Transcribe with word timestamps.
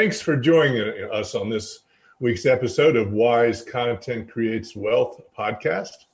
Thanks 0.00 0.22
for 0.22 0.34
joining 0.34 1.10
us 1.12 1.34
on 1.34 1.50
this 1.50 1.80
week's 2.20 2.46
episode 2.46 2.96
of 2.96 3.12
Wise 3.12 3.62
Content 3.62 4.30
Creates 4.30 4.74
Wealth 4.74 5.20
podcast. 5.38 6.06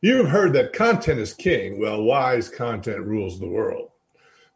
You've 0.00 0.28
heard 0.28 0.52
that 0.52 0.72
content 0.72 1.18
is 1.18 1.34
king, 1.34 1.80
well, 1.80 2.04
wise 2.04 2.48
content 2.48 3.04
rules 3.04 3.40
the 3.40 3.48
world. 3.48 3.90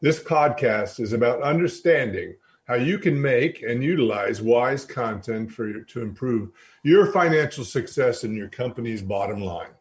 This 0.01 0.23
podcast 0.23 1.01
is 1.01 1.13
about 1.13 1.43
understanding 1.43 2.37
how 2.69 2.77
you 2.77 3.01
can 3.01 3.21
make 3.21 3.65
and 3.65 3.83
utilize 3.83 4.41
wise 4.41 4.85
content 4.85 5.51
for 5.51 5.69
your, 5.69 5.83
to 5.87 6.03
improve 6.03 6.51
your 6.85 7.11
financial 7.11 7.65
success 7.65 8.23
and 8.23 8.37
your 8.37 8.51
company's 8.51 9.03
bottom 9.03 9.41
line. 9.41 9.73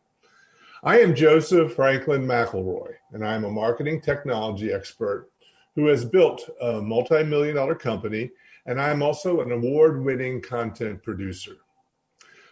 I 0.81 0.99
am 0.99 1.13
Joseph 1.13 1.75
Franklin 1.75 2.25
McElroy, 2.25 2.93
and 3.11 3.23
I'm 3.23 3.43
a 3.43 3.51
marketing 3.51 4.01
technology 4.01 4.73
expert 4.73 5.29
who 5.75 5.85
has 5.85 6.03
built 6.03 6.49
a 6.59 6.81
multi 6.81 7.23
million 7.23 7.55
dollar 7.55 7.75
company, 7.75 8.31
and 8.69 8.79
I'm 8.79 9.01
also 9.01 9.41
an 9.41 9.51
award 9.51 10.05
winning 10.05 10.41
content 10.41 11.01
producer. 11.01 11.57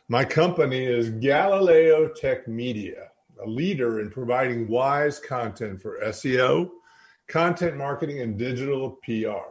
My 0.10 0.26
company 0.26 0.84
is 0.84 1.12
Galileo 1.12 2.08
Tech 2.08 2.48
Media, 2.48 3.10
a 3.46 3.48
leader 3.48 4.00
in 4.00 4.10
providing 4.10 4.68
wise 4.68 5.20
content 5.20 5.80
for 5.80 6.00
SEO, 6.06 6.72
content 7.28 7.78
marketing, 7.78 8.22
and 8.22 8.36
digital 8.36 8.98
PR. 9.04 9.46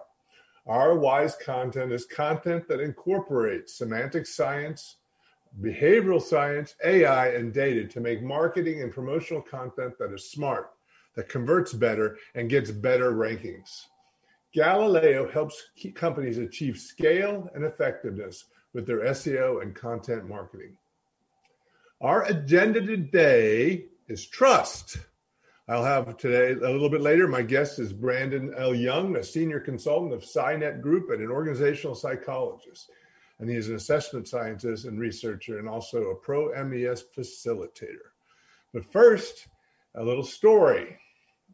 Our 0.66 0.98
wise 0.98 1.36
content 1.36 1.92
is 1.92 2.04
content 2.04 2.66
that 2.66 2.80
incorporates 2.80 3.78
semantic 3.78 4.26
science, 4.26 4.96
behavioral 5.60 6.20
science, 6.20 6.74
AI, 6.84 7.28
and 7.28 7.54
data 7.54 7.86
to 7.86 8.00
make 8.00 8.24
marketing 8.24 8.82
and 8.82 8.92
promotional 8.92 9.40
content 9.40 9.96
that 10.00 10.12
is 10.12 10.32
smart, 10.32 10.70
that 11.14 11.28
converts 11.28 11.72
better, 11.72 12.18
and 12.34 12.50
gets 12.50 12.72
better 12.72 13.12
rankings. 13.12 13.84
Galileo 14.56 15.30
helps 15.30 15.66
companies 15.94 16.38
achieve 16.38 16.78
scale 16.78 17.46
and 17.54 17.62
effectiveness 17.62 18.46
with 18.72 18.86
their 18.86 19.00
SEO 19.00 19.60
and 19.60 19.74
content 19.74 20.26
marketing. 20.26 20.78
Our 22.00 22.22
agenda 22.22 22.80
today 22.80 23.84
is 24.08 24.26
trust. 24.26 24.96
I'll 25.68 25.84
have 25.84 26.16
today, 26.16 26.52
a 26.52 26.70
little 26.70 26.88
bit 26.88 27.02
later, 27.02 27.28
my 27.28 27.42
guest 27.42 27.78
is 27.78 27.92
Brandon 27.92 28.54
L. 28.56 28.74
Young, 28.74 29.16
a 29.16 29.22
senior 29.22 29.60
consultant 29.60 30.14
of 30.14 30.22
Psynet 30.22 30.80
Group 30.80 31.10
and 31.10 31.20
an 31.20 31.30
organizational 31.30 31.94
psychologist. 31.94 32.90
And 33.38 33.50
he 33.50 33.56
is 33.56 33.68
an 33.68 33.74
assessment 33.74 34.26
scientist 34.26 34.86
and 34.86 34.98
researcher 34.98 35.58
and 35.58 35.68
also 35.68 36.04
a 36.04 36.14
pro 36.14 36.48
MES 36.64 37.04
facilitator. 37.14 38.08
But 38.72 38.90
first, 38.90 39.48
a 39.96 40.02
little 40.02 40.24
story. 40.24 40.96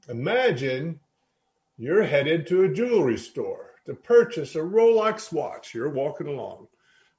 Imagine 0.09 1.01
you're 1.77 2.05
headed 2.05 2.47
to 2.47 2.65
a 2.65 2.73
jewelry 2.73 3.19
store 3.19 3.71
to 3.87 3.95
purchase 3.95 4.55
a 4.55 4.61
Rolex 4.61 5.33
watch. 5.33 5.75
You're 5.75 5.91
walking 5.91 6.29
along. 6.29 6.69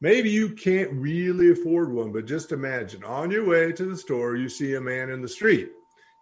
Maybe 0.01 0.29
you 0.29 0.49
can't 0.49 0.91
really 0.93 1.51
afford 1.51 1.91
one, 1.91 2.11
but 2.11 2.25
just 2.25 2.51
imagine 2.51 3.03
on 3.03 3.31
your 3.31 3.45
way 3.45 3.71
to 3.71 3.85
the 3.85 3.97
store, 3.97 4.35
you 4.35 4.49
see 4.49 4.75
a 4.75 4.81
man 4.81 5.09
in 5.09 5.21
the 5.21 5.27
street 5.27 5.71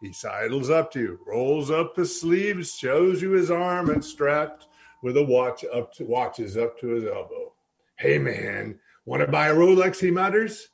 he 0.01 0.11
sidles 0.11 0.71
up 0.71 0.91
to 0.93 0.99
you, 0.99 1.19
rolls 1.27 1.69
up 1.69 1.95
his 1.95 2.19
sleeves, 2.19 2.73
shows 2.73 3.21
you 3.21 3.31
his 3.31 3.51
arm, 3.51 3.91
and 3.91 4.03
strapped 4.03 4.65
with 5.03 5.15
a 5.15 5.23
watch 5.23 5.63
up 5.71 5.93
to 5.93 6.05
watches 6.05 6.57
up 6.57 6.79
to 6.79 6.87
his 6.87 7.03
elbow. 7.05 7.53
Hey 7.97 8.17
man, 8.17 8.79
want 9.05 9.21
to 9.21 9.27
buy 9.27 9.49
a 9.49 9.55
Rolex? 9.55 9.99
He 9.99 10.09
mutters. 10.09 10.69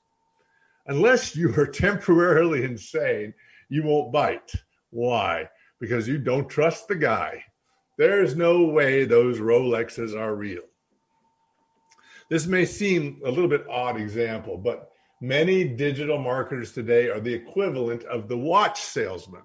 Unless 0.88 1.36
you 1.36 1.54
are 1.56 1.68
temporarily 1.68 2.64
insane, 2.64 3.34
you 3.68 3.84
won't 3.84 4.14
bite. 4.14 4.54
Why? 4.92 5.50
Because 5.82 6.08
you 6.08 6.18
don't 6.18 6.48
trust 6.48 6.88
the 6.88 6.96
guy. 6.96 7.44
There's 7.98 8.36
no 8.36 8.64
way 8.66 9.06
those 9.06 9.40
Rolexes 9.40 10.16
are 10.16 10.36
real. 10.36 10.64
This 12.30 12.46
may 12.46 12.66
seem 12.66 13.22
a 13.26 13.32
little 13.32 13.48
bit 13.48 13.66
odd 13.70 14.00
example, 14.00 14.58
but 14.58 14.92
Many 15.22 15.64
digital 15.64 16.20
marketers 16.20 16.74
today 16.74 17.10
are 17.10 17.20
the 17.20 17.34
equivalent 17.34 18.04
of 18.04 18.28
the 18.28 18.38
watch 18.38 18.82
salesman. 18.82 19.42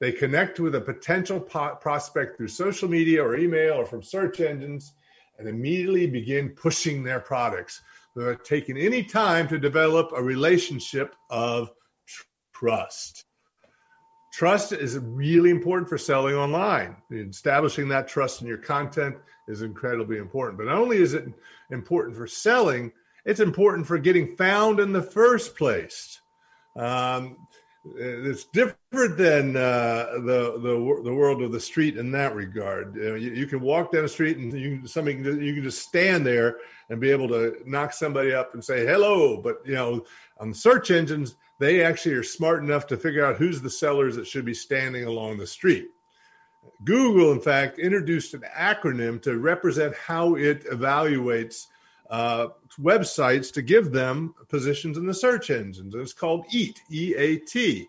They 0.00 0.12
connect 0.12 0.60
with 0.60 0.74
a 0.74 0.80
potential 0.82 1.40
prospect 1.40 2.36
through 2.36 2.48
social 2.48 2.90
media 2.90 3.24
or 3.24 3.36
email 3.36 3.74
or 3.74 3.86
from 3.86 4.02
search 4.02 4.40
engines 4.40 4.92
and 5.38 5.48
immediately 5.48 6.06
begin 6.06 6.50
pushing 6.50 7.02
their 7.02 7.20
products 7.20 7.80
without 8.14 8.44
taking 8.44 8.76
any 8.76 9.02
time 9.02 9.48
to 9.48 9.58
develop 9.58 10.10
a 10.14 10.22
relationship 10.22 11.14
of 11.30 11.70
trust. 12.52 13.24
Trust 14.32 14.72
is 14.72 14.98
really 14.98 15.50
important 15.50 15.88
for 15.88 15.98
selling 15.98 16.34
online. 16.34 16.96
Establishing 17.12 17.88
that 17.88 18.08
trust 18.08 18.40
in 18.40 18.48
your 18.48 18.56
content 18.56 19.16
is 19.46 19.60
incredibly 19.60 20.16
important. 20.16 20.56
But 20.56 20.68
not 20.68 20.78
only 20.78 20.96
is 20.96 21.12
it 21.12 21.26
important 21.70 22.16
for 22.16 22.26
selling, 22.26 22.92
it's 23.26 23.40
important 23.40 23.86
for 23.86 23.98
getting 23.98 24.34
found 24.36 24.80
in 24.80 24.92
the 24.92 25.02
first 25.02 25.54
place. 25.54 26.18
Um, 26.76 27.36
it's 27.96 28.44
different 28.44 29.18
than 29.18 29.56
uh, 29.56 30.06
the, 30.14 30.58
the 30.62 31.02
the 31.04 31.12
world 31.12 31.42
of 31.42 31.50
the 31.52 31.60
street 31.60 31.98
in 31.98 32.12
that 32.12 32.34
regard. 32.34 32.94
You, 32.94 33.02
know, 33.02 33.14
you, 33.16 33.32
you, 33.32 33.46
can 33.46 33.60
walk 33.60 33.92
down 33.92 34.02
the 34.02 34.08
street 34.08 34.38
and 34.38 34.52
you 34.52 34.86
somebody 34.86 35.16
can, 35.16 35.42
you 35.42 35.54
can 35.54 35.64
just 35.64 35.82
stand 35.82 36.24
there 36.24 36.58
and 36.88 37.00
be 37.00 37.10
able 37.10 37.26
to 37.28 37.56
knock 37.66 37.92
somebody 37.92 38.32
up 38.32 38.54
and 38.54 38.64
say 38.64 38.86
hello. 38.86 39.36
But 39.36 39.62
you 39.66 39.74
know, 39.74 40.04
on 40.38 40.54
search 40.54 40.92
engines, 40.92 41.34
they 41.62 41.84
actually 41.84 42.14
are 42.14 42.24
smart 42.24 42.62
enough 42.62 42.88
to 42.88 42.96
figure 42.96 43.24
out 43.24 43.36
who's 43.36 43.62
the 43.62 43.70
sellers 43.70 44.16
that 44.16 44.26
should 44.26 44.44
be 44.44 44.54
standing 44.54 45.04
along 45.04 45.38
the 45.38 45.46
street. 45.46 45.90
Google, 46.84 47.30
in 47.30 47.40
fact, 47.40 47.78
introduced 47.78 48.34
an 48.34 48.42
acronym 48.56 49.22
to 49.22 49.38
represent 49.38 49.94
how 49.94 50.34
it 50.34 50.64
evaluates 50.66 51.68
uh, 52.10 52.48
websites 52.80 53.52
to 53.52 53.62
give 53.62 53.92
them 53.92 54.34
positions 54.48 54.98
in 54.98 55.06
the 55.06 55.14
search 55.14 55.50
engines. 55.50 55.94
It's 55.94 56.12
called 56.12 56.46
EAT, 56.52 56.80
E 56.90 57.14
A 57.16 57.36
T. 57.36 57.88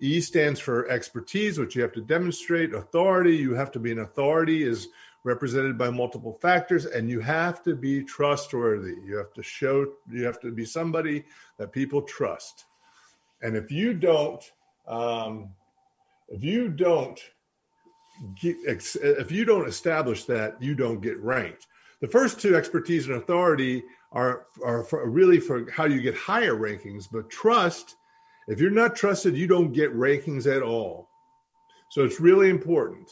E 0.00 0.20
stands 0.20 0.58
for 0.58 0.88
expertise, 0.88 1.60
which 1.60 1.76
you 1.76 1.82
have 1.82 1.92
to 1.92 2.00
demonstrate. 2.00 2.74
Authority, 2.74 3.36
you 3.36 3.54
have 3.54 3.70
to 3.70 3.78
be 3.78 3.92
an 3.92 4.00
authority, 4.00 4.64
is 4.64 4.88
represented 5.22 5.78
by 5.78 5.90
multiple 5.90 6.36
factors, 6.42 6.86
and 6.86 7.08
you 7.08 7.20
have 7.20 7.62
to 7.62 7.76
be 7.76 8.02
trustworthy. 8.02 8.96
You 9.04 9.16
have 9.16 9.32
to 9.34 9.44
show, 9.44 9.86
you 10.10 10.24
have 10.24 10.40
to 10.40 10.50
be 10.50 10.64
somebody 10.64 11.24
that 11.58 11.70
people 11.70 12.02
trust. 12.02 12.64
And 13.42 13.56
if 13.56 13.70
you 13.70 13.94
don't, 13.94 14.42
um, 14.86 15.50
if 16.28 16.42
you 16.42 16.68
don't, 16.68 17.20
get, 18.40 18.56
if 18.66 19.30
you 19.30 19.44
don't 19.44 19.68
establish 19.68 20.24
that, 20.24 20.60
you 20.62 20.74
don't 20.74 21.00
get 21.00 21.18
ranked. 21.20 21.66
The 22.00 22.08
first 22.08 22.40
two, 22.40 22.56
expertise 22.56 23.06
and 23.06 23.16
authority, 23.16 23.82
are, 24.12 24.46
are 24.64 24.84
for, 24.84 25.08
really 25.08 25.40
for 25.40 25.70
how 25.70 25.84
you 25.84 26.00
get 26.00 26.16
higher 26.16 26.54
rankings. 26.54 27.06
But 27.10 27.30
trust, 27.30 27.96
if 28.48 28.60
you're 28.60 28.70
not 28.70 28.96
trusted, 28.96 29.36
you 29.36 29.46
don't 29.46 29.72
get 29.72 29.94
rankings 29.94 30.46
at 30.46 30.62
all. 30.62 31.08
So 31.90 32.04
it's 32.04 32.20
really 32.20 32.48
important. 32.48 33.08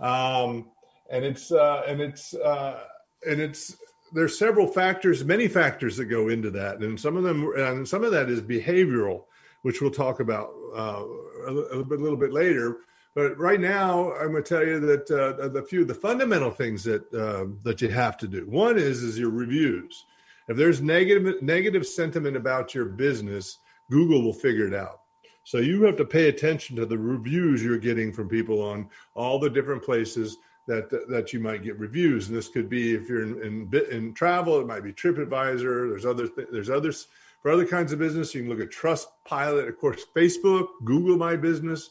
Um, 0.00 0.70
and 1.10 1.24
it's 1.24 1.52
uh, 1.52 1.82
and 1.86 2.00
it's 2.00 2.34
uh, 2.34 2.80
and 3.28 3.40
it's 3.40 3.76
there's 4.12 4.38
several 4.38 4.66
factors, 4.66 5.24
many 5.24 5.48
factors 5.48 5.96
that 5.98 6.06
go 6.06 6.28
into 6.28 6.50
that, 6.50 6.78
and 6.78 6.98
some 6.98 7.16
of 7.16 7.22
them 7.22 7.52
and 7.56 7.86
some 7.86 8.02
of 8.02 8.10
that 8.12 8.28
is 8.28 8.40
behavioral, 8.40 9.24
which 9.62 9.80
we'll 9.80 9.90
talk 9.90 10.20
about 10.20 10.50
uh, 10.74 11.04
a, 11.46 11.50
little 11.50 11.84
bit, 11.84 11.98
a 11.98 12.02
little 12.02 12.18
bit 12.18 12.32
later. 12.32 12.78
But 13.14 13.38
right 13.38 13.60
now, 13.60 14.12
I'm 14.14 14.30
going 14.30 14.42
to 14.42 14.48
tell 14.48 14.66
you 14.66 14.80
that 14.80 15.10
uh, 15.10 15.48
the 15.48 15.62
few 15.62 15.82
of 15.82 15.88
the 15.88 15.94
fundamental 15.94 16.50
things 16.50 16.82
that 16.84 17.12
uh, 17.12 17.52
that 17.62 17.82
you 17.82 17.88
have 17.88 18.16
to 18.18 18.28
do. 18.28 18.46
One 18.48 18.78
is 18.78 19.02
is 19.02 19.18
your 19.18 19.30
reviews. 19.30 20.06
If 20.48 20.56
there's 20.56 20.80
negative 20.80 21.42
negative 21.42 21.86
sentiment 21.86 22.36
about 22.36 22.74
your 22.74 22.86
business, 22.86 23.58
Google 23.90 24.22
will 24.22 24.32
figure 24.32 24.66
it 24.66 24.74
out. 24.74 25.00
So 25.44 25.58
you 25.58 25.82
have 25.82 25.96
to 25.96 26.04
pay 26.04 26.28
attention 26.28 26.76
to 26.76 26.86
the 26.86 26.98
reviews 26.98 27.62
you're 27.62 27.78
getting 27.78 28.12
from 28.12 28.28
people 28.28 28.62
on 28.62 28.88
all 29.14 29.38
the 29.38 29.50
different 29.50 29.84
places 29.84 30.38
that 30.66 30.88
that 31.08 31.32
you 31.32 31.40
might 31.40 31.62
get 31.62 31.78
reviews. 31.78 32.28
And 32.28 32.36
this 32.36 32.48
could 32.48 32.68
be 32.68 32.94
if 32.94 33.08
you're 33.08 33.24
in 33.24 33.42
in, 33.42 33.82
in 33.90 34.14
travel, 34.14 34.60
it 34.60 34.66
might 34.66 34.84
be 34.84 34.92
TripAdvisor. 34.92 35.90
There's 35.90 36.06
other 36.06 36.28
there's 36.50 36.70
others 36.70 37.08
for 37.42 37.50
other 37.50 37.66
kinds 37.66 37.92
of 37.92 37.98
business. 37.98 38.34
You 38.34 38.42
can 38.42 38.50
look 38.50 38.60
at 38.60 38.70
Trustpilot, 38.70 39.68
of 39.68 39.76
course, 39.78 40.04
Facebook, 40.16 40.68
Google 40.84 41.16
My 41.16 41.36
Business 41.36 41.90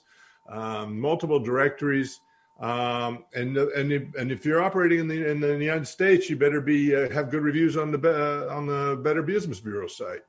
um, 0.51 0.99
multiple 0.99 1.39
directories. 1.39 2.19
Um, 2.59 3.25
and 3.33 3.57
and 3.57 3.91
if, 3.91 4.03
and 4.15 4.31
if 4.31 4.45
you're 4.45 4.61
operating 4.61 4.99
in 4.99 5.07
the 5.07 5.29
in 5.31 5.39
the 5.39 5.57
United 5.57 5.87
States, 5.87 6.29
you 6.29 6.35
better 6.35 6.61
be 6.61 6.95
uh, 6.95 7.09
have 7.09 7.31
good 7.31 7.41
reviews 7.41 7.75
on 7.75 7.91
the 7.91 7.97
uh, 7.97 8.53
on 8.53 8.67
the 8.67 8.97
Better 9.01 9.23
Business 9.23 9.59
Bureau 9.59 9.87
site. 9.87 10.21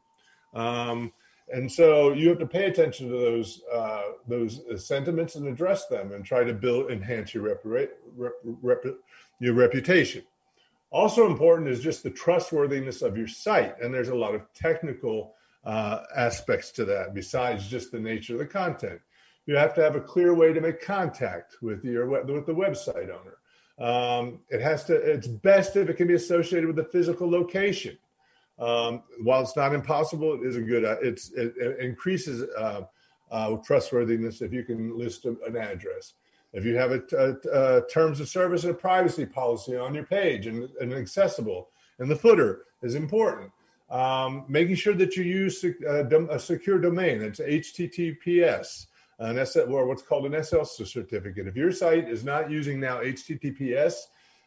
Um, 0.55 1.13
and 1.53 1.71
so 1.71 2.13
you 2.13 2.31
have 2.31 2.39
to 2.39 2.47
pay 2.47 2.67
attention 2.67 3.09
to 3.11 3.19
those 3.19 3.63
uh, 3.71 4.03
those 4.27 4.63
sentiments 4.77 5.35
and 5.35 5.47
address 5.47 5.89
them, 5.89 6.13
and 6.13 6.25
try 6.25 6.43
to 6.43 6.55
build 6.55 6.91
enhance 6.91 7.35
your 7.35 7.43
rep, 7.43 7.61
rep, 7.65 7.91
rep, 8.15 8.85
your 9.39 9.53
reputation. 9.53 10.23
Also 10.93 11.27
important 11.27 11.69
is 11.69 11.81
just 11.81 12.03
the 12.03 12.11
trustworthiness 12.11 13.03
of 13.03 13.17
your 13.17 13.27
site, 13.27 13.81
and 13.81 13.93
there's 13.93 14.11
a 14.11 14.15
lot 14.15 14.35
of 14.35 14.43
technical 14.55 15.35
uh, 15.65 16.03
aspects 16.17 16.71
to 16.73 16.85
that 16.85 17.15
besides 17.15 17.69
just 17.69 17.91
the 17.91 17.99
nature 17.99 18.35
of 18.35 18.39
the 18.39 18.47
content 18.47 19.01
you 19.47 19.57
have 19.57 19.75
to 19.75 19.83
have 19.83 19.97
a 19.97 20.01
clear 20.01 20.35
way 20.35 20.53
to 20.53 20.61
make 20.61 20.81
contact 20.81 21.57
with 21.63 21.85
your 21.85 22.07
with 22.07 22.47
the 22.47 22.55
website 22.55 23.11
owner. 23.11 23.39
Um, 23.79 24.41
it 24.51 24.61
has 24.61 24.85
to. 24.85 24.95
It's 24.95 25.27
best 25.27 25.77
if 25.77 25.89
it 25.89 25.97
can 25.97 26.09
be 26.09 26.15
associated 26.15 26.67
with 26.67 26.79
a 26.79 26.85
physical 26.85 27.29
location. 27.29 27.99
Um, 28.59 29.03
while 29.23 29.43
it's 29.43 29.57
not 29.57 29.75
impossible, 29.75 30.35
it 30.35 30.47
is 30.47 30.57
a 30.57 30.61
good. 30.61 30.85
Uh, 30.85 30.97
it's 31.03 31.33
it, 31.33 31.55
it 31.57 31.81
increases 31.81 32.49
uh, 32.57 32.83
uh, 33.31 33.57
trustworthiness 33.57 34.43
if 34.43 34.53
you 34.53 34.63
can 34.63 34.97
list 34.97 35.25
an 35.25 35.57
address. 35.57 36.15
If 36.53 36.65
you 36.65 36.77
have 36.77 36.93
a, 36.93 37.03
a, 37.17 37.79
a, 37.79 37.87
terms 37.89 38.21
of 38.21 38.29
service 38.29 38.65
and 38.65 38.73
a 38.73 38.77
privacy 38.77 39.25
policy 39.25 39.77
on 39.77 39.95
your 39.95 40.05
page 40.05 40.47
and, 40.47 40.69
and 40.81 40.93
accessible, 40.93 41.71
and 41.99 42.11
the 42.11 42.17
footer 42.17 42.65
is 42.83 42.95
important. 42.95 43.51
Um, 43.91 44.47
making 44.49 44.77
sure 44.77 44.95
that 44.95 45.17
you 45.17 45.23
use 45.23 45.63
a, 45.65 46.27
a 46.31 46.39
secure 46.39 46.79
domain. 46.79 47.19
That's 47.19 47.41
HTTPS, 47.41 48.87
an 49.19 49.39
S, 49.39 49.57
or 49.57 49.87
what's 49.87 50.03
called 50.03 50.25
an 50.25 50.33
SSL 50.33 50.67
certificate. 50.87 51.47
If 51.47 51.57
your 51.57 51.73
site 51.73 52.09
is 52.09 52.25
not 52.25 52.51
using 52.51 52.81
now 52.81 53.01
HTTPS 53.03 53.95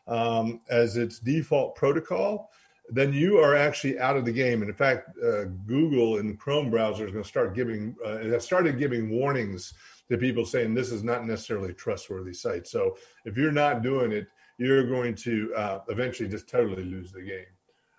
um, 0.07 0.62
as 0.69 0.98
its 0.98 1.19
default 1.19 1.75
protocol, 1.75 2.50
then 2.90 3.13
you 3.13 3.38
are 3.38 3.56
actually 3.56 4.00
out 4.00 4.18
of 4.18 4.25
the 4.25 4.31
game. 4.31 4.62
And 4.62 4.69
in 4.69 4.75
fact, 4.75 5.10
uh, 5.24 5.46
Google 5.66 6.18
and 6.18 6.40
Chrome 6.40 6.69
browser 6.69 7.06
is 7.06 7.12
going 7.12 7.24
to 7.24 7.30
start 7.30 7.56
giving, 7.56 7.96
uh, 8.06 8.18
has 8.18 8.44
started 8.44 8.78
giving 8.78 9.10
warnings 9.10 9.74
to 10.10 10.18
people 10.18 10.46
saying 10.46 10.74
this 10.74 10.92
is 10.92 11.04
not 11.04 11.25
necessarily 11.25 11.72
a 11.72 11.74
trustworthy 11.74 12.34
site. 12.34 12.68
So 12.68 12.98
if 13.25 13.38
you're 13.38 13.52
not 13.52 13.81
doing 13.81 14.12
it, 14.12 14.28
you're 14.57 14.88
going 14.88 15.16
to 15.16 15.54
uh, 15.56 15.80
eventually 15.90 16.30
just 16.30 16.48
totally 16.48 16.84
lose 16.84 17.12
the 17.12 17.22
game. 17.22 17.46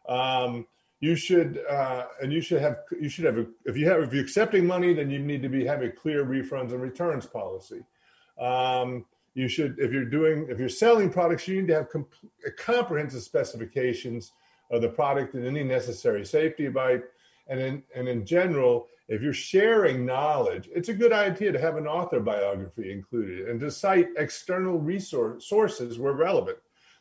Um, 0.08 0.66
you 1.00 1.14
should, 1.14 1.60
uh, 1.68 2.06
and 2.22 2.32
you 2.32 2.40
should 2.40 2.62
have, 2.62 2.78
you 2.98 3.08
should 3.08 3.26
have, 3.26 3.36
a, 3.36 3.46
if 3.64 3.76
you 3.76 3.86
have, 3.88 4.02
if 4.02 4.12
you're 4.12 4.22
accepting 4.22 4.66
money, 4.66 4.94
then 4.94 5.10
you 5.10 5.18
need 5.18 5.42
to 5.42 5.48
be 5.48 5.64
having 5.64 5.88
a 5.88 5.92
clear 5.92 6.24
refunds 6.24 6.72
and 6.72 6.80
returns 6.80 7.26
policy. 7.26 7.82
Um, 8.40 9.04
you 9.34 9.48
should, 9.48 9.78
if 9.78 9.92
you're 9.92 10.06
doing, 10.06 10.46
if 10.48 10.58
you're 10.58 10.70
selling 10.70 11.10
products, 11.10 11.46
you 11.46 11.60
need 11.60 11.68
to 11.68 11.74
have 11.74 11.90
comp- 11.90 12.14
comprehensive 12.56 13.22
specifications 13.22 14.32
of 14.70 14.80
the 14.80 14.88
product 14.88 15.34
and 15.34 15.46
any 15.46 15.62
necessary 15.62 16.24
safety 16.24 16.68
by 16.68 17.00
and 17.48 17.60
in 17.60 17.82
and 17.94 18.08
in 18.08 18.24
general 18.24 18.88
if 19.08 19.22
you're 19.22 19.32
sharing 19.32 20.04
knowledge 20.04 20.68
it's 20.74 20.88
a 20.88 20.94
good 20.94 21.12
idea 21.12 21.52
to 21.52 21.60
have 21.60 21.76
an 21.76 21.86
author 21.86 22.20
biography 22.20 22.90
included 22.90 23.48
and 23.48 23.60
to 23.60 23.70
cite 23.70 24.08
external 24.16 24.78
resource 24.78 25.48
sources 25.48 25.98
where 25.98 26.12
relevant. 26.12 26.58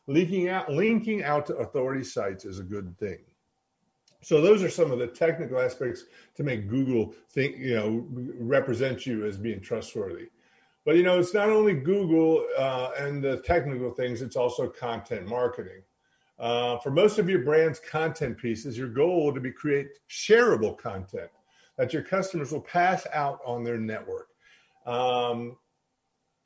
Linking 0.08 0.50
out 0.50 0.72
linking 0.72 1.24
out 1.24 1.48
to 1.48 1.56
authority 1.56 2.04
sites 2.04 2.46
is 2.46 2.60
a 2.60 2.64
good 2.64 2.96
thing. 3.00 3.20
So 4.22 4.40
those 4.40 4.62
are 4.62 4.70
some 4.70 4.92
of 4.92 5.00
the 5.00 5.08
technical 5.08 5.60
aspects 5.60 6.04
to 6.36 6.44
make 6.44 6.70
google 6.70 7.16
think 7.32 7.58
you 7.58 7.76
know 7.76 8.06
represent 8.10 9.06
you 9.06 9.26
as 9.26 9.38
being 9.38 9.62
trustworthy. 9.62 10.28
But 10.86 10.98
you 10.98 11.04
know 11.04 11.20
it's 11.20 11.34
not 11.34 11.50
only 11.50 11.74
google 11.74 12.46
uh, 12.58 12.92
and 13.00 13.24
the 13.24 13.38
technical 13.38 13.90
things 13.92 14.22
it's 14.22 14.36
also 14.36 14.68
content 14.68 15.28
marketing. 15.28 15.82
Uh, 16.38 16.78
for 16.80 16.92
most 16.92 17.18
of 17.18 17.30
your 17.30 17.40
brand's 17.40 17.80
content 17.80 18.38
pieces, 18.38 18.78
your 18.78 18.90
goal 18.90 19.24
will 19.24 19.34
to 19.34 19.40
be 19.40 19.52
create 19.52 19.88
shareable 20.10 20.78
content 20.78 21.30
that 21.78 21.94
your 21.94 22.04
customers 22.04 22.52
will 22.52 22.62
pass 22.62 23.06
out 23.14 23.40
on 23.46 23.64
their 23.64 23.78
network. 23.78 24.30
Um, 24.86 25.58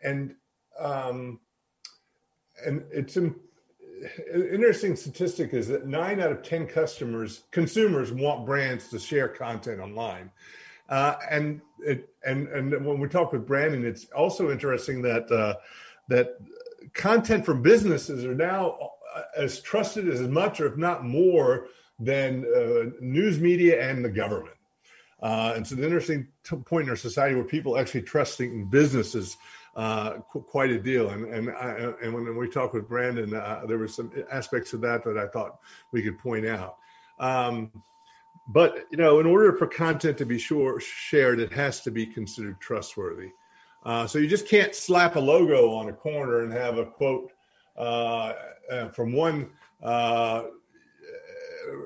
and 0.02 0.36
um, 0.80 1.40
and 2.66 2.84
it's 2.92 3.18
an 3.18 3.36
interesting 4.34 4.96
statistic 4.96 5.54
is 5.54 5.68
that 5.68 5.88
nine 5.88 6.20
out 6.20 6.32
of 6.32 6.42
ten 6.42 6.68
customers 6.68 7.44
consumers 7.52 8.12
want 8.12 8.46
brands 8.46 8.88
to 8.90 9.00
share 9.00 9.28
content 9.28 9.80
online. 9.80 10.32
Uh, 10.90 11.16
and 11.30 11.62
it, 11.80 12.10
and 12.26 12.48
and 12.48 12.86
when 12.86 13.00
we 13.00 13.08
talk 13.08 13.32
with 13.32 13.46
branding, 13.46 13.84
it's 13.84 14.06
also 14.16 14.52
interesting 14.52 15.02
that 15.02 15.30
uh, 15.32 15.56
that 16.08 16.38
content 16.94 17.46
from 17.46 17.62
businesses 17.62 18.26
are 18.26 18.36
now 18.36 18.92
as 19.36 19.60
trusted 19.60 20.08
as 20.08 20.22
much, 20.22 20.60
or 20.60 20.68
if 20.68 20.78
not 20.78 21.04
more, 21.04 21.68
than 22.00 22.46
uh, 22.56 22.90
news 23.02 23.40
media 23.40 23.90
and 23.90 24.04
the 24.04 24.10
government. 24.10 24.56
Uh, 25.22 25.54
it's 25.58 25.72
an 25.72 25.84
interesting 25.84 26.28
t- 26.44 26.56
point 26.56 26.86
in 26.86 26.90
our 26.90 26.96
society 26.96 27.36
where 27.36 27.44
people 27.44 27.78
actually 27.78 28.02
trusting 28.02 28.66
businesses 28.66 29.38
uh, 29.76 30.20
qu- 30.32 30.42
quite 30.42 30.70
a 30.70 30.80
deal. 30.80 31.10
And 31.10 31.26
and 31.26 31.50
I, 31.50 31.94
and 32.02 32.14
when 32.14 32.36
we 32.38 32.50
talked 32.50 32.74
with 32.74 32.88
Brandon, 32.88 33.34
uh, 33.34 33.64
there 33.68 33.78
were 33.78 33.88
some 33.88 34.12
aspects 34.32 34.74
of 34.74 34.82
that 34.82 35.04
that 35.04 35.18
I 35.18 35.28
thought 35.28 35.60
we 35.92 36.02
could 36.02 36.18
point 36.18 36.46
out. 36.46 36.78
Um, 37.20 37.72
but 38.48 38.86
you 38.92 38.98
know, 38.98 39.20
in 39.20 39.26
order 39.26 39.54
for 39.54 39.68
content 39.68 40.18
to 40.20 40.26
be 40.26 40.40
sure, 40.40 40.80
shared, 40.80 41.40
it 41.40 41.52
has 41.54 41.82
to 41.82 41.92
be 41.92 42.06
considered 42.06 42.60
trustworthy. 42.60 43.32
Uh, 43.84 44.08
so 44.08 44.20
you 44.20 44.28
just 44.28 44.48
can't 44.48 44.76
slap 44.76 45.16
a 45.16 45.20
logo 45.20 45.72
on 45.72 45.90
a 45.90 45.94
corner 45.94 46.42
and 46.42 46.52
have 46.52 46.78
a 46.78 46.86
quote 46.86 47.32
uh, 47.78 48.34
uh, 48.72 48.90
from 48.90 49.14
one 49.14 49.50
uh, 49.84 50.44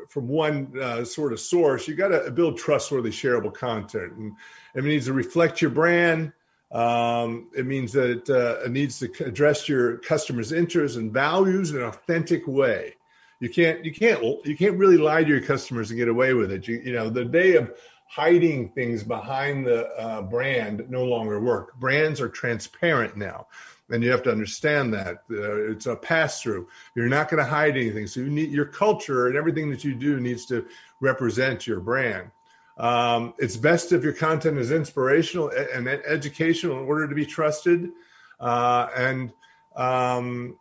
from 0.09 0.27
one 0.27 0.73
uh, 0.81 1.03
sort 1.03 1.33
of 1.33 1.39
source, 1.39 1.87
you 1.87 1.95
got 1.95 2.09
to 2.09 2.31
build 2.31 2.57
trustworthy, 2.57 3.09
shareable 3.09 3.53
content, 3.53 4.13
and 4.13 4.33
it 4.75 4.83
needs 4.83 5.05
to 5.05 5.13
reflect 5.13 5.61
your 5.61 5.71
brand. 5.71 6.31
Um, 6.71 7.49
it 7.55 7.65
means 7.65 7.91
that 7.93 8.09
it, 8.09 8.29
uh, 8.29 8.61
it, 8.65 8.71
needs 8.71 8.97
to 8.99 9.11
address 9.23 9.69
your 9.69 9.97
customers' 9.97 10.51
interests 10.51 10.97
and 10.97 11.13
values 11.13 11.69
in 11.69 11.77
an 11.77 11.83
authentic 11.83 12.47
way. 12.47 12.95
You 13.39 13.49
can't, 13.49 13.85
you 13.85 13.93
can't, 13.93 14.23
you 14.45 14.57
can't 14.57 14.77
really 14.77 14.97
lie 14.97 15.23
to 15.23 15.29
your 15.29 15.41
customers 15.41 15.91
and 15.91 15.99
get 15.99 16.07
away 16.07 16.33
with 16.33 16.51
it. 16.51 16.67
You, 16.67 16.81
you 16.83 16.93
know, 16.93 17.09
the 17.09 17.25
day 17.25 17.57
of 17.57 17.73
hiding 18.07 18.69
things 18.69 19.03
behind 19.03 19.65
the 19.67 19.87
uh, 19.99 20.21
brand 20.23 20.85
no 20.89 21.03
longer 21.03 21.39
work. 21.39 21.75
Brands 21.79 22.19
are 22.21 22.29
transparent 22.29 23.17
now 23.17 23.47
and 23.93 24.03
you 24.03 24.09
have 24.09 24.23
to 24.23 24.31
understand 24.31 24.93
that 24.93 25.17
uh, 25.29 25.71
it's 25.71 25.85
a 25.85 25.95
pass 25.95 26.41
through 26.41 26.67
you're 26.95 27.07
not 27.07 27.29
going 27.29 27.41
to 27.41 27.49
hide 27.49 27.77
anything 27.77 28.07
so 28.07 28.19
you 28.19 28.29
need 28.29 28.51
your 28.51 28.65
culture 28.65 29.27
and 29.27 29.37
everything 29.37 29.69
that 29.69 29.83
you 29.83 29.93
do 29.93 30.19
needs 30.19 30.45
to 30.47 30.65
represent 30.99 31.67
your 31.67 31.79
brand. 31.79 32.31
Um, 32.77 33.35
it's 33.37 33.55
best 33.55 33.91
if 33.91 34.03
your 34.03 34.13
content 34.13 34.57
is 34.57 34.71
inspirational 34.71 35.51
and 35.73 35.87
educational 35.87 36.79
in 36.79 36.87
order 36.87 37.07
to 37.07 37.13
be 37.13 37.25
trusted 37.25 37.91
uh, 38.39 38.87
and 38.95 39.31
um, 39.75 40.57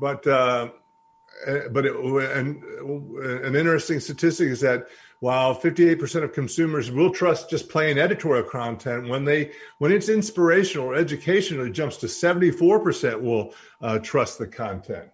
but 0.00 0.26
uh, 0.26 0.70
but 1.70 1.86
it, 1.86 1.94
and 1.94 2.64
an 3.44 3.54
interesting 3.54 4.00
statistic 4.00 4.48
is 4.48 4.60
that 4.60 4.88
while 5.20 5.54
58% 5.54 6.22
of 6.22 6.32
consumers 6.32 6.90
will 6.90 7.10
trust 7.10 7.50
just 7.50 7.68
plain 7.68 7.98
editorial 7.98 8.44
content 8.44 9.08
when 9.08 9.24
they 9.24 9.52
when 9.78 9.92
it's 9.92 10.08
inspirational 10.08 10.86
or 10.86 10.94
educational 10.94 11.66
it 11.66 11.70
jumps 11.70 11.96
to 11.98 12.06
74% 12.06 13.20
will 13.20 13.54
uh, 13.80 13.98
trust 13.98 14.38
the 14.38 14.46
content. 14.46 15.08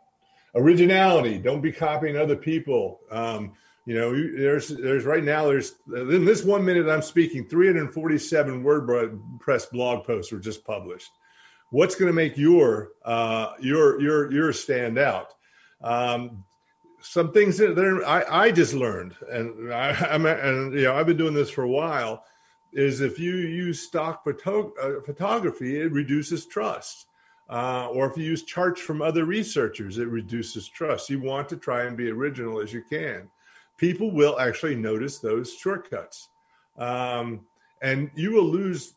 Originality 0.55 1.39
don't 1.39 1.61
be 1.61 1.73
copying 1.73 2.17
other 2.17 2.37
people. 2.37 3.01
Um, 3.11 3.53
you 3.85 3.95
know 3.95 4.13
there's 4.13 4.69
there's 4.69 5.05
right 5.05 5.25
now 5.25 5.47
there's 5.47 5.75
in 5.89 6.25
this 6.25 6.45
one 6.45 6.65
minute 6.65 6.89
i'm 6.89 7.03
speaking 7.03 7.45
347 7.45 8.63
wordpress 8.63 9.71
blog 9.71 10.05
posts 10.05 10.31
were 10.33 10.39
just 10.39 10.65
published. 10.65 11.11
What's 11.71 11.95
going 11.95 12.09
to 12.09 12.13
make 12.13 12.37
your 12.37 12.91
uh, 13.05 13.53
your 13.61 14.01
your 14.01 14.31
your 14.31 14.53
stand 14.53 14.99
out? 14.99 15.29
Um, 15.83 16.45
some 17.03 17.33
things 17.33 17.59
that 17.59 17.79
I, 18.07 18.45
I 18.45 18.51
just 18.51 18.75
learned, 18.75 19.15
and 19.29 19.73
I, 19.73 19.91
am 20.15 20.27
and 20.27 20.73
you 20.73 20.85
know 20.85 20.95
I've 20.95 21.07
been 21.07 21.17
doing 21.17 21.35
this 21.35 21.51
for 21.51 21.63
a 21.63 21.69
while. 21.69 22.25
Is 22.73 23.03
if 23.03 23.19
you 23.19 23.35
use 23.35 23.81
stock 23.81 24.25
photo, 24.25 24.73
uh, 24.81 25.03
photography, 25.05 25.81
it 25.81 25.93
reduces 25.93 26.47
trust. 26.47 27.07
Uh, 27.51 27.89
or 27.89 28.11
if 28.11 28.17
you 28.17 28.25
use 28.25 28.45
charts 28.45 28.81
from 28.81 29.03
other 29.03 29.27
researchers, 29.27 29.99
it 29.99 30.09
reduces 30.09 30.69
trust. 30.69 31.11
You 31.11 31.21
want 31.21 31.51
to 31.51 31.57
try 31.57 31.83
and 31.83 31.97
be 31.99 32.09
original 32.09 32.61
as 32.61 32.73
you 32.73 32.83
can. 32.89 33.29
People 33.77 34.11
will 34.11 34.41
actually 34.41 34.77
notice 34.77 35.19
those 35.19 35.53
shortcuts, 35.55 36.29
um, 36.79 37.41
and 37.83 38.11
you 38.15 38.33
will 38.33 38.47
lose. 38.47 38.95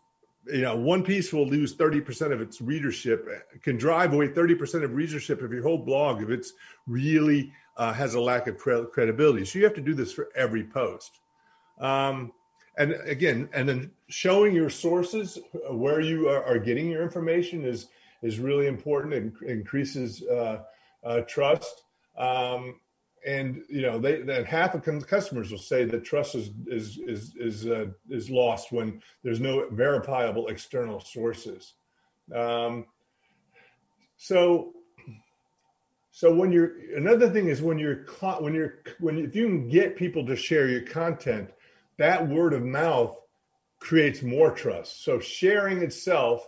You 0.48 0.62
know, 0.62 0.76
one 0.76 1.04
piece 1.04 1.34
will 1.34 1.48
lose 1.48 1.76
30% 1.76 2.32
of 2.32 2.42
its 2.42 2.62
readership, 2.62 3.28
can 3.64 3.78
drive 3.78 4.14
away 4.14 4.28
30% 4.28 4.84
of 4.84 4.94
readership 4.94 5.42
of 5.42 5.52
your 5.52 5.64
whole 5.64 5.78
blog 5.78 6.22
if 6.22 6.30
it's 6.30 6.54
really 6.88 7.52
uh, 7.78 7.92
has 7.94 8.14
a 8.14 8.20
lack 8.20 8.48
of 8.48 8.58
cre- 8.58 8.84
credibility. 8.84 9.46
So 9.46 9.60
you 9.60 9.66
have 9.66 9.74
to 9.74 9.82
do 9.82 9.94
this 9.94 10.14
for 10.14 10.30
every 10.36 10.64
post. 10.64 11.20
Um, 11.80 12.32
and 12.78 12.94
again, 13.06 13.50
and 13.54 13.68
then 13.68 13.92
showing 14.08 14.54
your 14.54 14.70
sources 14.70 15.40
uh, 15.56 15.74
where 15.74 16.02
you 16.02 16.30
are, 16.30 16.44
are 16.44 16.60
getting 16.60 16.90
your 16.90 17.02
information 17.04 17.66
is 17.66 17.88
is 18.22 18.40
really 18.40 18.68
important 18.68 19.14
and 19.14 19.34
increases 19.44 20.24
uh, 20.24 20.64
uh, 21.04 21.22
trust. 21.22 21.84
Um, 22.18 22.80
and 23.26 23.64
you 23.70 23.82
know, 23.82 23.98
they 23.98 24.22
that 24.22 24.46
half 24.46 24.76
of 24.76 25.08
customers 25.08 25.52
will 25.52 25.58
say 25.58 25.84
that 25.86 26.04
trust 26.04 26.36
is 26.36 26.52
is 26.68 27.00
is 27.00 27.36
is 27.38 27.68
uh, 27.68 27.88
is 28.10 28.30
lost 28.30 28.72
when 28.72 29.02
there's 29.24 29.40
no 29.40 29.68
verifiable 29.72 30.48
external 30.48 31.00
sources. 31.00 31.74
Um, 32.34 32.86
so 34.18 34.74
so 36.12 36.34
when 36.34 36.52
you're 36.52 36.74
another 36.96 37.30
thing 37.30 37.48
is 37.48 37.62
when 37.62 37.80
you're 37.80 38.06
when 38.40 38.54
you're 38.54 38.76
when 39.00 39.18
if 39.18 39.36
you 39.36 39.48
can 39.48 39.70
get 39.70 39.98
people 39.98 40.26
to 40.28 40.36
share 40.36 40.68
your 40.68 40.84
content, 40.84 41.50
that 41.98 42.28
word 42.28 42.54
of 42.54 42.64
mouth 42.64 43.18
creates 43.80 44.22
more 44.22 44.52
trust. 44.52 45.04
So 45.04 45.20
sharing 45.20 45.82
itself 45.82 46.48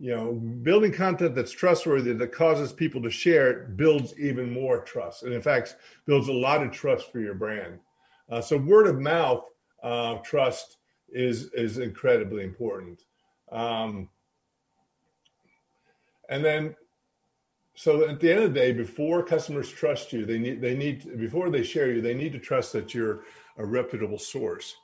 you 0.00 0.16
know, 0.16 0.32
building 0.32 0.90
content 0.90 1.34
that's 1.34 1.52
trustworthy 1.52 2.14
that 2.14 2.32
causes 2.32 2.72
people 2.72 3.02
to 3.02 3.10
share 3.10 3.50
it 3.50 3.76
builds 3.76 4.18
even 4.18 4.50
more 4.50 4.80
trust, 4.80 5.24
and 5.24 5.34
in 5.34 5.42
fact, 5.42 5.76
builds 6.06 6.28
a 6.28 6.32
lot 6.32 6.62
of 6.62 6.72
trust 6.72 7.12
for 7.12 7.20
your 7.20 7.34
brand. 7.34 7.78
Uh, 8.30 8.40
so 8.40 8.56
word 8.56 8.86
of 8.86 8.98
mouth 8.98 9.44
uh, 9.82 10.14
trust 10.24 10.78
is 11.10 11.50
is 11.52 11.76
incredibly 11.76 12.44
important. 12.44 13.04
Um, 13.52 14.08
and 16.30 16.42
then, 16.42 16.74
so 17.74 18.08
at 18.08 18.20
the 18.20 18.30
end 18.30 18.42
of 18.42 18.54
the 18.54 18.58
day, 18.58 18.72
before 18.72 19.22
customers 19.22 19.68
trust 19.68 20.14
you, 20.14 20.24
they 20.24 20.38
need 20.38 20.62
they 20.62 20.74
need 20.74 21.18
before 21.18 21.50
they 21.50 21.62
share 21.62 21.92
you, 21.92 22.00
they 22.00 22.14
need 22.14 22.32
to 22.32 22.38
trust 22.38 22.72
that 22.72 22.94
you're 22.94 23.20
a 23.58 23.66
reputable 23.66 24.18
source. 24.18 24.76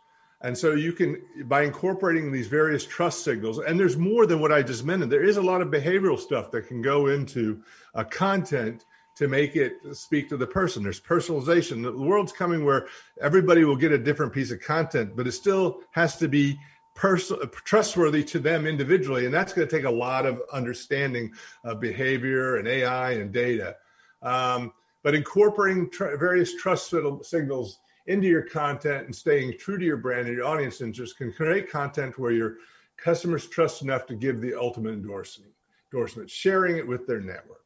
And 0.42 0.56
so 0.56 0.72
you 0.72 0.92
can, 0.92 1.22
by 1.44 1.62
incorporating 1.62 2.30
these 2.30 2.46
various 2.46 2.84
trust 2.84 3.24
signals, 3.24 3.58
and 3.58 3.80
there's 3.80 3.96
more 3.96 4.26
than 4.26 4.38
what 4.40 4.52
I 4.52 4.62
just 4.62 4.84
mentioned. 4.84 5.10
There 5.10 5.24
is 5.24 5.38
a 5.38 5.42
lot 5.42 5.62
of 5.62 5.68
behavioral 5.68 6.18
stuff 6.18 6.50
that 6.50 6.68
can 6.68 6.82
go 6.82 7.06
into 7.06 7.62
a 7.94 8.04
content 8.04 8.84
to 9.16 9.28
make 9.28 9.56
it 9.56 9.78
speak 9.92 10.28
to 10.28 10.36
the 10.36 10.46
person. 10.46 10.82
There's 10.82 11.00
personalization. 11.00 11.82
The 11.82 11.92
world's 11.92 12.32
coming 12.32 12.66
where 12.66 12.86
everybody 13.20 13.64
will 13.64 13.76
get 13.76 13.92
a 13.92 13.98
different 13.98 14.32
piece 14.32 14.50
of 14.50 14.60
content, 14.60 15.16
but 15.16 15.26
it 15.26 15.32
still 15.32 15.80
has 15.92 16.16
to 16.18 16.28
be 16.28 16.58
pers- 16.94 17.32
trustworthy 17.64 18.22
to 18.24 18.38
them 18.38 18.66
individually. 18.66 19.24
And 19.24 19.32
that's 19.32 19.54
going 19.54 19.66
to 19.66 19.74
take 19.74 19.86
a 19.86 19.90
lot 19.90 20.26
of 20.26 20.42
understanding 20.52 21.32
of 21.64 21.80
behavior 21.80 22.56
and 22.56 22.68
AI 22.68 23.12
and 23.12 23.32
data. 23.32 23.76
Um, 24.20 24.74
but 25.02 25.14
incorporating 25.14 25.88
tr- 25.88 26.16
various 26.16 26.54
trust 26.56 26.92
signals 27.22 27.78
into 28.06 28.26
your 28.26 28.42
content 28.42 29.06
and 29.06 29.14
staying 29.14 29.58
true 29.58 29.78
to 29.78 29.84
your 29.84 29.96
brand 29.96 30.28
and 30.28 30.36
your 30.36 30.46
audience 30.46 30.80
interest 30.80 31.18
can 31.18 31.32
create 31.32 31.70
content 31.70 32.18
where 32.18 32.32
your 32.32 32.56
customers 32.96 33.46
trust 33.46 33.82
enough 33.82 34.06
to 34.06 34.14
give 34.14 34.40
the 34.40 34.54
ultimate 34.54 34.94
endorsement, 34.94 35.52
endorsement 35.92 36.30
sharing 36.30 36.76
it 36.76 36.86
with 36.86 37.06
their 37.06 37.20
network. 37.20 37.64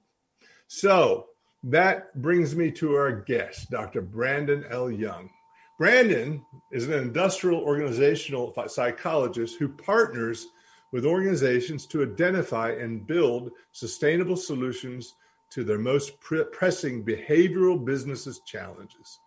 So, 0.67 1.27
that 1.65 2.21
brings 2.23 2.57
me 2.57 2.71
to 2.73 2.95
our 2.95 3.13
guest, 3.13 3.71
Dr. 3.71 4.01
Brandon 4.01 4.65
L. 4.71 4.91
Young. 4.91 5.29
Brandon 5.79 6.45
is 6.73 6.89
an 6.89 6.95
industrial 6.95 7.61
organizational 7.61 8.55
psychologist 8.67 9.59
who 9.59 9.69
partners 9.69 10.47
with 10.93 11.05
organizations 11.05 11.87
to 11.87 12.03
identify 12.03 12.73
and 12.73 13.07
build 13.07 13.51
sustainable 13.73 14.37
solutions 14.37 15.15
to 15.51 15.65
their 15.65 15.79
most 15.79 16.19
pressing 16.21 17.05
behavioral 17.05 17.83
businesses 17.83 18.41
challenges. 18.47 19.19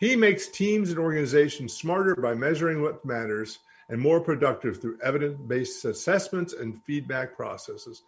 He 0.00 0.16
makes 0.16 0.48
teams 0.48 0.88
and 0.88 0.98
organizations 0.98 1.74
smarter 1.74 2.16
by 2.16 2.32
measuring 2.32 2.80
what 2.80 3.04
matters 3.04 3.58
and 3.90 4.00
more 4.00 4.18
productive 4.18 4.80
through 4.80 4.98
evidence 5.04 5.38
based 5.46 5.84
assessments 5.84 6.54
and 6.54 6.82
feedback 6.84 7.36
processes. 7.36 8.02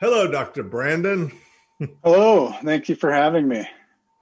Hello, 0.00 0.30
Dr. 0.30 0.62
Brandon. 0.62 1.32
Hello, 2.04 2.52
thank 2.62 2.90
you 2.90 2.94
for 2.94 3.10
having 3.10 3.48
me. 3.48 3.66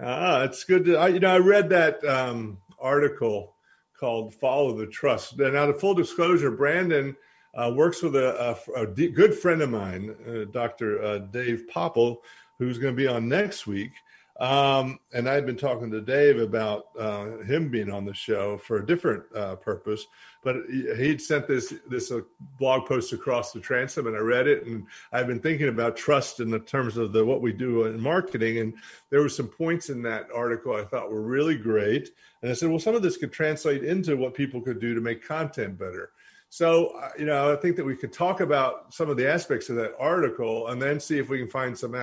Ah, 0.01 0.45
it's 0.45 0.63
good 0.63 0.85
to. 0.85 0.97
I, 0.97 1.09
you 1.09 1.19
know, 1.19 1.35
I 1.35 1.39
read 1.39 1.69
that 1.71 2.05
um, 2.05 2.59
article 2.79 3.55
called 3.99 4.33
"Follow 4.35 4.77
the 4.77 4.87
Trust." 4.87 5.39
Now, 5.39 5.67
the 5.67 5.75
full 5.75 5.95
disclosure, 5.95 6.53
Brandon 6.53 7.17
uh, 7.53 7.73
works 7.75 8.01
with 8.01 8.15
a, 8.15 8.57
a, 8.77 8.83
a, 8.83 8.87
good 8.87 9.35
friend 9.35 9.61
of 9.61 9.71
mine, 9.71 10.15
uh, 10.25 10.45
Dr. 10.53 11.03
Uh, 11.03 11.19
Dave 11.19 11.67
Popple, 11.69 12.23
who's 12.61 12.79
going 12.79 12.95
to 12.95 12.97
be 12.97 13.09
on 13.09 13.29
next 13.29 13.67
week. 13.67 13.91
Um, 14.39 15.01
and 15.13 15.29
I'd 15.29 15.47
been 15.47 15.57
talking 15.57 15.91
to 15.91 16.01
Dave 16.01 16.39
about 16.39 16.91
uh, 16.97 17.39
him 17.39 17.71
being 17.71 17.91
on 17.91 18.05
the 18.05 18.15
show 18.15 18.57
for 18.57 18.77
a 18.79 18.87
different 18.87 19.25
uh, 19.35 19.57
purpose, 19.57 20.07
but 20.45 20.59
he'd 20.97 21.21
sent 21.21 21.49
this 21.49 21.75
this 21.89 22.13
uh, 22.13 22.21
blog 22.57 22.87
post 22.87 23.13
across 23.13 23.51
the 23.51 23.59
transom, 23.59 24.07
and 24.07 24.17
I 24.17 24.21
read 24.21 24.47
it, 24.47 24.65
and 24.65 24.87
I've 25.13 25.27
been 25.27 25.41
thinking 25.41 25.69
about 25.69 25.97
trust 25.97 26.39
in 26.39 26.51
the 26.51 26.61
terms 26.61 26.97
of 26.97 27.13
the 27.13 27.25
what 27.25 27.43
we 27.43 27.53
do 27.53 27.87
in 27.87 28.01
marketing, 28.01 28.59
and 28.59 28.75
there 29.11 29.23
were 29.23 29.29
some 29.29 29.49
points 29.49 29.91
in 29.91 30.03
that 30.03 30.29
article 30.33 30.77
I 30.77 30.85
thought 30.85 31.11
were 31.11 31.23
really 31.23 31.57
great, 31.57 32.11
and 32.43 32.51
I 32.51 32.55
said, 32.55 32.69
well, 32.69 32.79
some 32.79 32.95
of 32.95 33.03
this 33.03 33.17
could 33.17 33.33
translate 33.33 33.83
into 33.83 34.17
what 34.17 34.35
people 34.35 34.61
could 34.61 34.81
do 34.81 34.95
to 34.95 35.01
make 35.01 35.27
content 35.27 35.77
better. 35.77 36.13
So, 36.51 36.89
uh, 36.99 37.11
you 37.19 37.27
know, 37.27 37.53
I 37.53 37.57
think 37.57 37.77
that 37.77 37.85
we 37.85 37.95
could 37.95 38.13
talk 38.13 38.41
about 38.41 38.95
some 38.95 39.11
of 39.11 39.19
the 39.19 39.31
aspects 39.31 39.69
of 39.69 39.77
that 39.77 39.95
article 39.99 40.69
and 40.69 40.81
then 40.81 40.99
see 40.99 41.19
if 41.19 41.29
we 41.29 41.39
can 41.39 41.49
find 41.49 41.77
some 41.77 41.95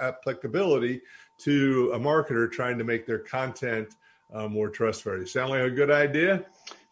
applicability 0.00 1.00
to 1.38 1.92
a 1.94 1.98
marketer 1.98 2.50
trying 2.50 2.78
to 2.78 2.84
make 2.84 3.06
their 3.06 3.18
content 3.18 3.88
uh, 4.32 4.48
more 4.48 4.68
trustworthy. 4.68 5.26
Sound 5.26 5.50
like 5.50 5.62
a 5.62 5.70
good 5.70 5.90
idea? 5.90 6.44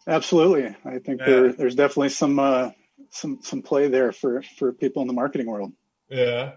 Absolutely. 0.06 0.74
I 0.84 0.98
think 0.98 1.20
yeah. 1.20 1.26
there, 1.26 1.52
there's 1.52 1.74
definitely 1.74 2.10
some 2.10 2.38
uh, 2.38 2.70
some 3.10 3.40
some 3.42 3.62
play 3.62 3.88
there 3.88 4.12
for 4.12 4.42
for 4.58 4.72
people 4.72 5.02
in 5.02 5.08
the 5.08 5.14
marketing 5.14 5.46
world. 5.46 5.72
Yeah. 6.08 6.52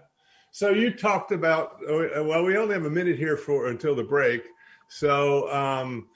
So 0.52 0.70
you 0.70 0.92
talked 0.92 1.32
about 1.32 1.76
uh, 1.88 2.24
well, 2.24 2.44
we 2.44 2.56
only 2.56 2.74
have 2.74 2.84
a 2.84 2.90
minute 2.90 3.18
here 3.18 3.36
for 3.36 3.68
until 3.68 3.94
the 3.94 4.04
break. 4.04 4.42
So 4.88 5.52
um, 5.52 6.08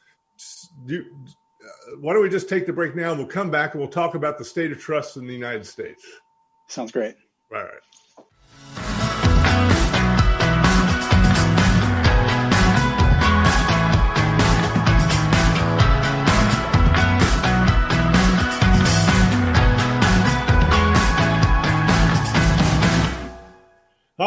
do, 0.87 1.05
uh, 1.05 1.97
why 2.01 2.13
don't 2.13 2.23
we 2.23 2.29
just 2.29 2.49
take 2.49 2.67
the 2.67 2.73
break 2.73 2.95
now 2.95 3.11
and 3.11 3.19
we'll 3.19 3.29
come 3.29 3.51
back 3.51 3.75
and 3.75 3.81
we'll 3.81 3.91
talk 3.91 4.15
about 4.15 4.39
the 4.39 4.45
state 4.45 4.73
of 4.73 4.79
trust 4.79 5.17
in 5.17 5.27
the 5.27 5.33
United 5.33 5.67
States. 5.67 6.05
Sounds 6.69 6.93
great. 6.93 7.17
All 7.55 7.63
right. 7.63 7.73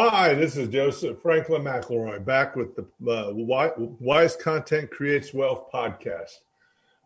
Hi, 0.00 0.32
this 0.32 0.56
is 0.56 0.68
Joseph 0.68 1.20
Franklin 1.20 1.62
McElroy 1.62 2.24
back 2.24 2.54
with 2.54 2.76
the 2.76 2.82
uh, 3.10 3.32
Wise 3.98 4.36
Content 4.36 4.92
Creates 4.92 5.34
Wealth 5.34 5.72
podcast 5.74 6.38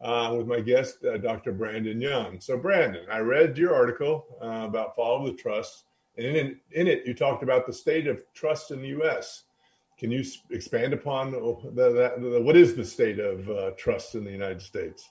uh, 0.02 0.34
with 0.36 0.46
my 0.46 0.60
guest, 0.60 1.02
uh, 1.02 1.16
Dr. 1.16 1.52
Brandon 1.52 1.98
Young. 1.98 2.38
So, 2.38 2.58
Brandon, 2.58 3.06
I 3.10 3.20
read 3.20 3.56
your 3.56 3.74
article 3.74 4.26
uh, 4.42 4.66
about 4.66 4.94
Follow 4.94 5.24
the 5.24 5.32
Trust, 5.32 5.84
and 6.18 6.36
in, 6.36 6.60
in 6.72 6.86
it, 6.86 7.06
you 7.06 7.14
talked 7.14 7.42
about 7.42 7.66
the 7.66 7.72
state 7.72 8.06
of 8.06 8.22
trust 8.34 8.72
in 8.72 8.82
the 8.82 8.88
U.S. 8.88 9.44
Can 9.98 10.10
you 10.10 10.22
expand 10.50 10.92
upon 10.92 11.32
the, 11.32 11.40
the, 11.72 12.28
the 12.28 12.42
what 12.42 12.58
is 12.58 12.76
the 12.76 12.84
state 12.84 13.18
of 13.18 13.48
uh, 13.48 13.70
trust 13.78 14.16
in 14.16 14.22
the 14.22 14.30
United 14.30 14.60
States? 14.60 15.08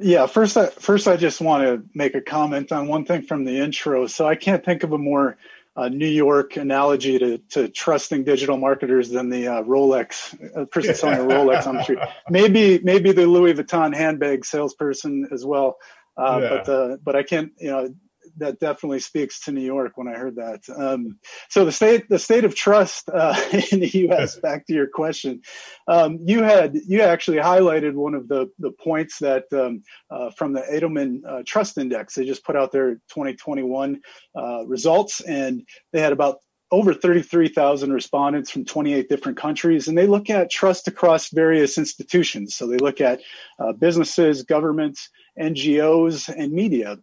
Yeah, 0.00 0.26
first, 0.26 0.56
I, 0.56 0.66
first, 0.66 1.08
I 1.08 1.16
just 1.16 1.40
want 1.40 1.64
to 1.64 1.82
make 1.92 2.14
a 2.14 2.20
comment 2.20 2.70
on 2.70 2.86
one 2.86 3.04
thing 3.04 3.22
from 3.22 3.44
the 3.44 3.58
intro. 3.58 4.06
So, 4.06 4.28
I 4.28 4.36
can't 4.36 4.64
think 4.64 4.84
of 4.84 4.92
a 4.92 4.98
more 4.98 5.38
uh, 5.76 5.88
New 5.88 6.08
York 6.08 6.56
analogy 6.56 7.18
to, 7.18 7.38
to 7.50 7.68
trusting 7.68 8.24
digital 8.24 8.56
marketers 8.56 9.10
than 9.10 9.28
the 9.28 9.48
uh, 9.48 9.62
Rolex 9.62 10.34
uh, 10.56 10.64
person 10.66 10.94
selling 10.96 11.18
a 11.18 11.34
Rolex 11.34 11.66
on 11.66 11.76
the 11.76 11.82
street. 11.82 11.98
Maybe 12.30 12.78
maybe 12.82 13.12
the 13.12 13.26
Louis 13.26 13.54
Vuitton 13.54 13.94
handbag 13.94 14.44
salesperson 14.44 15.28
as 15.32 15.44
well. 15.44 15.76
Uh, 16.16 16.40
yeah. 16.40 16.48
But 16.48 16.68
uh, 16.68 16.96
but 17.02 17.16
I 17.16 17.22
can't 17.22 17.52
you 17.58 17.70
know 17.70 17.94
that 18.38 18.60
definitely 18.60 19.00
speaks 19.00 19.40
to 19.40 19.52
New 19.52 19.62
York 19.62 19.92
when 19.96 20.08
I 20.08 20.12
heard 20.12 20.36
that. 20.36 20.62
Um, 20.74 21.18
so 21.48 21.64
the 21.64 21.72
state, 21.72 22.08
the 22.08 22.18
state 22.18 22.44
of 22.44 22.54
trust 22.54 23.08
uh, 23.12 23.34
in 23.72 23.80
the 23.80 23.90
U.S. 24.08 24.36
Back 24.36 24.66
to 24.66 24.74
your 24.74 24.86
question, 24.86 25.40
um, 25.88 26.18
you 26.24 26.42
had 26.42 26.74
you 26.86 27.02
actually 27.02 27.38
highlighted 27.38 27.94
one 27.94 28.14
of 28.14 28.28
the 28.28 28.50
the 28.58 28.72
points 28.72 29.18
that 29.18 29.44
um, 29.52 29.82
uh, 30.10 30.30
from 30.30 30.52
the 30.52 30.62
Edelman 30.62 31.20
uh, 31.28 31.42
Trust 31.46 31.78
Index. 31.78 32.14
They 32.14 32.24
just 32.24 32.44
put 32.44 32.56
out 32.56 32.72
their 32.72 32.94
2021 33.10 34.00
uh, 34.36 34.66
results, 34.66 35.20
and 35.20 35.62
they 35.92 36.00
had 36.00 36.12
about 36.12 36.38
over 36.72 36.92
33,000 36.92 37.92
respondents 37.92 38.50
from 38.50 38.64
28 38.64 39.08
different 39.08 39.38
countries, 39.38 39.86
and 39.86 39.96
they 39.96 40.06
look 40.06 40.30
at 40.30 40.50
trust 40.50 40.88
across 40.88 41.30
various 41.30 41.78
institutions. 41.78 42.56
So 42.56 42.66
they 42.66 42.78
look 42.78 43.00
at 43.00 43.20
uh, 43.60 43.72
businesses, 43.72 44.42
governments, 44.42 45.08
NGOs, 45.38 46.28
and 46.28 46.52
media 46.52 46.98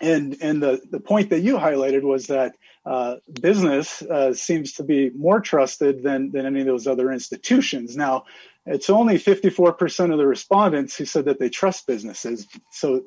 and 0.00 0.36
and 0.40 0.62
the 0.62 0.80
the 0.90 1.00
point 1.00 1.30
that 1.30 1.40
you 1.40 1.56
highlighted 1.56 2.02
was 2.02 2.26
that 2.26 2.54
uh, 2.86 3.16
business 3.40 4.02
uh, 4.02 4.32
seems 4.32 4.72
to 4.74 4.82
be 4.82 5.10
more 5.10 5.40
trusted 5.40 6.02
than 6.02 6.32
than 6.32 6.46
any 6.46 6.60
of 6.60 6.66
those 6.66 6.86
other 6.86 7.12
institutions. 7.12 7.96
Now, 7.96 8.24
it's 8.66 8.90
only 8.90 9.18
54% 9.18 10.12
of 10.12 10.18
the 10.18 10.26
respondents 10.26 10.96
who 10.96 11.04
said 11.04 11.24
that 11.26 11.38
they 11.38 11.48
trust 11.48 11.86
businesses. 11.86 12.46
So, 12.70 13.04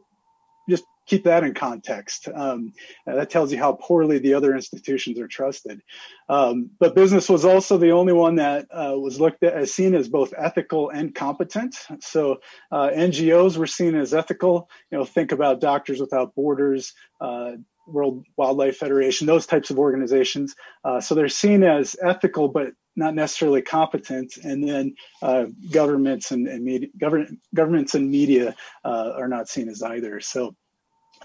keep 1.06 1.24
that 1.26 1.44
in 1.44 1.54
context. 1.54 2.28
Um, 2.34 2.74
that 3.06 3.30
tells 3.30 3.52
you 3.52 3.58
how 3.58 3.74
poorly 3.74 4.20
the 4.20 4.34
other 4.34 4.56
institutions 4.56 5.20
are 5.20 5.28
trusted. 5.28 5.82
Um, 6.30 6.70
but 6.80 6.96
business 6.96 7.30
was 7.30 7.46
also 7.46 7.78
the 7.78 7.92
only 7.92 8.14
one 8.14 8.36
that 8.36 8.68
uh, 8.72 8.94
was 8.96 9.20
looked 9.20 9.44
at 9.44 9.54
as 9.54 9.74
seen 9.74 9.96
as 9.96 10.08
both 10.08 10.34
ethical 10.38 10.90
and 10.90 11.14
competent. 11.14 11.76
So 12.00 12.38
uh, 12.72 12.90
NGOs 12.96 13.58
were 13.58 13.68
seen 13.68 13.96
as 13.96 14.14
ethical. 14.14 14.70
You 14.92 15.00
know, 15.00 15.06
think 15.06 15.32
about 15.32 15.62
Doctors 15.62 16.00
Without 16.00 16.36
Borders. 16.36 16.94
Uh, 17.20 17.54
World 17.86 18.26
Wildlife 18.38 18.78
Federation, 18.78 19.28
those 19.28 19.46
types 19.46 19.70
of 19.70 19.78
organizations. 19.78 20.56
Uh, 20.86 21.02
so 21.02 21.16
they're 21.16 21.28
seen 21.28 21.64
as 21.64 21.98
ethical, 22.02 22.48
but 22.48 22.68
not 22.96 23.16
necessarily 23.16 23.62
competent. 23.62 24.38
And 24.44 24.68
then 24.68 24.96
uh, 25.22 25.46
governments 25.72 26.32
and, 26.32 26.48
and 26.48 26.64
media, 26.64 26.90
government, 26.98 27.40
governments 27.54 27.96
and 27.96 28.10
media 28.10 28.56
uh, 28.86 29.12
are 29.18 29.28
not 29.28 29.50
seen 29.50 29.68
as 29.68 29.82
either. 29.82 30.20
So 30.22 30.56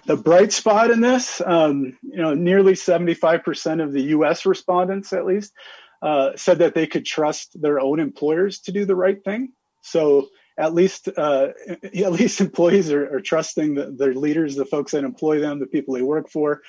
the 0.05 0.17
bright 0.17 0.51
spot 0.51 0.91
in 0.91 1.01
this, 1.01 1.41
um, 1.45 1.97
you 2.01 2.17
know, 2.17 2.33
nearly 2.33 2.73
75% 2.73 3.83
of 3.83 3.93
the 3.93 4.01
U.S. 4.03 4.45
respondents, 4.45 5.13
at 5.13 5.25
least, 5.25 5.53
uh, 6.01 6.31
said 6.35 6.59
that 6.59 6.75
they 6.75 6.87
could 6.87 7.05
trust 7.05 7.61
their 7.61 7.79
own 7.79 7.99
employers 7.99 8.59
to 8.61 8.71
do 8.71 8.85
the 8.85 8.95
right 8.95 9.23
thing. 9.23 9.51
So 9.81 10.29
at 10.57 10.73
least, 10.73 11.09
uh, 11.17 11.49
at 11.83 12.11
least 12.11 12.41
employees 12.41 12.91
are, 12.91 13.15
are 13.15 13.21
trusting 13.21 13.75
the, 13.75 13.95
their 13.97 14.13
leaders, 14.13 14.55
the 14.55 14.65
folks 14.65 14.91
that 14.91 15.03
employ 15.03 15.39
them, 15.39 15.59
the 15.59 15.67
people 15.67 15.93
they 15.93 16.01
work 16.01 16.29
for. 16.29 16.61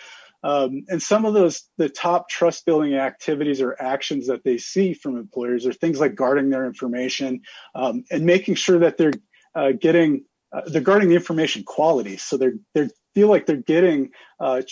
Um, 0.42 0.84
and 0.88 1.02
some 1.02 1.26
of 1.26 1.34
those, 1.34 1.64
the 1.76 1.90
top 1.90 2.30
trust 2.30 2.64
building 2.64 2.94
activities 2.94 3.60
or 3.60 3.80
actions 3.80 4.26
that 4.28 4.42
they 4.42 4.56
see 4.56 4.94
from 4.94 5.18
employers 5.18 5.66
are 5.66 5.72
things 5.72 6.00
like 6.00 6.14
guarding 6.14 6.48
their 6.48 6.64
information 6.64 7.42
um, 7.74 8.04
and 8.10 8.24
making 8.24 8.54
sure 8.54 8.78
that 8.78 8.96
they're 8.96 9.12
uh, 9.54 9.72
getting, 9.72 10.24
uh, 10.52 10.62
they're 10.66 10.80
guarding 10.80 11.10
the 11.10 11.14
information 11.14 11.62
quality. 11.62 12.16
So 12.16 12.38
they're, 12.38 12.54
they 12.74 12.88
feel 13.14 13.28
like 13.28 13.46
they're 13.46 13.56
getting 13.56 14.10
uh, 14.38 14.62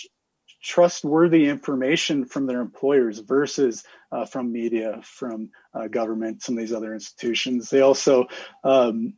trustworthy 0.61 1.47
information 1.47 2.25
from 2.25 2.45
their 2.45 2.61
employers 2.61 3.19
versus 3.19 3.83
uh, 4.11 4.25
from 4.25 4.51
media, 4.51 4.99
from 5.03 5.49
uh, 5.73 5.87
government, 5.87 6.43
some 6.43 6.55
of 6.57 6.59
these 6.59 6.73
other 6.73 6.93
institutions. 6.93 7.69
They 7.69 7.81
also 7.81 8.25
um, 8.63 9.13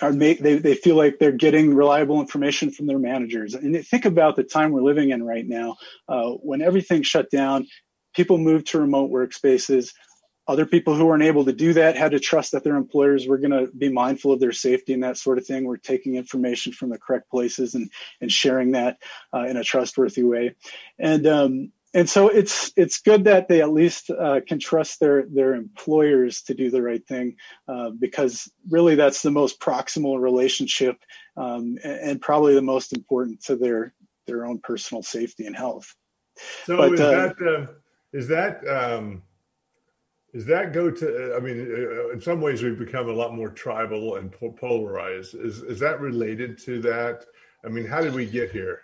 are 0.00 0.12
make, 0.12 0.38
they, 0.40 0.58
they 0.58 0.74
feel 0.74 0.96
like 0.96 1.18
they're 1.18 1.32
getting 1.32 1.74
reliable 1.74 2.20
information 2.20 2.70
from 2.70 2.86
their 2.86 2.98
managers. 2.98 3.54
And 3.54 3.84
think 3.86 4.04
about 4.04 4.36
the 4.36 4.44
time 4.44 4.72
we're 4.72 4.82
living 4.82 5.10
in 5.10 5.22
right 5.22 5.46
now, 5.46 5.76
uh, 6.08 6.30
when 6.30 6.62
everything 6.62 7.02
shut 7.02 7.30
down, 7.30 7.66
people 8.14 8.38
moved 8.38 8.68
to 8.68 8.80
remote 8.80 9.10
workspaces. 9.10 9.92
Other 10.50 10.66
people 10.66 10.96
who 10.96 11.06
weren't 11.06 11.22
able 11.22 11.44
to 11.44 11.52
do 11.52 11.72
that 11.74 11.96
had 11.96 12.10
to 12.10 12.18
trust 12.18 12.50
that 12.50 12.64
their 12.64 12.74
employers 12.74 13.28
were 13.28 13.38
going 13.38 13.52
to 13.52 13.72
be 13.72 13.88
mindful 13.88 14.32
of 14.32 14.40
their 14.40 14.50
safety 14.50 14.92
and 14.92 15.04
that 15.04 15.16
sort 15.16 15.38
of 15.38 15.46
thing. 15.46 15.64
We're 15.64 15.76
taking 15.76 16.16
information 16.16 16.72
from 16.72 16.90
the 16.90 16.98
correct 16.98 17.30
places 17.30 17.76
and, 17.76 17.88
and 18.20 18.32
sharing 18.32 18.72
that 18.72 18.98
uh, 19.32 19.44
in 19.44 19.56
a 19.56 19.62
trustworthy 19.62 20.24
way. 20.24 20.56
And 20.98 21.24
um, 21.28 21.72
and 21.94 22.10
so 22.10 22.26
it's 22.26 22.72
it's 22.74 23.00
good 23.00 23.24
that 23.24 23.46
they 23.46 23.62
at 23.62 23.72
least 23.72 24.10
uh, 24.10 24.40
can 24.44 24.58
trust 24.58 24.98
their 24.98 25.24
their 25.26 25.54
employers 25.54 26.42
to 26.42 26.54
do 26.54 26.68
the 26.68 26.82
right 26.82 27.06
thing 27.06 27.36
uh, 27.68 27.90
because 27.90 28.50
really 28.68 28.96
that's 28.96 29.22
the 29.22 29.30
most 29.30 29.60
proximal 29.60 30.20
relationship 30.20 30.96
um, 31.36 31.78
and, 31.84 32.00
and, 32.00 32.20
probably 32.20 32.54
the 32.54 32.62
most 32.62 32.92
important 32.92 33.40
to 33.44 33.54
their 33.54 33.94
their 34.26 34.46
own 34.46 34.58
personal 34.58 35.04
safety 35.04 35.46
and 35.46 35.54
health. 35.54 35.94
So 36.64 36.76
but, 36.76 36.94
is 36.94 37.00
uh, 37.00 37.10
that 37.10 37.46
uh, 37.46 37.66
is 38.12 38.28
that 38.28 38.66
um, 38.66 39.22
is 40.32 40.46
that 40.46 40.72
go 40.72 40.90
to? 40.90 41.34
I 41.36 41.40
mean, 41.40 41.60
uh, 41.60 42.10
in 42.10 42.20
some 42.20 42.40
ways 42.40 42.62
we've 42.62 42.78
become 42.78 43.08
a 43.08 43.12
lot 43.12 43.34
more 43.34 43.48
tribal 43.48 44.16
and 44.16 44.32
polarized. 44.32 45.34
Is 45.34 45.62
is 45.62 45.78
that 45.80 46.00
related 46.00 46.58
to 46.64 46.80
that? 46.82 47.24
I 47.64 47.68
mean, 47.68 47.86
how 47.86 48.00
did 48.00 48.14
we 48.14 48.26
get 48.26 48.50
here? 48.50 48.82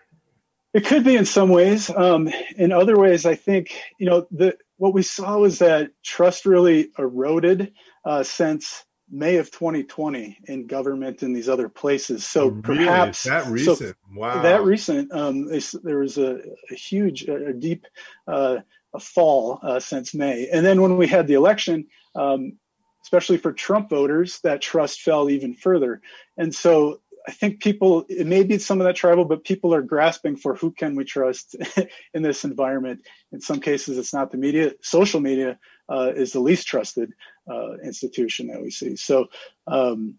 It 0.75 0.85
could 0.85 1.05
be 1.05 1.17
in 1.17 1.25
some 1.25 1.49
ways. 1.49 1.89
Um, 1.89 2.29
in 2.57 2.73
other 2.73 2.99
ways, 2.99 3.25
I 3.25 3.35
think 3.35 3.75
you 3.99 4.07
know 4.07 4.27
the 4.31 4.57
what 4.77 4.93
we 4.93 5.03
saw 5.03 5.39
was 5.39 5.59
that 5.61 5.91
trust 6.03 6.47
really 6.47 6.91
eroded 6.99 7.73
uh, 8.05 8.23
since 8.23 8.85
May 9.11 9.37
of 9.37 9.51
2020 9.53 10.39
in 10.49 10.67
government 10.67 11.23
and 11.23 11.35
these 11.35 11.49
other 11.49 11.69
places. 11.69 12.27
So 12.27 12.49
really? 12.49 12.85
perhaps 12.85 13.23
that 13.23 13.47
recent, 13.47 13.79
so 13.79 13.93
wow, 14.15 14.43
that 14.43 14.65
recent. 14.65 15.13
Um, 15.13 15.49
there 15.85 16.01
was 16.01 16.19
a, 16.19 16.41
a 16.71 16.75
huge, 16.75 17.23
a, 17.25 17.53
deep 17.53 17.87
uh, 18.27 18.59
a 18.59 18.63
fall 18.99 19.61
uh, 19.63 19.81
since 19.81 20.15
May, 20.15 20.49
and 20.49 20.65
then 20.65 20.83
when 20.83 20.97
we 20.97 21.07
had 21.07 21.27
the 21.27 21.35
election. 21.35 21.87
Um, 22.15 22.59
especially 23.03 23.37
for 23.37 23.53
Trump 23.53 23.89
voters, 23.89 24.41
that 24.41 24.61
trust 24.61 25.01
fell 25.01 25.31
even 25.31 25.55
further. 25.55 26.01
And 26.37 26.53
so 26.53 27.01
I 27.27 27.33
think 27.33 27.61
people, 27.61 28.05
it 28.09 28.27
may 28.27 28.45
be 28.45 28.59
some 28.59 28.81
of 28.81 28.87
that 28.87 28.95
tribal, 28.95 29.25
but 29.25 29.45
people 29.45 29.75
are 29.75 29.83
grasping 29.83 30.37
for 30.37 30.55
who 30.55 30.71
can 30.71 30.95
we 30.95 31.05
trust 31.05 31.57
in 32.15 32.23
this 32.23 32.45
environment. 32.45 33.01
In 33.33 33.41
some 33.41 33.61
cases, 33.61 33.99
it's 33.99 34.15
not 34.15 34.31
the 34.31 34.39
media. 34.39 34.73
Social 34.81 35.21
media 35.21 35.59
uh, 35.89 36.13
is 36.15 36.33
the 36.33 36.41
least 36.41 36.69
trusted 36.69 37.13
uh, 37.51 37.79
institution 37.85 38.47
that 38.49 38.63
we 38.63 38.71
see. 38.71 38.95
So, 38.97 39.27
um, 39.67 40.17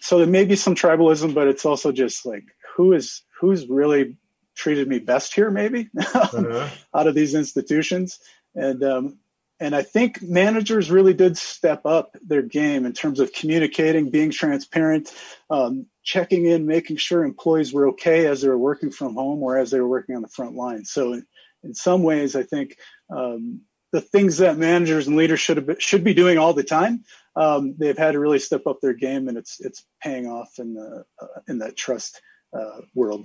so 0.00 0.18
there 0.18 0.26
may 0.26 0.44
be 0.44 0.56
some 0.56 0.74
tribalism, 0.74 1.34
but 1.34 1.48
it's 1.48 1.64
also 1.64 1.92
just 1.92 2.26
like 2.26 2.44
who 2.76 2.92
is 2.92 3.22
who's 3.40 3.66
really 3.68 4.18
treated 4.54 4.88
me 4.88 4.98
best 4.98 5.34
here, 5.34 5.50
maybe 5.50 5.90
uh-huh. 5.98 6.68
out 6.94 7.06
of 7.06 7.14
these 7.14 7.34
institutions. 7.34 8.18
And 8.54 8.82
um, 8.84 9.18
and 9.60 9.74
I 9.74 9.82
think 9.82 10.20
managers 10.20 10.90
really 10.90 11.14
did 11.14 11.36
step 11.36 11.86
up 11.86 12.16
their 12.22 12.42
game 12.42 12.86
in 12.86 12.92
terms 12.92 13.20
of 13.20 13.32
communicating, 13.32 14.10
being 14.10 14.30
transparent, 14.30 15.12
um, 15.48 15.86
checking 16.02 16.44
in, 16.46 16.66
making 16.66 16.96
sure 16.96 17.24
employees 17.24 17.72
were 17.72 17.88
okay 17.88 18.26
as 18.26 18.42
they 18.42 18.48
were 18.48 18.58
working 18.58 18.90
from 18.90 19.14
home 19.14 19.42
or 19.42 19.56
as 19.56 19.70
they 19.70 19.80
were 19.80 19.88
working 19.88 20.16
on 20.16 20.22
the 20.22 20.28
front 20.28 20.54
line. 20.54 20.84
So, 20.84 21.12
in, 21.12 21.26
in 21.62 21.74
some 21.74 22.02
ways, 22.02 22.34
I 22.34 22.42
think 22.42 22.76
um, 23.10 23.60
the 23.92 24.00
things 24.00 24.38
that 24.38 24.58
managers 24.58 25.06
and 25.06 25.16
leaders 25.16 25.40
should 25.40 25.56
have, 25.56 25.76
should 25.80 26.02
be 26.02 26.14
doing 26.14 26.36
all 26.36 26.52
the 26.52 26.64
time, 26.64 27.04
um, 27.36 27.76
they've 27.78 27.96
had 27.96 28.12
to 28.12 28.20
really 28.20 28.40
step 28.40 28.66
up 28.66 28.80
their 28.80 28.92
game, 28.92 29.28
and 29.28 29.38
it's 29.38 29.60
it's 29.60 29.86
paying 30.02 30.26
off 30.26 30.58
in 30.58 30.74
the 30.74 31.04
uh, 31.20 31.40
in 31.48 31.58
that 31.58 31.76
trust 31.76 32.20
uh, 32.52 32.80
world. 32.94 33.24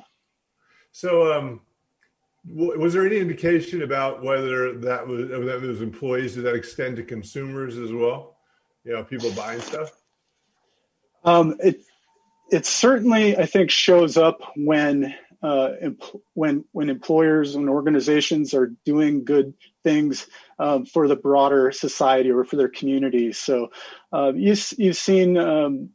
So, 0.91 1.31
um, 1.31 1.61
was 2.45 2.93
there 2.93 3.05
any 3.05 3.17
indication 3.17 3.83
about 3.83 4.23
whether 4.23 4.73
that 4.79 5.05
was 5.05 5.27
that 5.27 5.81
employees 5.81 6.35
did 6.35 6.45
that 6.45 6.55
extend 6.55 6.95
to 6.97 7.03
consumers 7.03 7.77
as 7.77 7.91
well? 7.91 8.37
You 8.83 8.93
know, 8.93 9.03
people 9.03 9.31
buying 9.31 9.61
stuff. 9.61 9.91
Um, 11.23 11.55
it 11.59 11.81
it 12.51 12.65
certainly, 12.65 13.37
I 13.37 13.45
think, 13.45 13.69
shows 13.69 14.17
up 14.17 14.41
when 14.55 15.13
uh, 15.41 15.69
when 16.33 16.65
when 16.71 16.89
employers 16.89 17.55
and 17.55 17.69
organizations 17.69 18.53
are 18.53 18.73
doing 18.85 19.23
good 19.23 19.53
things 19.83 20.27
um, 20.59 20.85
for 20.85 21.07
the 21.07 21.15
broader 21.15 21.71
society 21.71 22.31
or 22.31 22.43
for 22.43 22.55
their 22.55 22.69
communities. 22.69 23.37
So 23.37 23.69
uh, 24.11 24.33
you, 24.35 24.55
you've 24.77 24.97
seen, 24.97 25.37
um, 25.37 25.89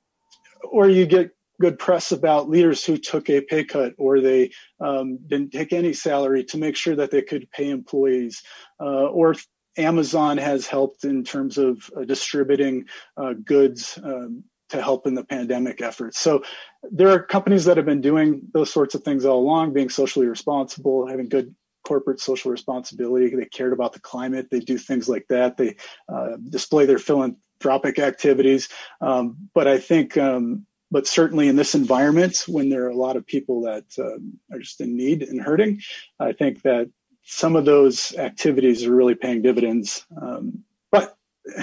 or 0.62 0.88
you 0.88 1.04
get 1.06 1.30
good 1.64 1.78
press 1.78 2.12
about 2.12 2.50
leaders 2.50 2.84
who 2.84 2.98
took 2.98 3.30
a 3.30 3.40
pay 3.40 3.64
cut 3.64 3.94
or 3.96 4.20
they 4.20 4.50
um, 4.80 5.18
didn't 5.26 5.50
take 5.50 5.72
any 5.72 5.94
salary 5.94 6.44
to 6.44 6.58
make 6.58 6.76
sure 6.76 6.94
that 6.94 7.10
they 7.10 7.22
could 7.22 7.50
pay 7.52 7.70
employees, 7.70 8.42
uh, 8.82 9.06
or 9.06 9.34
Amazon 9.78 10.36
has 10.36 10.66
helped 10.66 11.04
in 11.04 11.24
terms 11.24 11.56
of 11.56 11.90
uh, 11.96 12.04
distributing 12.04 12.84
uh, 13.16 13.32
goods 13.32 13.98
um, 14.04 14.44
to 14.68 14.82
help 14.82 15.06
in 15.06 15.14
the 15.14 15.24
pandemic 15.24 15.80
efforts. 15.80 16.18
So 16.18 16.42
there 16.82 17.08
are 17.08 17.22
companies 17.22 17.64
that 17.64 17.78
have 17.78 17.86
been 17.86 18.02
doing 18.02 18.42
those 18.52 18.70
sorts 18.70 18.94
of 18.94 19.02
things 19.02 19.24
all 19.24 19.38
along, 19.38 19.72
being 19.72 19.88
socially 19.88 20.26
responsible, 20.26 21.08
having 21.08 21.30
good 21.30 21.54
corporate 21.86 22.20
social 22.20 22.50
responsibility. 22.50 23.34
They 23.34 23.46
cared 23.46 23.72
about 23.72 23.94
the 23.94 24.00
climate. 24.00 24.48
They 24.50 24.60
do 24.60 24.76
things 24.76 25.08
like 25.08 25.24
that. 25.30 25.56
They 25.56 25.76
uh, 26.12 26.36
display 26.50 26.84
their 26.84 26.98
philanthropic 26.98 27.98
activities. 27.98 28.68
Um, 29.00 29.48
but 29.54 29.66
I 29.66 29.78
think, 29.78 30.18
um, 30.18 30.66
but 30.94 31.08
certainly 31.08 31.48
in 31.48 31.56
this 31.56 31.74
environment, 31.74 32.44
when 32.46 32.68
there 32.68 32.84
are 32.84 32.90
a 32.90 32.96
lot 32.96 33.16
of 33.16 33.26
people 33.26 33.60
that 33.62 33.84
um, 33.98 34.38
are 34.52 34.60
just 34.60 34.80
in 34.80 34.96
need 34.96 35.24
and 35.24 35.40
hurting, 35.40 35.80
I 36.20 36.30
think 36.30 36.62
that 36.62 36.88
some 37.24 37.56
of 37.56 37.64
those 37.64 38.14
activities 38.14 38.86
are 38.86 38.94
really 38.94 39.16
paying 39.16 39.42
dividends. 39.42 40.06
Um, 40.22 40.62
but 40.92 41.16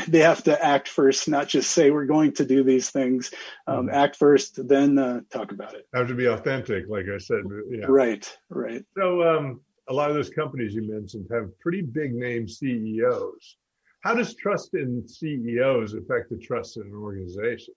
they 0.09 0.19
have 0.19 0.43
to 0.43 0.61
act 0.61 0.89
first, 0.89 1.29
not 1.29 1.47
just 1.47 1.71
say 1.71 1.91
we're 1.91 2.03
going 2.03 2.33
to 2.33 2.45
do 2.45 2.61
these 2.61 2.89
things. 2.89 3.31
Um, 3.67 3.85
mm-hmm. 3.85 3.95
Act 3.95 4.17
first, 4.17 4.67
then 4.67 4.99
uh, 4.99 5.21
talk 5.31 5.53
about 5.53 5.75
it. 5.75 5.87
Have 5.95 6.09
to 6.09 6.13
be 6.13 6.25
authentic, 6.25 6.89
like 6.89 7.05
I 7.07 7.17
said. 7.17 7.43
Yeah. 7.69 7.85
Right, 7.87 8.37
right. 8.49 8.83
So 8.97 9.23
um, 9.23 9.61
a 9.87 9.93
lot 9.93 10.09
of 10.09 10.17
those 10.17 10.29
companies 10.29 10.73
you 10.73 10.81
mentioned 10.81 11.27
have 11.31 11.57
pretty 11.61 11.83
big 11.83 12.13
name 12.13 12.49
CEOs. 12.49 13.55
How 14.01 14.13
does 14.13 14.35
trust 14.35 14.73
in 14.73 15.07
CEOs 15.07 15.93
affect 15.93 16.31
the 16.31 16.37
trust 16.37 16.75
in 16.75 16.83
an 16.83 16.95
organization? 16.95 17.75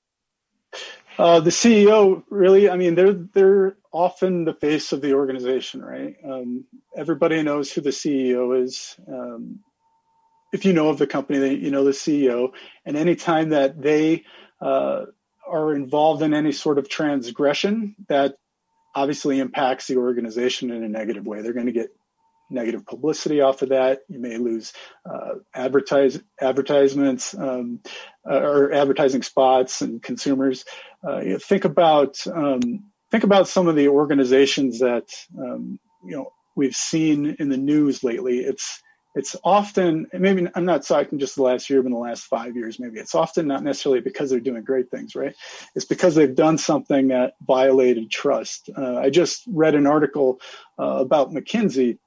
Uh, 1.18 1.40
the 1.40 1.50
CEO 1.50 2.24
really, 2.28 2.68
I 2.68 2.76
mean, 2.76 2.94
they're 2.94 3.12
they're 3.12 3.76
often 3.92 4.44
the 4.44 4.54
face 4.54 4.92
of 4.92 5.00
the 5.00 5.14
organization, 5.14 5.82
right? 5.82 6.16
Um, 6.24 6.64
everybody 6.96 7.42
knows 7.42 7.72
who 7.72 7.80
the 7.80 7.90
CEO 7.90 8.60
is. 8.62 8.96
Um, 9.06 9.60
if 10.52 10.64
you 10.64 10.72
know 10.72 10.88
of 10.88 10.98
the 10.98 11.06
company, 11.06 11.54
you 11.54 11.70
know 11.70 11.84
the 11.84 11.90
CEO, 11.90 12.50
and 12.84 12.96
anytime 12.96 13.50
that 13.50 13.80
they 13.80 14.24
uh, 14.60 15.06
are 15.46 15.74
involved 15.74 16.22
in 16.22 16.34
any 16.34 16.52
sort 16.52 16.78
of 16.78 16.88
transgression, 16.88 17.94
that 18.08 18.36
obviously 18.94 19.38
impacts 19.38 19.86
the 19.86 19.96
organization 19.96 20.70
in 20.70 20.82
a 20.84 20.88
negative 20.88 21.26
way. 21.26 21.42
They're 21.42 21.52
going 21.52 21.66
to 21.66 21.72
get 21.72 21.90
negative 22.50 22.86
publicity 22.86 23.40
off 23.40 23.62
of 23.62 23.70
that. 23.70 24.00
You 24.08 24.18
may 24.18 24.36
lose 24.36 24.72
uh, 25.08 25.36
advertise 25.54 26.20
advertisements 26.40 27.34
um, 27.34 27.80
uh, 28.28 28.40
or 28.40 28.72
advertising 28.72 29.22
spots 29.22 29.82
and 29.82 30.02
consumers. 30.02 30.64
Uh, 31.06 31.20
you 31.20 31.38
think 31.38 31.64
about 31.64 32.24
um, 32.26 32.90
think 33.10 33.24
about 33.24 33.48
some 33.48 33.68
of 33.68 33.76
the 33.76 33.88
organizations 33.88 34.80
that 34.80 35.08
um, 35.38 35.78
you 36.04 36.16
know 36.16 36.32
we've 36.56 36.76
seen 36.76 37.36
in 37.38 37.48
the 37.48 37.56
news 37.56 38.04
lately. 38.04 38.38
It's 38.38 38.80
it's 39.14 39.36
often 39.44 40.08
maybe 40.12 40.48
I'm 40.54 40.64
not 40.64 40.82
talking 40.82 41.20
just 41.20 41.36
the 41.36 41.42
last 41.42 41.70
year, 41.70 41.82
but 41.82 41.86
in 41.86 41.92
the 41.92 41.98
last 41.98 42.24
five 42.24 42.56
years, 42.56 42.80
maybe 42.80 42.98
it's 42.98 43.14
often 43.14 43.46
not 43.46 43.62
necessarily 43.62 44.00
because 44.00 44.28
they're 44.28 44.40
doing 44.40 44.64
great 44.64 44.90
things, 44.90 45.14
right? 45.14 45.34
It's 45.76 45.84
because 45.84 46.16
they've 46.16 46.34
done 46.34 46.58
something 46.58 47.08
that 47.08 47.34
violated 47.46 48.10
trust. 48.10 48.70
Uh, 48.76 48.96
I 48.96 49.10
just 49.10 49.44
read 49.46 49.76
an 49.76 49.86
article 49.86 50.40
uh, 50.80 50.98
about 50.98 51.30
McKinsey 51.30 51.98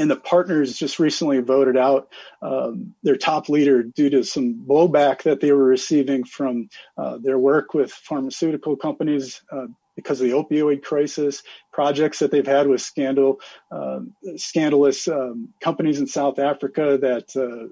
and 0.00 0.10
the 0.10 0.16
partners 0.16 0.78
just 0.78 0.98
recently 0.98 1.40
voted 1.40 1.76
out 1.76 2.08
um, 2.40 2.94
their 3.02 3.16
top 3.16 3.50
leader 3.50 3.82
due 3.82 4.08
to 4.08 4.24
some 4.24 4.64
blowback 4.66 5.22
that 5.24 5.40
they 5.40 5.52
were 5.52 5.64
receiving 5.64 6.24
from 6.24 6.70
uh, 6.96 7.18
their 7.18 7.38
work 7.38 7.74
with 7.74 7.92
pharmaceutical 7.92 8.76
companies 8.76 9.42
uh, 9.52 9.66
because 9.96 10.18
of 10.18 10.26
the 10.26 10.32
opioid 10.32 10.82
crisis, 10.82 11.42
projects 11.70 12.18
that 12.18 12.30
they've 12.30 12.46
had 12.46 12.66
with 12.66 12.80
scandal, 12.80 13.40
uh, 13.70 14.00
scandalous 14.36 15.06
um, 15.06 15.50
companies 15.60 16.00
in 16.00 16.06
South 16.06 16.38
Africa 16.38 16.96
that 16.98 17.36
uh, 17.36 17.68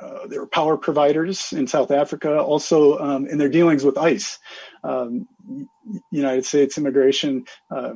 uh, 0.00 0.28
they 0.28 0.38
were 0.38 0.46
power 0.46 0.76
providers 0.76 1.52
in 1.52 1.66
South 1.66 1.90
Africa, 1.90 2.38
also 2.38 2.96
um, 2.98 3.26
in 3.26 3.36
their 3.36 3.48
dealings 3.48 3.84
with 3.84 3.98
ICE, 3.98 4.38
um, 4.84 5.26
United 6.12 6.44
States 6.44 6.78
Immigration 6.78 7.44
uh, 7.74 7.94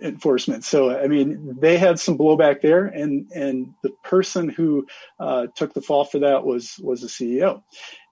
enforcement. 0.00 0.64
So 0.64 0.96
I 0.96 1.06
mean, 1.08 1.56
they 1.60 1.76
had 1.76 1.98
some 1.98 2.16
blowback 2.16 2.60
there, 2.60 2.86
and 2.86 3.30
and 3.32 3.74
the 3.82 3.90
person 4.02 4.48
who 4.48 4.86
uh, 5.18 5.48
took 5.54 5.74
the 5.74 5.82
fall 5.82 6.04
for 6.04 6.20
that 6.20 6.44
was 6.44 6.78
was 6.82 7.00
the 7.00 7.08
CEO. 7.08 7.62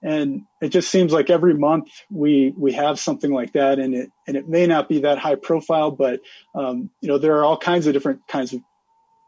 And 0.03 0.43
it 0.61 0.69
just 0.69 0.89
seems 0.89 1.13
like 1.13 1.29
every 1.29 1.53
month 1.53 1.89
we 2.09 2.53
we 2.57 2.73
have 2.73 2.99
something 2.99 3.31
like 3.31 3.53
that, 3.53 3.79
and 3.79 3.93
it 3.93 4.11
and 4.27 4.37
it 4.37 4.47
may 4.47 4.67
not 4.67 4.89
be 4.89 5.01
that 5.01 5.17
high 5.17 5.35
profile, 5.35 5.91
but 5.91 6.21
um, 6.55 6.89
you 7.01 7.07
know 7.07 7.17
there 7.17 7.37
are 7.37 7.45
all 7.45 7.57
kinds 7.57 7.87
of 7.87 7.93
different 7.93 8.27
kinds 8.27 8.53
of 8.53 8.61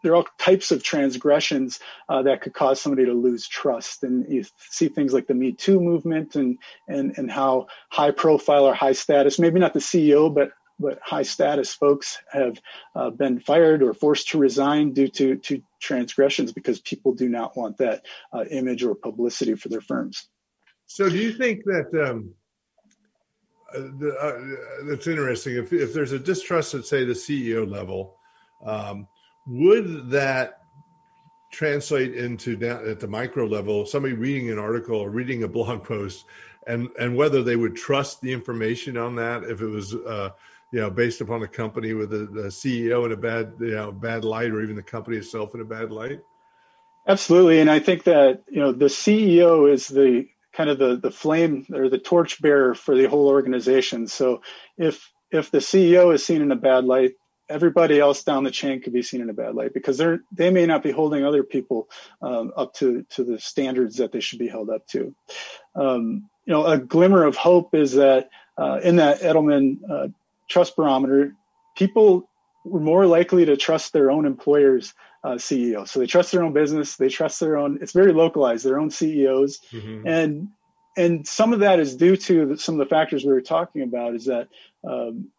there 0.04 0.12
are 0.12 0.18
all 0.18 0.28
types 0.38 0.72
of 0.72 0.84
transgressions 0.84 1.80
uh, 2.10 2.22
that 2.22 2.42
could 2.42 2.54
cause 2.54 2.80
somebody 2.80 3.06
to 3.06 3.14
lose 3.14 3.48
trust. 3.48 4.04
And 4.04 4.30
you 4.32 4.44
see 4.58 4.90
things 4.90 5.14
like 5.14 5.28
the 5.28 5.34
Me 5.34 5.54
Too 5.54 5.80
movement 5.80 6.36
and 6.36 6.58
and 6.88 7.14
and 7.18 7.32
how 7.32 7.68
high 7.90 8.12
profile 8.12 8.66
or 8.66 8.74
high 8.74 8.92
status, 8.92 9.40
maybe 9.40 9.60
not 9.60 9.74
the 9.74 9.80
CEO, 9.80 10.34
but 10.34 10.44
but 10.44 10.50
high 11.02 11.24
status 11.24 11.74
folks 11.74 12.18
have 12.32 12.60
uh, 12.96 13.10
been 13.10 13.40
fired 13.40 13.84
or 13.84 13.94
forced 13.94 14.30
to 14.30 14.38
resign 14.38 14.94
due 14.94 15.08
to, 15.08 15.38
to 15.38 15.62
transgressions 15.80 16.52
because 16.52 16.80
people 16.82 17.14
do 17.14 17.30
not 17.30 17.56
want 17.56 17.78
that 17.78 18.06
uh, 18.34 18.44
image 18.52 18.84
or 18.84 18.96
publicity 18.96 19.56
for 19.56 19.70
their 19.70 19.82
firms. 19.82 20.28
So, 20.86 21.10
do 21.10 21.18
you 21.18 21.34
think 21.34 21.64
that 21.66 22.08
um, 22.08 22.34
uh, 23.74 23.80
the, 24.00 24.16
uh, 24.20 24.86
that's 24.88 25.08
interesting? 25.08 25.56
If, 25.56 25.72
if 25.72 25.94
there's 25.94 26.12
a 26.12 26.20
distrust 26.20 26.74
at, 26.74 26.86
say, 26.86 27.06
the 27.06 27.14
CEO 27.14 27.70
level, 27.70 28.18
um, 28.66 29.08
would 29.48 30.10
that 30.10 30.60
translate 31.52 32.16
into 32.16 32.56
down 32.56 32.88
at 32.90 33.00
the 33.00 33.08
micro 33.08 33.46
level 33.46 33.86
somebody 33.86 34.16
reading 34.16 34.50
an 34.50 34.58
article 34.58 34.98
or 34.98 35.12
reading 35.12 35.44
a 35.44 35.48
blog 35.48 35.84
post 35.84 36.26
and 36.66 36.90
and 37.00 37.16
whether 37.16 37.44
they 37.44 37.56
would 37.56 37.76
trust 37.76 38.20
the 38.22 38.32
information 38.32 38.98
on 38.98 39.16
that 39.16 39.44
if 39.44 39.62
it 39.62 39.68
was 39.68 39.94
uh, 39.94 40.30
you 40.74 40.82
know, 40.82 40.90
based 40.90 41.22
upon 41.22 41.44
a 41.44 41.48
company 41.48 41.94
with 41.94 42.12
a, 42.14 42.26
the 42.26 42.48
CEO 42.50 43.06
in 43.06 43.12
a 43.12 43.16
bad, 43.16 43.54
you 43.60 43.76
know, 43.76 43.92
bad 43.92 44.26
light, 44.26 44.50
or 44.50 44.60
even 44.62 44.76
the 44.76 44.82
company 44.82 45.18
itself 45.18 45.54
in 45.54 45.62
a 45.62 45.66
bad 45.66 45.92
light? 45.92 46.20
Absolutely, 47.08 47.60
and 47.60 47.70
I 47.70 47.78
think 47.78 48.06
that 48.06 48.42
you 48.50 48.60
know 48.60 48.72
the 48.72 48.86
CEO 48.86 49.72
is 49.72 49.88
the 49.88 50.28
kind 50.52 50.72
of 50.72 50.80
the 50.80 50.98
the 50.98 51.12
flame 51.12 51.68
or 51.72 51.90
the 51.90 52.00
torch 52.00 52.42
bearer 52.42 52.74
for 52.74 52.98
the 52.98 53.06
whole 53.06 53.28
organization. 53.28 54.08
So 54.08 54.42
if 54.76 55.12
if 55.30 55.52
the 55.52 55.60
CEO 55.60 56.12
is 56.12 56.26
seen 56.26 56.42
in 56.42 56.52
a 56.52 56.56
bad 56.56 56.86
light, 56.86 57.12
everybody 57.50 58.00
else 58.00 58.24
down 58.24 58.44
the 58.44 58.50
chain 58.50 58.82
could 58.82 58.94
be 58.94 59.04
seen 59.04 59.22
in 59.22 59.30
a 59.30 59.34
bad 59.34 59.54
light 59.54 59.76
because 59.76 60.00
they're 60.00 60.22
they 60.32 60.50
may 60.50 60.66
not 60.66 60.82
be 60.82 60.92
holding 60.92 61.24
other 61.24 61.44
people 61.44 61.88
um, 62.24 62.52
up 62.58 62.74
to 62.76 63.06
to 63.12 63.24
the 63.24 63.40
standards 63.40 63.98
that 63.98 64.12
they 64.12 64.22
should 64.22 64.40
be 64.40 64.48
held 64.48 64.72
up 64.72 64.88
to. 64.88 65.14
Um, 65.76 66.30
you 66.46 66.54
know, 66.54 66.66
a 66.66 66.80
glimmer 66.80 67.26
of 67.26 67.36
hope 67.36 67.76
is 67.76 67.94
that 67.94 68.30
uh, 68.58 68.80
in 68.84 68.96
that 68.96 69.22
Edelman 69.22 69.78
uh, 69.88 70.08
trust 70.54 70.76
barometer, 70.76 71.36
people 71.76 72.30
were 72.64 72.80
more 72.80 73.06
likely 73.08 73.44
to 73.46 73.58
trust 73.58 73.92
their 73.92 74.12
own 74.12 74.26
employer's 74.26 74.94
uh, 75.24 75.32
CEO. 75.32 75.88
So 75.88 76.00
they 76.00 76.06
trust 76.06 76.32
their 76.32 76.44
own 76.44 76.54
business. 76.54 76.96
They 76.96 77.10
trust 77.10 77.40
their 77.40 77.58
own. 77.58 77.80
It's 77.82 77.92
very 77.92 78.14
localized. 78.14 78.64
Their 78.64 78.80
own 78.80 78.92
CEOs, 78.92 79.60
mm-hmm. 79.72 80.08
and 80.08 80.48
and 80.96 81.28
some 81.28 81.54
of 81.54 81.60
that 81.62 81.80
is 81.80 81.96
due 81.96 82.16
to 82.16 82.56
some 82.58 82.76
of 82.76 82.80
the 82.80 82.90
factors 82.96 83.24
we 83.24 83.34
were 83.34 83.42
talking 83.42 83.82
about. 83.82 84.16
Is 84.16 84.26
that 84.26 84.48
um, 84.88 85.30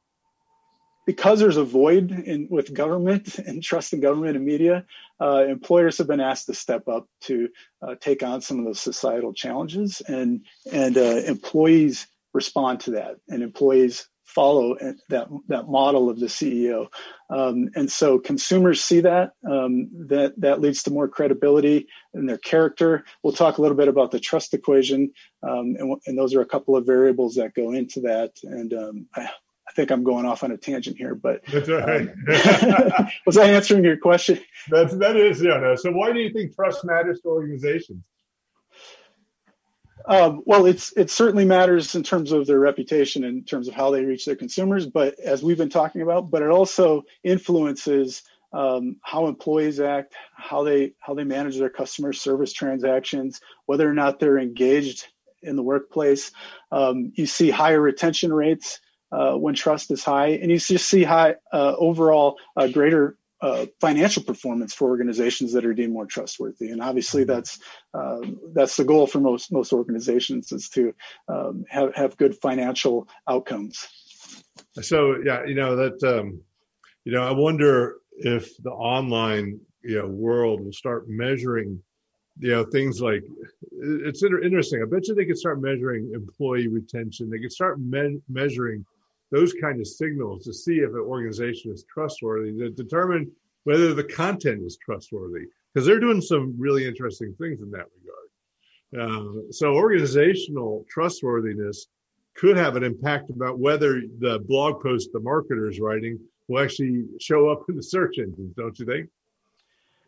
because 1.06 1.38
there's 1.38 1.58
a 1.58 1.64
void 1.64 2.10
in 2.10 2.48
with 2.50 2.74
government 2.74 3.38
and 3.46 3.62
trust 3.62 3.92
in 3.92 4.00
government 4.00 4.36
and 4.36 4.44
media, 4.44 4.84
uh, 5.20 5.44
employers 5.48 5.98
have 5.98 6.08
been 6.08 6.20
asked 6.20 6.46
to 6.46 6.54
step 6.54 6.88
up 6.88 7.06
to 7.22 7.48
uh, 7.82 7.94
take 8.00 8.22
on 8.22 8.40
some 8.40 8.58
of 8.58 8.64
those 8.64 8.80
societal 8.80 9.32
challenges, 9.32 10.02
and 10.08 10.44
and 10.72 10.96
uh, 10.96 11.20
employees 11.26 12.06
respond 12.32 12.80
to 12.80 12.92
that, 12.92 13.16
and 13.28 13.42
employees 13.42 14.08
follow 14.24 14.76
that 15.08 15.28
that 15.48 15.68
model 15.68 16.08
of 16.08 16.18
the 16.18 16.26
CEO. 16.26 16.88
Um, 17.30 17.68
and 17.74 17.90
so 17.90 18.18
consumers 18.18 18.82
see 18.82 19.00
that 19.00 19.32
um, 19.48 19.88
that 20.08 20.34
that 20.38 20.60
leads 20.60 20.82
to 20.84 20.90
more 20.90 21.08
credibility 21.08 21.86
in 22.14 22.26
their 22.26 22.38
character. 22.38 23.04
We'll 23.22 23.32
talk 23.32 23.58
a 23.58 23.62
little 23.62 23.76
bit 23.76 23.88
about 23.88 24.10
the 24.10 24.20
trust 24.20 24.54
equation, 24.54 25.12
um, 25.42 25.76
and, 25.78 25.96
and, 26.06 26.18
those 26.18 26.34
are 26.34 26.40
a 26.40 26.46
couple 26.46 26.76
of 26.76 26.86
variables 26.86 27.34
that 27.36 27.54
go 27.54 27.72
into 27.72 28.00
that. 28.02 28.32
And 28.42 28.72
um, 28.72 29.06
I, 29.14 29.22
I, 29.22 29.72
think 29.74 29.90
I'm 29.90 30.04
going 30.04 30.26
off 30.26 30.42
on 30.42 30.52
a 30.52 30.56
tangent 30.56 30.96
here, 30.96 31.14
but 31.14 31.42
that's 31.52 31.68
all 31.68 31.80
right. 31.80 32.08
Um, 32.08 33.08
was 33.26 33.36
I 33.36 33.48
answering 33.50 33.84
your 33.84 33.96
question? 33.96 34.40
That's 34.68 34.96
that 34.96 35.16
is 35.16 35.42
yeah. 35.42 35.58
No. 35.58 35.74
So 35.76 35.92
why 35.92 36.12
do 36.12 36.20
you 36.20 36.32
think 36.32 36.54
trust 36.54 36.84
matters 36.84 37.20
to 37.22 37.28
organizations? 37.28 38.02
Um, 40.06 40.42
well, 40.44 40.66
it's 40.66 40.92
it 40.96 41.10
certainly 41.10 41.44
matters 41.44 41.94
in 41.94 42.02
terms 42.02 42.32
of 42.32 42.46
their 42.46 42.60
reputation, 42.60 43.24
in 43.24 43.44
terms 43.44 43.68
of 43.68 43.74
how 43.74 43.90
they 43.90 44.04
reach 44.04 44.26
their 44.26 44.36
consumers. 44.36 44.86
But 44.86 45.18
as 45.18 45.42
we've 45.42 45.58
been 45.58 45.70
talking 45.70 46.02
about, 46.02 46.30
but 46.30 46.42
it 46.42 46.50
also 46.50 47.04
influences 47.22 48.22
um, 48.52 48.96
how 49.02 49.26
employees 49.26 49.80
act, 49.80 50.14
how 50.34 50.62
they 50.62 50.92
how 51.00 51.14
they 51.14 51.24
manage 51.24 51.58
their 51.58 51.70
customer 51.70 52.12
service 52.12 52.52
transactions, 52.52 53.40
whether 53.66 53.88
or 53.88 53.94
not 53.94 54.20
they're 54.20 54.38
engaged 54.38 55.06
in 55.42 55.56
the 55.56 55.62
workplace. 55.62 56.32
Um, 56.70 57.12
you 57.14 57.26
see 57.26 57.50
higher 57.50 57.80
retention 57.80 58.32
rates 58.32 58.80
uh, 59.10 59.34
when 59.34 59.54
trust 59.54 59.90
is 59.90 60.04
high, 60.04 60.28
and 60.28 60.50
you 60.50 60.58
just 60.58 60.88
see 60.88 61.02
high 61.02 61.36
uh, 61.52 61.74
overall 61.78 62.36
uh, 62.56 62.68
greater 62.68 63.16
uh, 63.44 63.66
financial 63.78 64.22
performance 64.22 64.72
for 64.72 64.88
organizations 64.88 65.52
that 65.52 65.66
are 65.66 65.74
deemed 65.74 65.92
more 65.92 66.06
trustworthy. 66.06 66.70
And 66.70 66.80
obviously, 66.80 67.24
mm-hmm. 67.24 67.32
that's 67.32 67.58
uh, 67.92 68.20
that's 68.54 68.76
the 68.76 68.84
goal 68.84 69.06
for 69.06 69.20
most 69.20 69.52
most 69.52 69.74
organizations 69.74 70.50
is 70.50 70.70
to 70.70 70.94
um, 71.28 71.64
have 71.68 71.94
have 71.94 72.16
good 72.16 72.34
financial 72.40 73.06
outcomes. 73.28 73.86
So 74.80 75.16
yeah, 75.22 75.44
you 75.44 75.54
know 75.54 75.76
that 75.76 76.02
um, 76.04 76.40
you 77.04 77.12
know 77.12 77.22
I 77.22 77.32
wonder 77.32 77.96
if 78.16 78.56
the 78.62 78.70
online 78.70 79.60
you 79.82 79.98
know 79.98 80.08
world 80.08 80.64
will 80.64 80.72
start 80.72 81.06
measuring 81.06 81.82
you 82.38 82.50
know 82.50 82.64
things 82.64 83.02
like 83.02 83.24
it's 83.72 84.22
interesting. 84.22 84.82
I 84.82 84.86
bet 84.86 85.06
you 85.06 85.14
they 85.14 85.26
could 85.26 85.38
start 85.38 85.60
measuring 85.60 86.12
employee 86.14 86.68
retention. 86.68 87.28
They 87.28 87.40
could 87.40 87.52
start 87.52 87.78
me- 87.78 88.22
measuring 88.26 88.86
those 89.30 89.52
kind 89.60 89.80
of 89.80 89.86
signals 89.86 90.44
to 90.44 90.52
see 90.52 90.76
if 90.78 90.90
an 90.90 91.00
organization 91.00 91.72
is 91.72 91.84
trustworthy 91.92 92.52
to 92.56 92.70
determine 92.70 93.30
whether 93.64 93.94
the 93.94 94.04
content 94.04 94.62
is 94.64 94.76
trustworthy 94.76 95.46
because 95.72 95.86
they're 95.86 96.00
doing 96.00 96.20
some 96.20 96.54
really 96.58 96.86
interesting 96.86 97.34
things 97.38 97.60
in 97.60 97.70
that 97.70 97.86
regard 97.98 99.10
uh, 99.10 99.40
so 99.50 99.74
organizational 99.74 100.84
trustworthiness 100.88 101.86
could 102.34 102.56
have 102.56 102.76
an 102.76 102.82
impact 102.82 103.30
about 103.30 103.58
whether 103.58 104.02
the 104.18 104.40
blog 104.46 104.82
post 104.82 105.10
the 105.12 105.20
marketer 105.20 105.70
is 105.70 105.80
writing 105.80 106.18
will 106.48 106.62
actually 106.62 107.04
show 107.20 107.48
up 107.48 107.62
in 107.68 107.76
the 107.76 107.82
search 107.82 108.18
engines 108.18 108.54
don't 108.56 108.78
you 108.78 108.86
think 108.86 109.08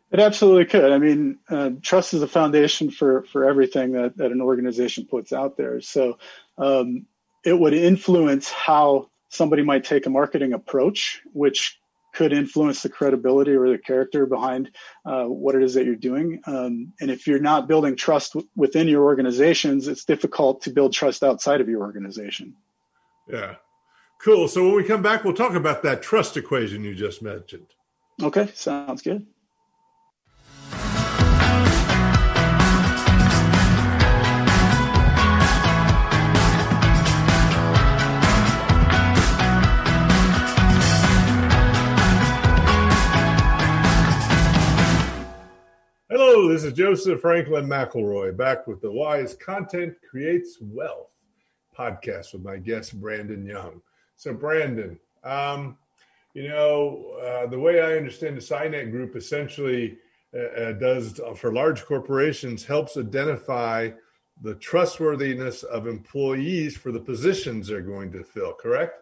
it 0.09 0.19
absolutely 0.19 0.65
could. 0.65 0.91
I 0.91 0.99
mean, 0.99 1.39
uh, 1.49 1.71
trust 1.81 2.13
is 2.13 2.21
the 2.21 2.27
foundation 2.27 2.91
for 2.91 3.23
for 3.23 3.43
everything 3.43 3.91
that, 3.91 4.15
that 4.17 4.31
an 4.31 4.41
organization 4.41 5.05
puts 5.05 5.33
out 5.33 5.57
there. 5.57 5.81
So 5.81 6.17
um, 6.57 7.05
it 7.47 7.57
would 7.57 7.73
influence 7.73 8.51
how 8.51 9.09
somebody 9.29 9.63
might 9.63 9.85
take 9.85 10.05
a 10.05 10.09
marketing 10.09 10.51
approach, 10.51 11.21
which 11.31 11.79
could 12.13 12.33
influence 12.33 12.83
the 12.83 12.89
credibility 12.89 13.51
or 13.51 13.69
the 13.69 13.77
character 13.77 14.25
behind 14.25 14.69
uh, 15.05 15.23
what 15.23 15.55
it 15.55 15.63
is 15.63 15.73
that 15.73 15.85
you're 15.85 15.95
doing. 15.95 16.41
Um, 16.45 16.91
and 16.99 17.09
if 17.09 17.25
you're 17.25 17.39
not 17.39 17.69
building 17.69 17.95
trust 17.95 18.33
w- 18.33 18.49
within 18.57 18.89
your 18.89 19.05
organizations, 19.05 19.87
it's 19.87 20.03
difficult 20.03 20.61
to 20.63 20.71
build 20.71 20.91
trust 20.91 21.23
outside 21.23 21.61
of 21.61 21.69
your 21.69 21.83
organization. 21.83 22.53
Yeah. 23.29 23.55
Cool. 24.21 24.49
So 24.49 24.65
when 24.65 24.75
we 24.75 24.83
come 24.83 25.01
back, 25.01 25.23
we'll 25.23 25.33
talk 25.33 25.53
about 25.53 25.83
that 25.83 26.01
trust 26.01 26.35
equation 26.35 26.83
you 26.83 26.95
just 26.95 27.21
mentioned. 27.21 27.67
Okay. 28.21 28.51
Sounds 28.55 29.01
good. 29.01 29.25
Joseph 46.37 47.21
Franklin 47.21 47.65
McElroy 47.65 48.37
back 48.37 48.67
with 48.67 48.79
the 48.79 48.91
Wise 48.91 49.35
Content 49.35 49.95
Creates 50.07 50.59
Wealth 50.61 51.09
podcast 51.75 52.33
with 52.33 52.43
my 52.43 52.57
guest, 52.57 52.99
Brandon 53.01 53.43
Young. 53.43 53.81
So, 54.17 54.35
Brandon, 54.35 54.99
um, 55.23 55.77
you 56.35 56.47
know, 56.47 57.17
uh, 57.25 57.47
the 57.47 57.57
way 57.57 57.81
I 57.81 57.97
understand 57.97 58.37
the 58.37 58.41
Psynet 58.41 58.91
Group 58.91 59.15
essentially 59.15 59.97
uh, 60.31 60.61
uh 60.61 60.71
does 60.73 61.19
for 61.37 61.51
large 61.51 61.83
corporations 61.85 62.63
helps 62.63 62.97
identify 62.97 63.89
the 64.43 64.53
trustworthiness 64.55 65.63
of 65.63 65.87
employees 65.87 66.77
for 66.77 66.91
the 66.91 66.99
positions 66.99 67.67
they're 67.67 67.81
going 67.81 68.11
to 68.11 68.23
fill, 68.23 68.53
correct? 68.53 68.93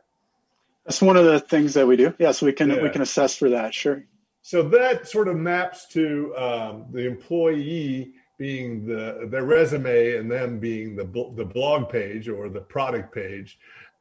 That's 0.85 1.01
one 1.01 1.17
of 1.17 1.25
the 1.25 1.41
things 1.41 1.73
that 1.73 1.85
we 1.85 1.97
do. 1.97 2.03
Yes, 2.03 2.15
yeah, 2.19 2.31
so 2.31 2.45
we 2.45 2.53
can 2.53 2.69
yeah. 2.69 2.81
we 2.81 2.89
can 2.89 3.01
assess 3.01 3.35
for 3.35 3.49
that. 3.49 3.73
Sure. 3.73 4.05
So 4.45 4.61
that 4.61 5.07
sort 5.07 5.27
of 5.27 5.37
maps 5.37 5.87
to 5.87 6.31
um, 6.37 6.85
the 6.91 7.07
employee 7.07 8.13
being 8.37 8.85
the 8.85 9.27
their 9.31 9.43
resume 9.43 10.17
and 10.17 10.29
them 10.29 10.59
being 10.59 10.95
the 10.95 11.05
the 11.35 11.43
blog 11.43 11.89
page 11.89 12.29
or 12.29 12.47
the 12.47 12.61
product 12.61 13.11
page, 13.11 13.57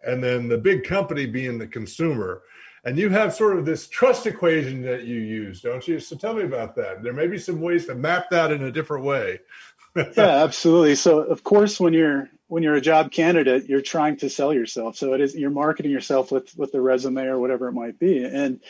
and 0.06 0.22
then 0.22 0.46
the 0.46 0.58
big 0.58 0.84
company 0.84 1.24
being 1.24 1.56
the 1.56 1.66
consumer. 1.66 2.42
And 2.84 2.98
you 2.98 3.08
have 3.08 3.32
sort 3.32 3.58
of 3.58 3.64
this 3.64 3.88
trust 3.88 4.26
equation 4.26 4.82
that 4.82 5.04
you 5.04 5.16
use, 5.16 5.62
don't 5.62 5.88
you? 5.88 5.98
So 5.98 6.14
tell 6.14 6.34
me 6.34 6.42
about 6.42 6.76
that. 6.76 7.02
There 7.02 7.14
may 7.14 7.26
be 7.26 7.38
some 7.38 7.62
ways 7.62 7.86
to 7.86 7.94
map 7.94 8.28
that 8.28 8.52
in 8.52 8.64
a 8.64 8.70
different 8.70 9.06
way. 9.06 9.40
yeah, 9.96 10.44
absolutely. 10.44 10.96
So 10.96 11.20
of 11.20 11.42
course, 11.42 11.80
when 11.80 11.94
you're 11.94 12.28
when 12.48 12.62
you're 12.62 12.74
a 12.74 12.82
job 12.82 13.12
candidate, 13.12 13.64
you're 13.64 13.80
trying 13.80 14.18
to 14.18 14.28
sell 14.28 14.52
yourself. 14.52 14.98
So 14.98 15.14
it 15.14 15.22
is 15.22 15.34
you're 15.34 15.48
marketing 15.48 15.90
yourself 15.90 16.30
with 16.30 16.54
with 16.54 16.70
the 16.70 16.82
resume 16.82 17.22
or 17.22 17.38
whatever 17.38 17.68
it 17.68 17.72
might 17.72 17.98
be. 17.98 18.22
And 18.22 18.60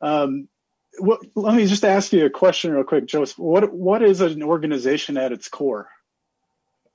um, 0.00 0.48
what, 0.98 1.20
let 1.34 1.54
me 1.54 1.66
just 1.66 1.84
ask 1.84 2.12
you 2.12 2.26
a 2.26 2.30
question 2.30 2.72
real 2.72 2.84
quick, 2.84 3.06
Joseph. 3.06 3.38
What 3.38 3.72
what 3.72 4.02
is 4.02 4.20
an 4.20 4.42
organization 4.42 5.16
at 5.16 5.32
its 5.32 5.48
core? 5.48 5.88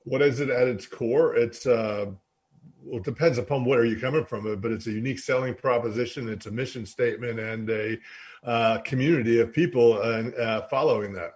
What 0.03 0.21
is 0.21 0.39
it 0.39 0.49
at 0.49 0.67
its 0.67 0.85
core? 0.85 1.35
It's 1.35 1.65
uh, 1.65 2.07
well, 2.83 2.99
it 2.99 3.03
depends 3.03 3.37
upon 3.37 3.65
where 3.65 3.85
you're 3.85 3.99
coming 3.99 4.25
from, 4.25 4.59
but 4.59 4.71
it's 4.71 4.87
a 4.87 4.91
unique 4.91 5.19
selling 5.19 5.53
proposition. 5.53 6.29
It's 6.29 6.45
a 6.45 6.51
mission 6.51 6.85
statement 6.85 7.39
and 7.39 7.69
a 7.69 7.99
uh, 8.43 8.79
community 8.79 9.39
of 9.39 9.53
people 9.53 10.01
and 10.01 10.33
uh, 10.35 10.67
following 10.67 11.13
that. 11.13 11.33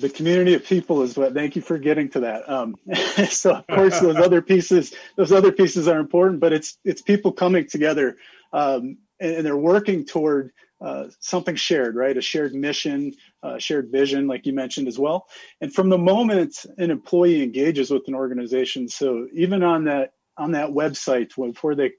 The 0.00 0.08
community 0.08 0.54
of 0.54 0.64
people 0.64 1.02
is 1.02 1.16
what. 1.16 1.34
Thank 1.34 1.54
you 1.54 1.62
for 1.62 1.78
getting 1.78 2.08
to 2.10 2.20
that. 2.20 2.48
Um, 2.48 2.74
so, 3.28 3.56
of 3.56 3.66
course, 3.66 4.00
those 4.00 4.16
other 4.16 4.42
pieces, 4.42 4.94
those 5.16 5.30
other 5.30 5.52
pieces 5.52 5.86
are 5.86 6.00
important, 6.00 6.40
but 6.40 6.52
it's 6.52 6.78
it's 6.84 7.02
people 7.02 7.30
coming 7.30 7.68
together 7.68 8.16
um, 8.52 8.98
and, 9.20 9.36
and 9.36 9.46
they're 9.46 9.56
working 9.56 10.04
toward 10.04 10.52
uh, 10.80 11.04
something 11.20 11.56
shared, 11.56 11.96
right? 11.96 12.16
A 12.16 12.20
shared 12.20 12.54
mission, 12.54 13.12
uh, 13.42 13.58
shared 13.58 13.90
vision, 13.90 14.26
like 14.26 14.46
you 14.46 14.52
mentioned 14.52 14.88
as 14.88 14.98
well. 14.98 15.26
And 15.60 15.72
from 15.72 15.88
the 15.88 15.98
moment 15.98 16.66
an 16.78 16.90
employee 16.90 17.42
engages 17.42 17.90
with 17.90 18.06
an 18.08 18.14
organization, 18.14 18.88
so 18.88 19.26
even 19.32 19.62
on 19.62 19.84
that 19.84 20.12
on 20.36 20.52
that 20.52 20.70
website 20.70 21.34
before 21.36 21.74
they 21.74 21.92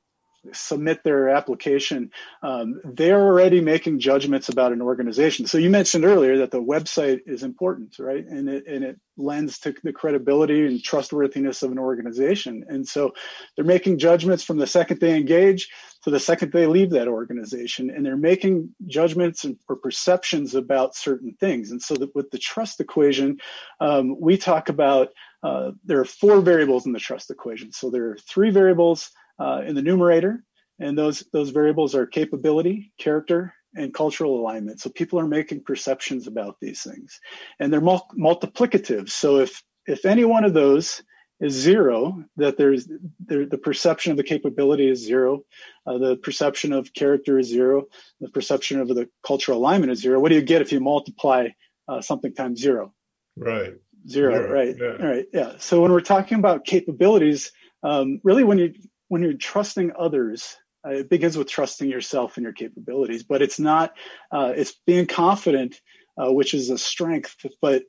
submit 0.54 1.04
their 1.04 1.30
application, 1.30 2.12
um, 2.44 2.82
they're 2.84 3.22
already 3.22 3.62
making 3.62 4.00
judgments 4.00 4.50
about 4.50 4.72
an 4.72 4.82
organization. 4.82 5.46
So 5.46 5.58
you 5.58 5.70
mentioned 5.70 6.06
earlier 6.06 6.38
that 6.38 6.52
the 6.52 6.62
website 6.62 7.22
is 7.26 7.44
important, 7.44 7.98
right? 8.00 8.26
And 8.26 8.50
it, 8.50 8.66
and 8.68 8.84
it 8.84 9.00
lends 9.18 9.60
to 9.60 9.74
the 9.84 9.94
credibility 9.94 10.66
and 10.66 10.84
trustworthiness 10.84 11.64
of 11.64 11.72
an 11.72 11.80
organization. 11.80 12.66
And 12.68 12.88
so 12.88 13.14
they're 13.56 13.66
making 13.66 14.00
judgments 14.00 14.44
from 14.44 14.58
the 14.58 14.68
second 14.68 15.00
they 15.00 15.16
engage 15.16 15.70
to 16.04 16.10
the 16.10 16.20
second 16.20 16.52
they 16.52 16.68
leave 16.68 16.92
that 16.92 17.08
organization. 17.08 17.90
And 17.90 18.06
they're 18.06 18.18
making 18.18 18.76
judgments 18.88 19.44
and, 19.44 19.58
or 19.68 19.76
perceptions 19.76 20.54
about 20.54 20.96
certain 20.96 21.36
things. 21.40 21.72
And 21.72 21.82
so 21.82 21.96
that 21.96 22.14
with 22.14 22.30
the 22.32 22.38
trust 22.38 22.80
equation, 22.80 23.40
um, 23.80 24.20
we 24.20 24.38
talk 24.38 24.70
about 24.70 25.10
uh, 25.44 25.72
there 25.84 26.00
are 26.00 26.06
four 26.06 26.42
variables 26.42 26.86
in 26.86 26.92
the 26.92 27.00
trust 27.00 27.30
equation. 27.30 27.72
So 27.72 27.90
there 27.90 28.10
are 28.10 28.18
three 28.18 28.50
variables 28.50 29.12
uh, 29.40 29.62
in 29.66 29.76
the 29.76 29.82
numerator, 29.82 30.44
and 30.80 30.98
those 30.98 31.24
those 31.34 31.50
variables 31.50 31.96
are 31.96 32.06
capability, 32.06 32.92
character, 32.98 33.54
and 33.76 33.94
cultural 33.94 34.40
alignment. 34.40 34.80
So 34.80 34.90
people 34.90 35.20
are 35.20 35.28
making 35.28 35.64
perceptions 35.64 36.28
about 36.28 36.58
these 36.62 36.84
things, 36.84 37.20
and 37.60 37.72
they're 37.72 37.82
mul- 37.82 38.10
multiplicative. 38.18 39.10
So 39.10 39.38
if 39.40 39.64
if 39.86 40.06
any 40.06 40.26
one 40.26 40.44
of 40.44 40.54
those 40.54 41.04
is 41.42 41.54
zero, 41.54 42.24
that 42.38 42.58
there's 42.58 42.88
there, 43.20 43.46
the 43.46 43.58
perception 43.58 44.12
of 44.12 44.18
the 44.18 44.24
capability 44.24 44.90
is 44.90 45.00
zero, 45.04 45.44
uh, 45.86 45.98
the 45.98 46.16
perception 46.18 46.72
of 46.72 46.94
character 46.94 47.38
is 47.38 47.48
zero, 47.48 47.84
the 48.22 48.30
perception 48.30 48.80
of 48.80 48.88
the 48.88 49.10
cultural 49.26 49.58
alignment 49.58 49.92
is 49.92 50.02
zero. 50.02 50.20
What 50.20 50.30
do 50.30 50.36
you 50.36 50.42
get 50.42 50.62
if 50.62 50.72
you 50.72 50.80
multiply 50.80 51.50
uh, 51.88 52.02
something 52.02 52.34
times 52.34 52.62
zero? 52.62 52.94
Right. 53.36 53.74
Zero. 54.08 54.34
zero. 54.34 54.52
Right. 54.52 54.76
Yeah. 54.80 55.08
Right. 55.08 55.26
Yeah. 55.34 55.54
So 55.60 55.82
when 55.82 55.92
we're 55.92 56.00
talking 56.02 56.40
about 56.40 56.66
capabilities, 56.66 57.52
um, 57.84 58.22
really, 58.24 58.44
when 58.44 58.58
you 58.58 58.74
when 59.08 59.22
you're 59.24 59.34
trusting 59.34 59.92
others, 59.98 60.58
uh, 60.86 60.92
it 60.92 61.10
begins 61.10 61.38
with 61.38 61.50
trusting 61.50 61.90
yourself 61.90 62.38
and 62.38 62.44
your 62.44 62.54
capabilities. 62.54 63.24
But 63.24 63.42
it's 63.42 63.60
not. 63.60 63.94
Uh, 64.32 64.54
it's 64.56 64.76
being 64.86 65.08
confident, 65.08 65.80
uh, 66.18 66.32
which 66.32 66.54
is 66.54 66.70
a 66.70 66.78
strength, 66.78 67.36
but 67.62 67.84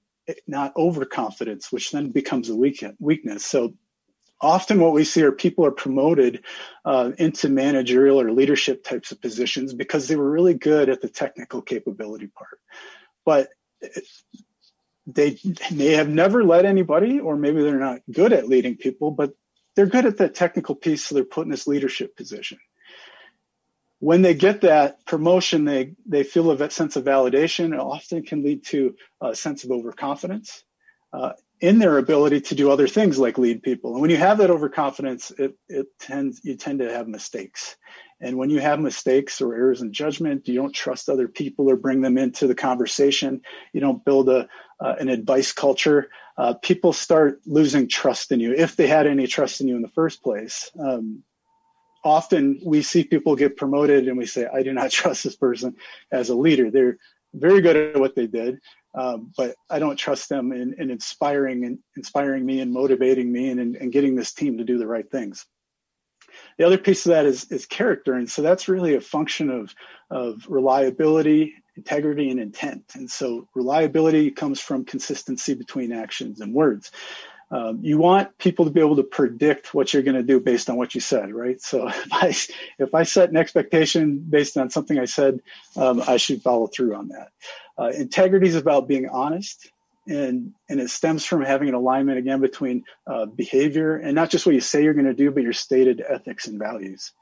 not 0.46 0.72
overconfidence, 0.76 1.70
which 1.70 1.92
then 1.92 2.11
becomes 2.11 2.48
a 2.48 2.57
weak, 2.57 2.85
weakness. 2.98 3.44
So 3.44 3.74
often 4.40 4.81
what 4.81 4.92
we 4.92 5.05
see 5.05 5.22
are 5.22 5.33
people 5.33 5.64
are 5.64 5.70
promoted 5.70 6.44
uh, 6.85 7.12
into 7.18 7.48
managerial 7.48 8.20
or 8.20 8.33
leadership 8.33 8.85
types 8.85 9.12
of 9.12 9.20
positions 9.20 9.72
because 9.72 10.09
they 10.09 10.16
were 10.16 10.31
really 10.31 10.55
good 10.55 10.88
at 10.88 11.00
the 11.00 11.09
technical 11.09 11.62
capability 11.62 12.26
part 12.26 12.59
but 13.24 13.48
they 15.07 15.38
may 15.72 15.92
have 15.92 16.09
never 16.09 16.44
led 16.44 16.64
anybody 16.64 17.20
or 17.20 17.37
maybe 17.37 17.62
they're 17.62 17.79
not 17.79 18.00
good 18.12 18.33
at 18.33 18.48
leading 18.48 18.76
people 18.76 19.11
but 19.11 19.33
they're 19.76 19.86
good 19.86 20.06
at 20.06 20.16
that 20.18 20.34
technical 20.34 20.74
piece, 20.74 21.04
so 21.04 21.14
they're 21.14 21.24
put 21.24 21.44
in 21.44 21.50
this 21.50 21.66
leadership 21.66 22.16
position. 22.16 22.58
When 23.98 24.22
they 24.22 24.34
get 24.34 24.62
that 24.62 25.06
promotion, 25.06 25.64
they 25.64 25.94
they 26.06 26.24
feel 26.24 26.50
a 26.50 26.70
sense 26.70 26.96
of 26.96 27.04
validation. 27.04 27.72
It 27.72 27.80
often 27.80 28.24
can 28.24 28.42
lead 28.42 28.64
to 28.66 28.96
a 29.20 29.34
sense 29.34 29.64
of 29.64 29.70
overconfidence 29.70 30.64
uh, 31.12 31.32
in 31.60 31.78
their 31.78 31.96
ability 31.96 32.42
to 32.42 32.54
do 32.54 32.70
other 32.70 32.88
things 32.88 33.18
like 33.18 33.38
lead 33.38 33.62
people. 33.62 33.92
And 33.92 34.02
when 34.02 34.10
you 34.10 34.18
have 34.18 34.38
that 34.38 34.50
overconfidence, 34.50 35.30
it 35.30 35.56
it 35.68 35.86
tends 35.98 36.40
you 36.44 36.56
tend 36.56 36.80
to 36.80 36.92
have 36.92 37.08
mistakes. 37.08 37.76
And 38.20 38.38
when 38.38 38.48
you 38.48 38.60
have 38.60 38.80
mistakes 38.80 39.40
or 39.42 39.54
errors 39.54 39.82
in 39.82 39.92
judgment, 39.92 40.48
you 40.48 40.54
don't 40.54 40.74
trust 40.74 41.08
other 41.08 41.28
people 41.28 41.70
or 41.70 41.76
bring 41.76 42.00
them 42.00 42.16
into 42.16 42.46
the 42.46 42.54
conversation. 42.54 43.42
You 43.72 43.80
don't 43.80 44.04
build 44.04 44.28
a 44.28 44.48
uh, 44.78 44.94
an 44.98 45.08
advice 45.08 45.52
culture. 45.52 46.08
Uh, 46.38 46.55
people 46.55 46.92
start 46.92 47.40
losing 47.46 47.88
trust 47.88 48.31
in 48.33 48.40
you 48.40 48.53
if 48.53 48.77
they 48.77 48.87
had 48.87 49.07
any 49.07 49.27
trust 49.27 49.61
in 49.61 49.68
you 49.68 49.77
in 49.77 49.83
the 49.83 49.88
first 49.88 50.22
place. 50.22 50.70
Um, 50.79 51.22
often 52.05 52.61
we 52.64 52.83
see 52.83 53.05
people 53.05 53.37
get 53.37 53.57
promoted 53.57 54.07
and 54.07 54.18
we 54.18 54.27
say, 54.27 54.46
"I 54.46 54.62
do 54.62 54.72
not 54.72 54.90
trust 55.01 55.25
this 55.25 55.37
person 55.37 55.77
as 56.12 56.29
a 56.29 56.37
leader." 56.37 56.70
They're 56.70 56.99
very 57.35 57.61
good 57.61 57.77
at 57.77 58.01
what 58.01 58.14
they 58.14 58.27
did, 58.27 58.61
um, 58.94 59.33
but 59.37 59.55
I 59.68 59.79
don't 59.79 59.96
trust 59.96 60.29
them 60.29 60.53
in, 60.53 60.75
in 60.79 60.90
inspiring 60.90 61.64
and 61.64 61.79
inspiring 61.96 62.44
me 62.44 62.61
and 62.61 62.72
motivating 62.72 63.31
me 63.31 63.51
and, 63.51 63.77
and 63.77 63.92
getting 63.92 64.16
this 64.16 64.33
team 64.33 64.59
to 64.59 64.64
do 64.64 64.79
the 64.79 64.87
right 64.87 65.09
things. 65.11 65.46
The 66.59 66.64
other 66.64 66.79
piece 66.79 67.07
of 67.07 67.11
that 67.11 67.27
is, 67.27 67.51
is 67.51 67.66
character. 67.66 68.14
And 68.14 68.31
so 68.31 68.42
that's 68.42 68.68
really 68.68 68.94
a 68.94 69.01
function 69.01 69.51
of, 69.51 69.75
of 70.11 70.46
reliability, 70.49 71.55
integrity, 71.76 72.30
and 72.30 72.40
intent. 72.40 72.84
And 72.94 73.10
so 73.10 73.48
reliability 73.54 74.30
comes 74.30 74.60
from 74.60 74.84
consistency 74.84 75.54
between 75.54 75.92
actions 75.92 76.40
and 76.40 76.54
words. 76.54 76.90
Um, 77.50 77.78
you 77.80 77.98
want 77.98 78.36
people 78.38 78.64
to 78.64 78.72
be 78.72 78.80
able 78.80 78.96
to 78.96 79.04
predict 79.04 79.72
what 79.72 79.94
you're 79.94 80.02
going 80.02 80.16
to 80.16 80.22
do 80.22 80.40
based 80.40 80.68
on 80.68 80.76
what 80.76 80.96
you 80.96 81.00
said, 81.00 81.32
right? 81.32 81.60
So 81.60 81.88
if 81.88 82.12
I 82.12 82.34
if 82.78 82.94
I 82.94 83.04
set 83.04 83.30
an 83.30 83.36
expectation 83.36 84.18
based 84.18 84.56
on 84.56 84.70
something 84.70 84.98
I 84.98 85.04
said, 85.04 85.40
um, 85.76 86.02
I 86.06 86.16
should 86.16 86.42
follow 86.42 86.66
through 86.66 86.94
on 86.94 87.08
that. 87.08 87.28
Uh, 87.78 87.88
integrity 87.88 88.48
is 88.48 88.56
about 88.56 88.88
being 88.88 89.08
honest 89.08 89.70
and 90.08 90.52
and 90.68 90.80
it 90.80 90.90
stems 90.90 91.24
from 91.24 91.42
having 91.42 91.68
an 91.68 91.74
alignment 91.74 92.18
again 92.18 92.40
between 92.40 92.84
uh, 93.06 93.26
behavior 93.26 93.96
and 93.96 94.14
not 94.14 94.30
just 94.30 94.46
what 94.46 94.54
you 94.54 94.60
say 94.60 94.82
you're 94.82 94.94
going 94.94 95.06
to 95.06 95.14
do 95.14 95.30
but 95.30 95.42
your 95.42 95.52
stated 95.52 96.02
ethics 96.08 96.46
and 96.46 96.58
values 96.58 97.12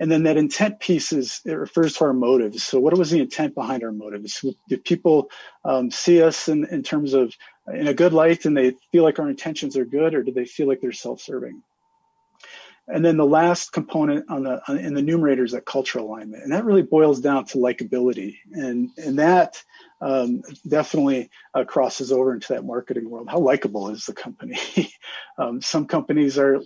and 0.00 0.10
then 0.10 0.22
that 0.24 0.36
intent 0.36 0.80
piece 0.80 1.12
is 1.12 1.40
it 1.44 1.52
refers 1.52 1.94
to 1.94 2.04
our 2.04 2.12
motives. 2.12 2.62
So 2.64 2.80
what 2.80 2.96
was 2.96 3.10
the 3.10 3.20
intent 3.20 3.54
behind 3.54 3.82
our 3.84 3.92
motives? 3.92 4.44
Do 4.68 4.76
people 4.78 5.30
um, 5.64 5.90
see 5.90 6.22
us 6.22 6.48
in, 6.48 6.64
in 6.66 6.82
terms 6.82 7.14
of 7.14 7.34
in 7.72 7.86
a 7.86 7.94
good 7.94 8.12
light 8.12 8.44
and 8.44 8.56
they 8.56 8.74
feel 8.90 9.04
like 9.04 9.18
our 9.18 9.30
intentions 9.30 9.76
are 9.76 9.84
good 9.84 10.14
or 10.14 10.22
do 10.22 10.32
they 10.32 10.44
feel 10.44 10.68
like 10.68 10.80
they're 10.80 10.92
self-serving? 10.92 11.62
And 12.88 13.04
then 13.04 13.16
the 13.16 13.24
last 13.24 13.72
component 13.72 14.28
on 14.28 14.42
the 14.42 14.60
on, 14.66 14.76
in 14.76 14.94
the 14.94 15.02
numerator 15.02 15.44
is 15.44 15.52
that 15.52 15.64
cultural 15.64 16.06
alignment, 16.06 16.42
and 16.42 16.52
that 16.52 16.64
really 16.64 16.82
boils 16.82 17.20
down 17.20 17.44
to 17.46 17.58
likability, 17.58 18.38
and 18.52 18.90
and 18.98 19.20
that 19.20 19.62
um, 20.00 20.42
definitely 20.66 21.30
uh, 21.54 21.62
crosses 21.62 22.10
over 22.10 22.34
into 22.34 22.52
that 22.52 22.64
marketing 22.64 23.08
world. 23.08 23.28
How 23.30 23.38
likable 23.38 23.88
is 23.90 24.04
the 24.06 24.12
company? 24.12 24.58
um, 25.38 25.62
some 25.62 25.86
companies 25.86 26.38
are 26.38 26.60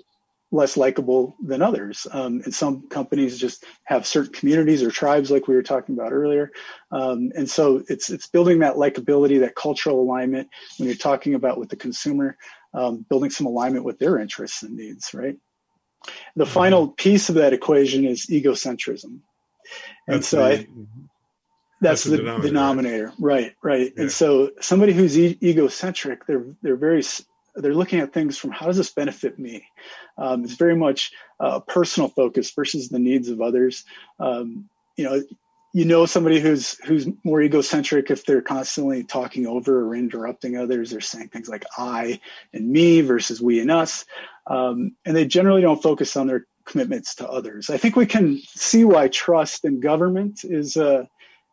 less 0.52 0.76
likable 0.76 1.36
than 1.44 1.60
others. 1.60 2.06
Um, 2.12 2.40
and 2.44 2.54
some 2.54 2.88
companies 2.88 3.38
just 3.38 3.64
have 3.84 4.06
certain 4.06 4.32
communities 4.32 4.82
or 4.82 4.90
tribes, 4.90 5.30
like 5.30 5.48
we 5.48 5.54
were 5.54 5.62
talking 5.62 5.94
about 5.94 6.12
earlier. 6.12 6.52
Um, 6.92 7.32
and 7.34 7.50
so 7.50 7.82
it's 7.88 8.10
it's 8.10 8.28
building 8.28 8.60
that 8.60 8.76
likability, 8.76 9.40
that 9.40 9.56
cultural 9.56 10.00
alignment 10.00 10.48
when 10.78 10.88
you're 10.88 10.96
talking 10.96 11.34
about 11.34 11.58
with 11.58 11.68
the 11.68 11.76
consumer, 11.76 12.36
um, 12.74 13.04
building 13.08 13.30
some 13.30 13.46
alignment 13.46 13.84
with 13.84 13.98
their 13.98 14.18
interests 14.18 14.62
and 14.62 14.76
needs, 14.76 15.12
right? 15.12 15.36
The 16.36 16.44
mm-hmm. 16.44 16.52
final 16.52 16.88
piece 16.88 17.28
of 17.28 17.34
that 17.36 17.52
equation 17.52 18.04
is 18.04 18.26
egocentrism. 18.26 19.20
And 20.06 20.16
that's 20.16 20.28
so 20.28 20.36
the, 20.36 20.44
I, 20.44 20.66
that's, 21.80 22.04
that's 22.04 22.04
the, 22.04 22.10
the, 22.10 22.16
denominator, 22.18 22.46
denominator. 22.46 23.12
right? 23.18 23.54
Right. 23.62 23.92
Yeah. 23.96 24.02
And 24.02 24.12
so 24.12 24.52
somebody 24.60 24.92
who's 24.92 25.18
e- 25.18 25.38
egocentric, 25.42 26.26
they're 26.26 26.46
they're 26.62 26.76
very 26.76 27.02
they're 27.56 27.74
looking 27.74 28.00
at 28.00 28.12
things 28.12 28.36
from 28.36 28.50
how 28.50 28.66
does 28.66 28.76
this 28.76 28.92
benefit 28.92 29.38
me? 29.38 29.66
Um, 30.18 30.44
it's 30.44 30.54
very 30.54 30.76
much 30.76 31.12
uh, 31.40 31.60
personal 31.60 32.08
focus 32.08 32.50
versus 32.50 32.88
the 32.88 32.98
needs 32.98 33.28
of 33.28 33.40
others. 33.40 33.84
Um, 34.20 34.68
you 34.96 35.04
know, 35.04 35.22
you 35.72 35.84
know 35.84 36.06
somebody 36.06 36.40
who's 36.40 36.78
who's 36.86 37.06
more 37.22 37.42
egocentric 37.42 38.10
if 38.10 38.24
they're 38.24 38.40
constantly 38.40 39.04
talking 39.04 39.46
over 39.46 39.86
or 39.86 39.94
interrupting 39.94 40.56
others. 40.56 40.90
They're 40.90 41.00
saying 41.02 41.28
things 41.28 41.48
like 41.48 41.64
"I" 41.76 42.18
and 42.54 42.70
"me" 42.70 43.02
versus 43.02 43.42
"we" 43.42 43.60
and 43.60 43.70
"us," 43.70 44.06
um, 44.46 44.96
and 45.04 45.14
they 45.14 45.26
generally 45.26 45.60
don't 45.60 45.82
focus 45.82 46.16
on 46.16 46.28
their 46.28 46.46
commitments 46.64 47.14
to 47.16 47.28
others. 47.28 47.68
I 47.68 47.76
think 47.76 47.94
we 47.94 48.06
can 48.06 48.40
see 48.46 48.84
why 48.84 49.08
trust 49.08 49.66
in 49.66 49.80
government 49.80 50.44
is 50.44 50.78
uh, 50.78 51.04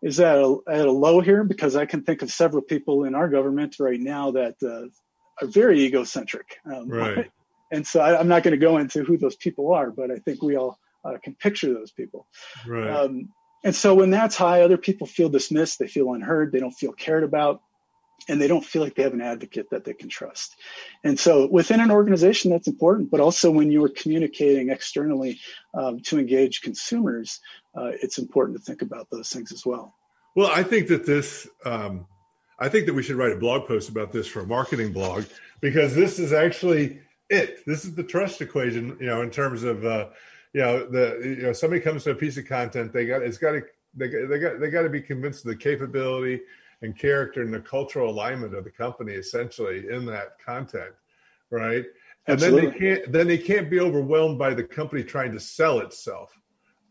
is 0.02 0.20
at 0.20 0.38
a, 0.38 0.58
at 0.70 0.86
a 0.86 0.92
low 0.92 1.22
here 1.22 1.44
because 1.44 1.76
I 1.76 1.86
can 1.86 2.04
think 2.04 2.22
of 2.22 2.32
several 2.32 2.62
people 2.62 3.06
in 3.06 3.16
our 3.16 3.30
government 3.30 3.78
right 3.80 4.00
now 4.00 4.32
that 4.32 4.56
uh, 4.62 4.88
are 5.42 5.48
very 5.48 5.82
egocentric. 5.82 6.58
Um, 6.66 6.90
right. 6.90 7.32
And 7.72 7.88
so 7.88 8.02
I, 8.02 8.20
am 8.20 8.28
not 8.28 8.44
going 8.44 8.52
to 8.52 8.64
go 8.64 8.78
into 8.78 9.04
who 9.04 9.18
those 9.18 9.36
people 9.36 9.74
are, 9.74 9.90
but 9.90 10.12
I 10.12 10.18
think 10.18 10.44
we 10.44 10.56
all 10.56 10.78
uh, 11.04 11.18
can 11.24 11.34
picture 11.34 11.74
those 11.74 11.92
people. 11.92 12.28
Right. 12.68 12.88
Um, 12.88 13.30
and 13.64 13.74
so 13.74 13.96
when 13.96 14.12
that's 14.12 14.36
high, 14.36 14.62
other 14.62 14.78
people 14.78 15.08
feel 15.08 15.28
dismissed, 15.28 15.80
they 15.80 15.88
feel 15.88 16.14
unheard, 16.14 16.52
they 16.52 16.60
don't 16.60 16.72
feel 16.72 16.92
cared 16.92 17.24
about, 17.24 17.62
and 18.30 18.40
they 18.40 18.48
don't 18.48 18.64
feel 18.64 18.82
like 18.82 18.96
they 18.96 19.04
have 19.04 19.14
an 19.14 19.22
advocate 19.22 19.70
that 19.72 19.86
they 19.86 19.94
can 19.94 20.10
trust. 20.10 20.56
And 21.04 21.20
so 21.20 21.48
within 21.48 21.80
an 21.80 21.92
organization, 21.92 22.52
that's 22.52 22.68
important, 22.68 23.10
but 23.10 23.20
also 23.20 23.52
when 23.52 23.72
you're 23.72 23.90
communicating 23.90 24.70
externally 24.70 25.40
um, 25.74 26.00
to 26.02 26.20
engage 26.20 26.62
consumers, 26.62 27.40
uh, 27.76 27.92
it's 28.02 28.18
important 28.18 28.58
to 28.58 28.64
think 28.64 28.82
about 28.82 29.08
those 29.10 29.30
things 29.30 29.52
as 29.52 29.66
well. 29.66 29.96
Well, 30.36 30.52
I 30.52 30.64
think 30.64 30.88
that 30.88 31.06
this 31.06 31.48
um, 31.66 32.06
I 32.64 32.70
think 32.70 32.86
that 32.86 32.94
we 32.94 33.04
should 33.04 33.18
write 33.18 33.34
a 33.34 33.36
blog 33.36 33.68
post 33.68 33.90
about 33.90 34.14
this 34.14 34.26
for 34.26 34.40
a 34.40 34.48
marketing 34.48 34.94
blog 34.94 35.26
because 35.60 35.94
this 35.94 36.18
is 36.18 36.32
actually 36.32 37.02
it. 37.30 37.66
This 37.66 37.84
is 37.84 37.94
the 37.94 38.04
trust 38.04 38.40
equation, 38.40 38.96
you 39.02 39.08
know, 39.08 39.22
in 39.22 39.30
terms 39.30 39.64
of, 39.64 39.84
uh, 39.84 40.08
you 40.54 40.62
know, 40.62 40.86
the 40.86 41.20
you 41.26 41.44
know 41.44 41.52
somebody 41.52 41.82
comes 41.82 42.06
to 42.06 42.12
a 42.12 42.16
piece 42.16 42.38
of 42.38 42.48
content, 42.48 42.94
they 42.94 43.06
got 43.06 43.22
it's 43.22 43.38
got 43.38 43.52
to 43.52 43.64
they 43.96 44.08
they 44.08 44.40
got 44.40 44.62
they 44.62 44.70
got 44.70 44.84
to 44.84 44.90
be 44.90 45.02
convinced 45.02 45.44
of 45.44 45.50
the 45.50 45.58
capability 45.58 46.40
and 46.82 46.98
character 46.98 47.42
and 47.42 47.54
the 47.54 47.60
cultural 47.60 48.10
alignment 48.10 48.56
of 48.56 48.64
the 48.64 48.72
company 48.72 49.12
essentially 49.12 49.90
in 49.90 50.06
that 50.06 50.40
content, 50.40 50.94
right? 51.50 51.84
And 52.28 52.36
Absolutely. 52.36 52.62
then 52.62 52.72
they 52.72 52.80
can't 52.80 53.12
then 53.12 53.28
they 53.28 53.38
can't 53.40 53.70
be 53.70 53.82
overwhelmed 53.82 54.40
by 54.40 54.54
the 54.54 54.64
company 54.64 55.04
trying 55.04 55.34
to 55.34 55.40
sell 55.40 55.80
itself, 55.80 56.40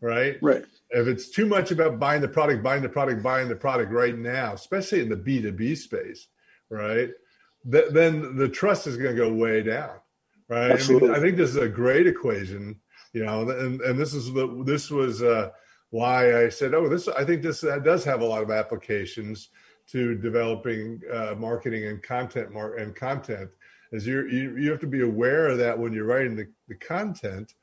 right? 0.03 0.37
Right 0.41 0.65
if 0.93 1.07
it's 1.07 1.29
too 1.29 1.47
much 1.47 1.71
about 1.71 1.99
buying 1.99 2.21
the 2.21 2.27
product, 2.27 2.63
buying 2.63 2.83
the 2.83 2.89
product, 2.89 3.23
buying 3.23 3.49
the 3.49 3.55
product 3.55 3.91
right 3.91 4.17
now, 4.17 4.53
especially 4.53 5.01
in 5.01 5.09
the 5.09 5.15
B2B 5.15 5.75
space, 5.75 6.27
right? 6.69 7.09
Th- 7.69 7.89
then 7.91 8.37
the 8.37 8.47
trust 8.47 8.85
is 8.85 8.95
going 8.95 9.15
to 9.15 9.21
go 9.21 9.33
way 9.33 9.63
down, 9.63 9.95
right? 10.47 10.71
Absolutely. 10.71 11.09
I, 11.09 11.13
mean, 11.13 11.19
I 11.19 11.23
think 11.23 11.37
this 11.37 11.49
is 11.49 11.57
a 11.57 11.67
great 11.67 12.05
equation, 12.05 12.79
you 13.11 13.25
know, 13.25 13.49
and, 13.49 13.81
and 13.81 13.99
this 13.99 14.13
is 14.13 14.31
the, 14.33 14.63
this 14.65 14.91
was 14.91 15.23
uh, 15.23 15.49
why 15.89 16.43
I 16.43 16.49
said, 16.49 16.75
oh, 16.75 16.87
this, 16.87 17.07
I 17.07 17.25
think 17.25 17.41
this 17.41 17.61
does 17.61 18.03
have 18.05 18.21
a 18.21 18.25
lot 18.25 18.43
of 18.43 18.51
applications 18.51 19.49
to 19.87 20.15
developing 20.15 21.01
uh, 21.11 21.33
marketing 21.37 21.87
and 21.87 22.01
content 22.03 22.53
mar- 22.53 22.75
and 22.75 22.95
content 22.95 23.49
is 23.91 24.07
you 24.07 24.25
you 24.29 24.71
have 24.71 24.79
to 24.79 24.87
be 24.87 25.01
aware 25.01 25.47
of 25.47 25.57
that 25.57 25.77
when 25.77 25.91
you're 25.91 26.05
writing 26.05 26.37
the, 26.37 26.47
the 26.69 26.75
content 26.75 27.53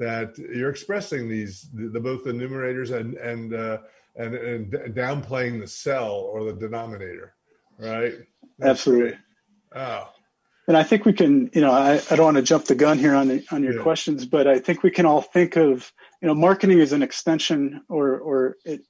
that 0.00 0.36
you're 0.38 0.70
expressing 0.70 1.28
these 1.28 1.68
the, 1.74 1.88
the 1.88 2.00
both 2.00 2.24
the 2.24 2.32
numerators 2.32 2.90
and 2.90 3.14
and 3.14 3.54
uh, 3.54 3.78
and 4.16 4.34
and 4.34 4.72
downplaying 4.94 5.60
the 5.60 5.66
cell 5.68 6.14
or 6.14 6.42
the 6.44 6.54
denominator, 6.54 7.34
right? 7.78 8.14
That's 8.58 8.70
Absolutely. 8.70 9.10
Great. 9.10 9.20
Oh. 9.76 10.08
And 10.66 10.76
I 10.76 10.82
think 10.84 11.04
we 11.04 11.12
can, 11.12 11.50
you 11.52 11.60
know, 11.60 11.72
I, 11.72 12.00
I 12.10 12.16
don't 12.16 12.26
want 12.26 12.36
to 12.36 12.42
jump 12.42 12.64
the 12.66 12.76
gun 12.76 12.96
here 12.96 13.14
on 13.14 13.28
the, 13.28 13.44
on 13.50 13.64
your 13.64 13.76
yeah. 13.76 13.82
questions, 13.82 14.24
but 14.24 14.46
I 14.46 14.60
think 14.60 14.84
we 14.84 14.90
can 14.90 15.04
all 15.04 15.20
think 15.20 15.56
of, 15.56 15.92
you 16.22 16.28
know, 16.28 16.34
marketing 16.34 16.78
is 16.78 16.92
an 16.92 17.02
extension 17.02 17.82
or 17.88 18.18
or 18.18 18.56
it, 18.64 18.80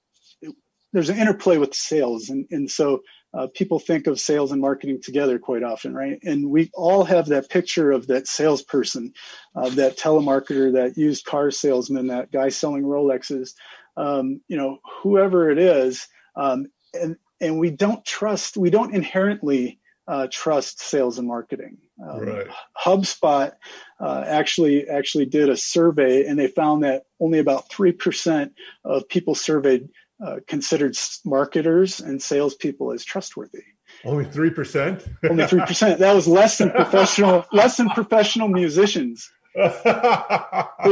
it, 0.42 0.54
there's 0.92 1.08
an 1.10 1.18
interplay 1.18 1.56
with 1.56 1.74
sales, 1.74 2.28
and 2.28 2.46
and 2.50 2.70
so 2.70 3.00
uh, 3.32 3.46
people 3.54 3.78
think 3.78 4.06
of 4.06 4.18
sales 4.18 4.52
and 4.52 4.60
marketing 4.60 5.00
together 5.02 5.38
quite 5.38 5.62
often, 5.62 5.94
right? 5.94 6.18
And 6.24 6.50
we 6.50 6.70
all 6.74 7.04
have 7.04 7.26
that 7.26 7.48
picture 7.48 7.92
of 7.92 8.08
that 8.08 8.26
salesperson, 8.26 9.12
uh, 9.54 9.68
that 9.70 9.96
telemarketer, 9.96 10.72
that 10.72 10.96
used 10.96 11.24
car 11.24 11.50
salesman, 11.50 12.08
that 12.08 12.32
guy 12.32 12.48
selling 12.48 12.82
Rolexes, 12.82 13.54
um, 13.96 14.40
you 14.48 14.56
know, 14.56 14.78
whoever 15.02 15.50
it 15.50 15.58
is. 15.58 16.08
Um, 16.34 16.66
and, 16.92 17.16
and 17.40 17.58
we 17.58 17.70
don't 17.70 18.04
trust, 18.04 18.56
we 18.56 18.70
don't 18.70 18.94
inherently 18.94 19.78
uh, 20.08 20.26
trust 20.30 20.80
sales 20.80 21.18
and 21.18 21.28
marketing. 21.28 21.78
Um, 22.04 22.20
right. 22.20 22.46
HubSpot 22.84 23.52
uh, 24.00 24.24
actually 24.26 24.88
actually 24.88 25.26
did 25.26 25.48
a 25.48 25.56
survey, 25.56 26.26
and 26.26 26.36
they 26.36 26.48
found 26.48 26.82
that 26.82 27.04
only 27.20 27.38
about 27.38 27.70
three 27.70 27.92
percent 27.92 28.54
of 28.84 29.08
people 29.08 29.36
surveyed 29.36 29.88
uh, 30.24 30.36
considered 30.46 30.96
marketers 31.24 32.00
and 32.00 32.22
salespeople 32.22 32.92
as 32.92 33.04
trustworthy. 33.04 33.62
Only 34.04 34.24
three 34.24 34.50
percent. 34.50 35.06
Only 35.28 35.46
three 35.46 35.62
percent. 35.62 35.98
That 35.98 36.14
was 36.14 36.28
less 36.28 36.58
than 36.58 36.70
professional, 36.70 37.44
less 37.52 37.76
than 37.76 37.90
professional 37.90 38.48
musicians. 38.48 39.30
we 39.56 39.62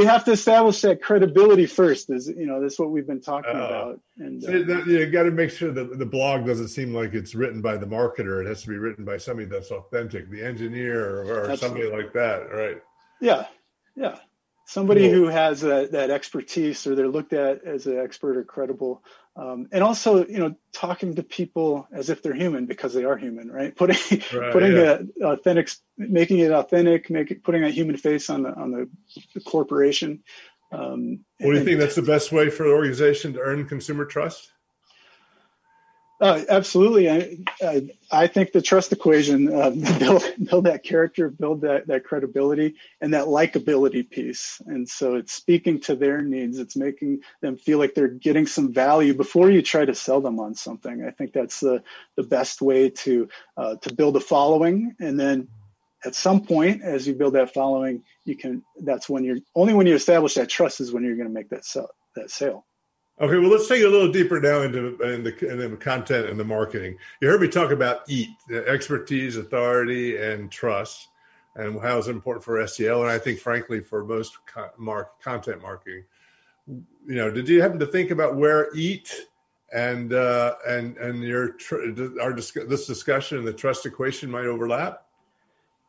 have 0.04 0.24
to 0.24 0.32
establish 0.32 0.80
that 0.80 1.00
credibility 1.00 1.66
first. 1.66 2.10
Is 2.10 2.28
you 2.28 2.46
know 2.46 2.60
that's 2.60 2.78
what 2.78 2.90
we've 2.90 3.06
been 3.06 3.20
talking 3.20 3.54
uh, 3.54 3.64
about. 3.64 4.00
And 4.18 4.42
so 4.42 4.50
uh, 4.50 4.84
you 4.84 5.06
got 5.06 5.24
to 5.24 5.30
make 5.30 5.50
sure 5.50 5.70
that 5.70 5.98
the 5.98 6.06
blog 6.06 6.44
doesn't 6.44 6.68
seem 6.68 6.92
like 6.92 7.14
it's 7.14 7.34
written 7.34 7.62
by 7.62 7.76
the 7.76 7.86
marketer. 7.86 8.44
It 8.44 8.48
has 8.48 8.62
to 8.62 8.68
be 8.68 8.76
written 8.76 9.04
by 9.04 9.16
somebody 9.16 9.46
that's 9.46 9.70
authentic, 9.70 10.28
the 10.28 10.42
engineer 10.42 11.20
or, 11.20 11.50
or 11.50 11.56
somebody 11.56 11.88
like 11.88 12.12
that, 12.14 12.50
right? 12.52 12.82
Yeah, 13.20 13.46
yeah 13.94 14.18
somebody 14.68 15.08
who 15.08 15.28
has 15.28 15.62
that, 15.62 15.92
that 15.92 16.10
expertise 16.10 16.86
or 16.86 16.94
they're 16.94 17.08
looked 17.08 17.32
at 17.32 17.64
as 17.64 17.86
an 17.86 17.98
expert 17.98 18.36
or 18.36 18.44
credible 18.44 19.02
um, 19.34 19.66
and 19.72 19.82
also 19.82 20.26
you 20.26 20.38
know 20.38 20.54
talking 20.72 21.14
to 21.14 21.22
people 21.22 21.88
as 21.90 22.10
if 22.10 22.22
they're 22.22 22.34
human 22.34 22.66
because 22.66 22.92
they 22.92 23.04
are 23.04 23.16
human 23.16 23.50
right? 23.50 23.74
Putting 23.76 23.96
right, 24.34 24.52
putting 24.52 24.72
yeah. 24.72 24.98
it 25.00 25.08
authentic 25.22 25.70
making 25.96 26.40
it 26.40 26.52
authentic 26.52 27.08
making 27.08 27.40
putting 27.40 27.64
a 27.64 27.70
human 27.70 27.96
face 27.96 28.28
on 28.28 28.42
the 28.42 28.54
on 28.54 28.70
the, 28.70 28.88
the 29.34 29.40
corporation 29.40 30.22
um, 30.70 31.24
what 31.40 31.52
do 31.52 31.58
you 31.58 31.64
think 31.64 31.80
that's 31.80 31.94
the 31.94 32.02
best 32.02 32.30
way 32.30 32.50
for 32.50 32.66
an 32.66 32.72
organization 32.72 33.32
to 33.32 33.40
earn 33.40 33.66
consumer 33.66 34.04
trust 34.04 34.52
uh, 36.20 36.42
absolutely. 36.48 37.08
I, 37.08 37.38
I, 37.62 37.90
I 38.10 38.26
think 38.26 38.50
the 38.50 38.60
trust 38.60 38.92
equation 38.92 39.52
uh, 39.52 39.70
build 39.98 40.24
build 40.42 40.64
that 40.64 40.82
character, 40.82 41.28
build 41.28 41.60
that 41.60 41.86
that 41.86 42.04
credibility, 42.04 42.74
and 43.00 43.14
that 43.14 43.26
likability 43.26 44.08
piece. 44.08 44.60
And 44.66 44.88
so 44.88 45.14
it's 45.14 45.32
speaking 45.32 45.80
to 45.82 45.94
their 45.94 46.20
needs. 46.20 46.58
It's 46.58 46.76
making 46.76 47.20
them 47.40 47.56
feel 47.56 47.78
like 47.78 47.94
they're 47.94 48.08
getting 48.08 48.46
some 48.46 48.72
value 48.72 49.14
before 49.14 49.50
you 49.50 49.62
try 49.62 49.84
to 49.84 49.94
sell 49.94 50.20
them 50.20 50.40
on 50.40 50.54
something. 50.54 51.04
I 51.04 51.12
think 51.12 51.32
that's 51.32 51.60
the 51.60 51.82
the 52.16 52.24
best 52.24 52.60
way 52.60 52.90
to 52.90 53.28
uh, 53.56 53.76
to 53.76 53.94
build 53.94 54.16
a 54.16 54.20
following, 54.20 54.96
and 54.98 55.18
then 55.18 55.48
at 56.04 56.14
some 56.14 56.44
point, 56.44 56.82
as 56.82 57.06
you 57.06 57.14
build 57.14 57.34
that 57.34 57.54
following, 57.54 58.02
you 58.24 58.36
can. 58.36 58.64
That's 58.80 59.08
when 59.08 59.24
you're 59.24 59.38
only 59.54 59.74
when 59.74 59.86
you 59.86 59.94
establish 59.94 60.34
that 60.34 60.48
trust 60.48 60.80
is 60.80 60.92
when 60.92 61.04
you're 61.04 61.16
going 61.16 61.28
to 61.28 61.34
make 61.34 61.50
that 61.50 61.64
sell 61.64 61.90
that 62.16 62.30
sale. 62.30 62.64
Okay, 63.20 63.36
well, 63.36 63.50
let's 63.50 63.66
take 63.66 63.82
a 63.82 63.88
little 63.88 64.12
deeper 64.12 64.40
now 64.40 64.60
into 64.60 64.96
in 65.02 65.24
the, 65.24 65.50
in 65.50 65.70
the 65.72 65.76
content 65.76 66.28
and 66.28 66.38
the 66.38 66.44
marketing. 66.44 66.96
You 67.20 67.28
heard 67.28 67.40
me 67.40 67.48
talk 67.48 67.72
about 67.72 68.08
EAT, 68.08 68.28
expertise, 68.68 69.36
authority, 69.36 70.16
and 70.16 70.50
trust, 70.52 71.08
and 71.56 71.80
how 71.80 71.98
it's 71.98 72.06
important 72.06 72.44
for 72.44 72.58
SEO, 72.58 73.00
and 73.00 73.10
I 73.10 73.18
think, 73.18 73.40
frankly, 73.40 73.80
for 73.80 74.04
most 74.04 74.38
mark, 74.76 75.20
content 75.20 75.62
marketing. 75.62 76.04
You 76.68 77.16
know, 77.16 77.30
did 77.30 77.48
you 77.48 77.60
happen 77.60 77.80
to 77.80 77.86
think 77.86 78.12
about 78.12 78.36
where 78.36 78.68
EAT 78.76 79.12
and 79.72 80.12
uh, 80.12 80.54
and 80.68 80.96
and 80.98 81.20
your 81.24 81.56
our 82.20 82.32
this 82.32 82.86
discussion 82.86 83.38
and 83.38 83.46
the 83.46 83.52
trust 83.52 83.84
equation 83.84 84.30
might 84.30 84.46
overlap? 84.46 85.04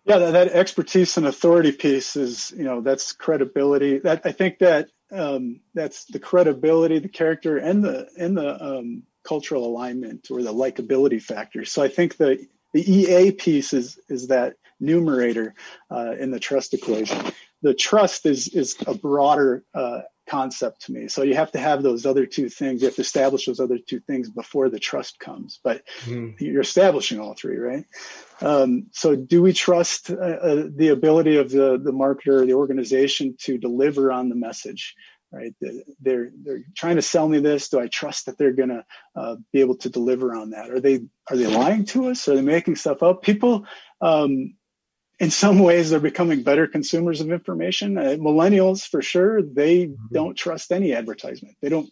Yeah, 0.05 0.17
that, 0.17 0.31
that 0.31 0.47
expertise 0.47 1.17
and 1.17 1.27
authority 1.27 1.73
piece 1.73 2.15
is, 2.15 2.51
you 2.57 2.63
know, 2.63 2.81
that's 2.81 3.11
credibility. 3.11 3.99
That 3.99 4.21
I 4.25 4.31
think 4.31 4.57
that 4.59 4.89
um, 5.11 5.61
that's 5.73 6.05
the 6.05 6.19
credibility, 6.19 6.99
the 6.99 7.09
character, 7.09 7.57
and 7.57 7.83
the 7.83 8.07
and 8.17 8.37
the 8.37 8.63
um, 8.63 9.03
cultural 9.23 9.65
alignment 9.65 10.27
or 10.31 10.41
the 10.41 10.53
likability 10.53 11.21
factor. 11.21 11.65
So 11.65 11.81
I 11.81 11.87
think 11.87 12.17
the 12.17 12.45
the 12.73 12.91
EA 12.91 13.31
piece 13.31 13.73
is 13.73 13.99
is 14.09 14.27
that 14.27 14.55
numerator 14.79 15.55
uh, 15.91 16.15
in 16.19 16.31
the 16.31 16.39
trust 16.39 16.73
equation. 16.73 17.31
The 17.61 17.73
trust 17.73 18.25
is 18.25 18.47
is 18.49 18.75
a 18.87 18.93
broader 18.93 19.63
uh, 19.73 20.01
concept 20.29 20.81
to 20.85 20.91
me. 20.91 21.07
So 21.07 21.23
you 21.23 21.35
have 21.35 21.51
to 21.53 21.59
have 21.59 21.81
those 21.81 22.05
other 22.05 22.25
two 22.25 22.49
things. 22.49 22.81
You 22.81 22.87
have 22.87 22.95
to 22.95 23.01
establish 23.01 23.45
those 23.45 23.59
other 23.59 23.77
two 23.77 23.99
things 23.99 24.29
before 24.29 24.69
the 24.69 24.79
trust 24.79 25.19
comes. 25.19 25.59
But 25.63 25.83
mm. 26.05 26.39
you're 26.39 26.61
establishing 26.61 27.19
all 27.19 27.33
three, 27.33 27.57
right? 27.57 27.85
Um, 28.41 28.87
so 28.91 29.15
do 29.15 29.41
we 29.41 29.53
trust 29.53 30.11
uh, 30.11 30.15
uh, 30.15 30.63
the 30.73 30.89
ability 30.89 31.37
of 31.37 31.49
the 31.49 31.79
the 31.83 31.91
marketer 31.91 32.41
or 32.41 32.45
the 32.45 32.53
organization 32.53 33.35
to 33.39 33.57
deliver 33.57 34.11
on 34.11 34.29
the 34.29 34.35
message? 34.35 34.95
Right? 35.31 35.53
They're 36.01 36.31
they're 36.43 36.63
trying 36.75 36.95
to 36.95 37.01
sell 37.03 37.27
me 37.27 37.39
this. 37.39 37.69
Do 37.69 37.79
I 37.79 37.87
trust 37.87 38.25
that 38.25 38.37
they're 38.37 38.53
going 38.53 38.69
to 38.69 38.85
uh, 39.15 39.35
be 39.53 39.61
able 39.61 39.77
to 39.77 39.89
deliver 39.89 40.35
on 40.35 40.51
that? 40.51 40.71
Are 40.71 40.79
they 40.79 41.01
are 41.29 41.37
they 41.37 41.47
lying 41.47 41.85
to 41.85 42.07
us? 42.09 42.27
Are 42.27 42.35
they 42.35 42.41
making 42.41 42.77
stuff 42.77 43.03
up? 43.03 43.21
People 43.21 43.65
um, 44.01 44.55
in 45.19 45.29
some 45.31 45.59
ways 45.59 45.89
they're 45.89 45.99
becoming 45.99 46.43
better 46.43 46.67
consumers 46.67 47.21
of 47.21 47.31
information. 47.31 47.97
Uh, 47.97 48.15
millennials 48.19 48.87
for 48.87 49.01
sure 49.01 49.41
they 49.41 49.85
mm-hmm. 49.85 50.13
don't 50.13 50.35
trust 50.35 50.71
any 50.71 50.93
advertisement. 50.93 51.55
They 51.61 51.69
don't 51.69 51.89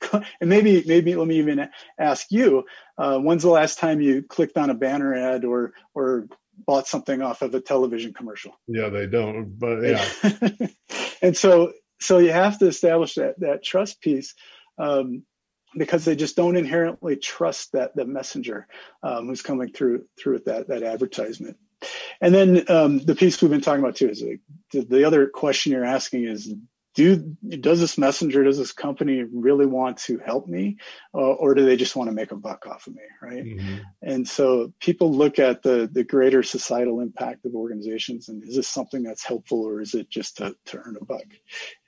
and 0.12 0.50
maybe 0.50 0.82
maybe 0.86 1.14
let 1.14 1.28
me 1.28 1.38
even 1.38 1.68
ask 1.98 2.26
you 2.30 2.64
uh, 2.98 3.18
when's 3.18 3.42
the 3.42 3.48
last 3.48 3.78
time 3.78 4.00
you 4.00 4.22
clicked 4.22 4.58
on 4.58 4.70
a 4.70 4.74
banner 4.74 5.14
ad 5.14 5.44
or 5.44 5.72
or 5.94 6.26
bought 6.66 6.86
something 6.86 7.20
off 7.22 7.42
of 7.42 7.54
a 7.54 7.60
television 7.60 8.12
commercial? 8.12 8.58
Yeah 8.66 8.88
they 8.88 9.06
don't 9.06 9.58
but 9.58 9.80
yeah. 9.80 10.66
And 11.22 11.36
so 11.36 11.72
so 12.00 12.18
you 12.18 12.32
have 12.32 12.58
to 12.58 12.66
establish 12.66 13.14
that 13.14 13.38
that 13.40 13.64
trust 13.64 14.00
piece 14.00 14.34
um, 14.78 15.24
because 15.76 16.04
they 16.04 16.16
just 16.16 16.36
don't 16.36 16.56
inherently 16.56 17.16
trust 17.16 17.72
that 17.72 17.96
the 17.96 18.04
messenger 18.04 18.66
um, 19.02 19.26
who's 19.26 19.42
coming 19.42 19.72
through 19.72 20.04
through 20.18 20.40
that 20.46 20.68
that 20.68 20.82
advertisement 20.82 21.56
and 22.20 22.34
then 22.34 22.64
um, 22.68 22.98
the 22.98 23.14
piece 23.14 23.40
we've 23.40 23.50
been 23.50 23.60
talking 23.60 23.82
about 23.82 23.96
too 23.96 24.08
is 24.08 24.22
like, 24.22 24.40
the 24.72 25.04
other 25.04 25.26
question 25.28 25.72
you're 25.72 25.84
asking 25.84 26.24
is 26.24 26.52
do 26.94 27.16
does 27.60 27.80
this 27.80 27.98
messenger 27.98 28.44
does 28.44 28.56
this 28.56 28.72
company 28.72 29.24
really 29.32 29.66
want 29.66 29.98
to 29.98 30.18
help 30.18 30.46
me 30.46 30.76
uh, 31.12 31.18
or 31.18 31.54
do 31.54 31.64
they 31.64 31.76
just 31.76 31.96
want 31.96 32.08
to 32.08 32.14
make 32.14 32.30
a 32.30 32.36
buck 32.36 32.66
off 32.66 32.86
of 32.86 32.94
me 32.94 33.02
right? 33.20 33.44
Mm-hmm. 33.44 33.76
and 34.02 34.26
so 34.26 34.72
people 34.80 35.12
look 35.12 35.38
at 35.38 35.62
the 35.62 35.88
the 35.92 36.04
greater 36.04 36.42
societal 36.42 37.00
impact 37.00 37.44
of 37.44 37.54
organizations 37.54 38.28
and 38.28 38.42
is 38.44 38.56
this 38.56 38.68
something 38.68 39.02
that's 39.02 39.24
helpful 39.24 39.62
or 39.64 39.80
is 39.80 39.94
it 39.94 40.08
just 40.08 40.36
to, 40.38 40.54
to 40.66 40.78
earn 40.78 40.96
a 41.00 41.04
buck? 41.04 41.26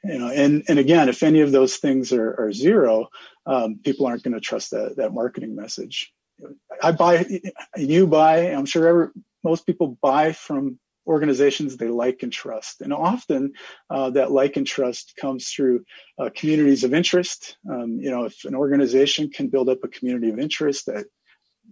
You 0.04 0.18
know 0.18 0.28
and 0.28 0.64
and 0.68 0.78
again 0.78 1.08
if 1.08 1.22
any 1.22 1.40
of 1.40 1.52
those 1.52 1.76
things 1.76 2.12
are, 2.12 2.34
are 2.38 2.52
zero 2.52 3.08
um, 3.46 3.78
people 3.84 4.06
aren't 4.06 4.24
going 4.24 4.34
to 4.34 4.40
trust 4.40 4.72
that 4.72 4.96
that 4.96 5.14
marketing 5.14 5.54
message. 5.54 6.12
I 6.82 6.92
buy, 6.92 7.24
you 7.78 8.06
buy, 8.06 8.52
I'm 8.52 8.66
sure 8.66 8.86
every, 8.86 9.08
most 9.50 9.66
people 9.66 9.98
buy 10.02 10.32
from 10.32 10.78
organizations 11.06 11.76
they 11.76 11.88
like 11.88 12.22
and 12.22 12.32
trust. 12.32 12.80
And 12.80 12.92
often 12.92 13.52
uh, 13.94 14.10
that 14.10 14.32
like 14.32 14.56
and 14.56 14.66
trust 14.66 15.14
comes 15.20 15.42
through 15.50 15.84
uh, 16.18 16.30
communities 16.34 16.82
of 16.84 16.92
interest. 16.92 17.56
Um, 17.70 17.98
you 18.04 18.10
know, 18.10 18.24
if 18.24 18.44
an 18.44 18.54
organization 18.54 19.30
can 19.30 19.46
build 19.48 19.68
up 19.68 19.84
a 19.84 19.88
community 19.88 20.30
of 20.30 20.38
interest 20.38 20.86
that 20.86 21.06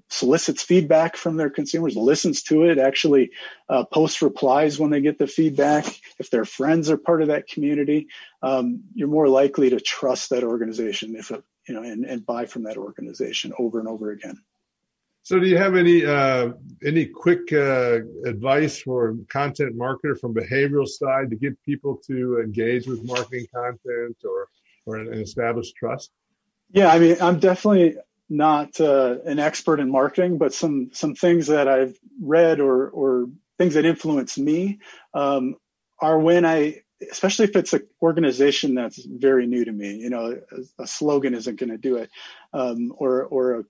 solicits 0.09 0.63
feedback 0.63 1.17
from 1.17 1.37
their 1.37 1.51
consumers, 1.51 1.97
listens 1.97 2.43
to 2.45 2.65
it, 2.65 2.79
actually 2.79 3.31
uh, 3.69 3.85
posts 3.85 4.23
replies 4.23 4.79
when 4.79 4.91
they 4.91 5.01
get 5.01 5.19
the 5.19 5.27
feedback, 5.27 5.85
if 6.19 6.31
their 6.31 6.45
friends 6.45 6.91
are 6.91 6.97
part 6.97 7.23
of 7.23 7.29
that 7.29 7.49
community, 7.49 8.07
um, 8.43 8.83
you're 8.95 9.09
more 9.09 9.29
likely 9.29 9.71
to 9.71 9.81
trust 9.81 10.31
that 10.31 10.45
organization 10.45 11.17
if, 11.17 11.31
you 11.69 11.75
know, 11.75 11.83
and, 11.83 12.05
and 12.05 12.27
buy 12.27 12.47
from 12.47 12.65
that 12.65 12.77
organization 12.77 13.53
over 13.59 13.79
and 13.81 13.89
over 13.89 14.11
again. 14.11 14.37
So, 15.25 15.41
do 15.41 15.47
you 15.47 15.57
have 15.57 15.75
any 15.75 16.05
uh, 16.05 16.53
any 16.85 17.07
quick 17.07 17.51
uh, 17.51 18.01
advice 18.27 18.83
for 18.83 19.17
content 19.31 19.75
marketer 19.75 20.21
from 20.21 20.35
behavioral 20.35 20.87
side 20.87 21.31
to 21.31 21.37
get 21.37 21.61
people 21.65 21.97
to 22.07 22.41
engage 22.41 22.87
with 22.87 23.03
marketing 23.05 23.47
content 23.53 24.19
or 24.23 24.49
or 24.85 24.97
an 24.99 25.15
established 25.15 25.77
trust? 25.77 26.11
Yeah, 26.73 26.89
I 26.89 26.99
mean, 26.99 27.17
I'm 27.23 27.39
definitely 27.39 27.97
not 28.29 28.79
uh, 28.79 29.17
an 29.25 29.39
expert 29.39 29.81
in 29.81 29.91
marketing, 29.91 30.37
but 30.37 30.53
some 30.53 30.91
some 30.93 31.15
things 31.15 31.47
that 31.47 31.69
I've 31.69 31.97
read 32.21 32.61
or 32.61 32.91
or 32.91 33.31
things 33.57 33.75
that 33.75 33.87
influence 33.87 34.37
me 34.37 34.81
um, 35.15 35.57
are 36.01 36.19
when 36.19 36.45
I 36.45 36.83
especially 37.11 37.47
if 37.47 37.57
it's 37.57 37.73
an 37.73 37.87
organization 38.03 38.75
that's 38.75 39.03
very 39.05 39.47
new 39.47 39.65
to 39.65 39.73
me 39.73 39.97
you 39.97 40.11
know 40.11 40.39
a, 40.79 40.83
a 40.83 40.87
slogan 40.87 41.35
isn't 41.35 41.59
going 41.59 41.71
to 41.71 41.79
do 41.79 41.97
it 41.97 42.11
um, 42.53 42.95
or 42.97 43.25
or 43.25 43.61
a 43.61 43.65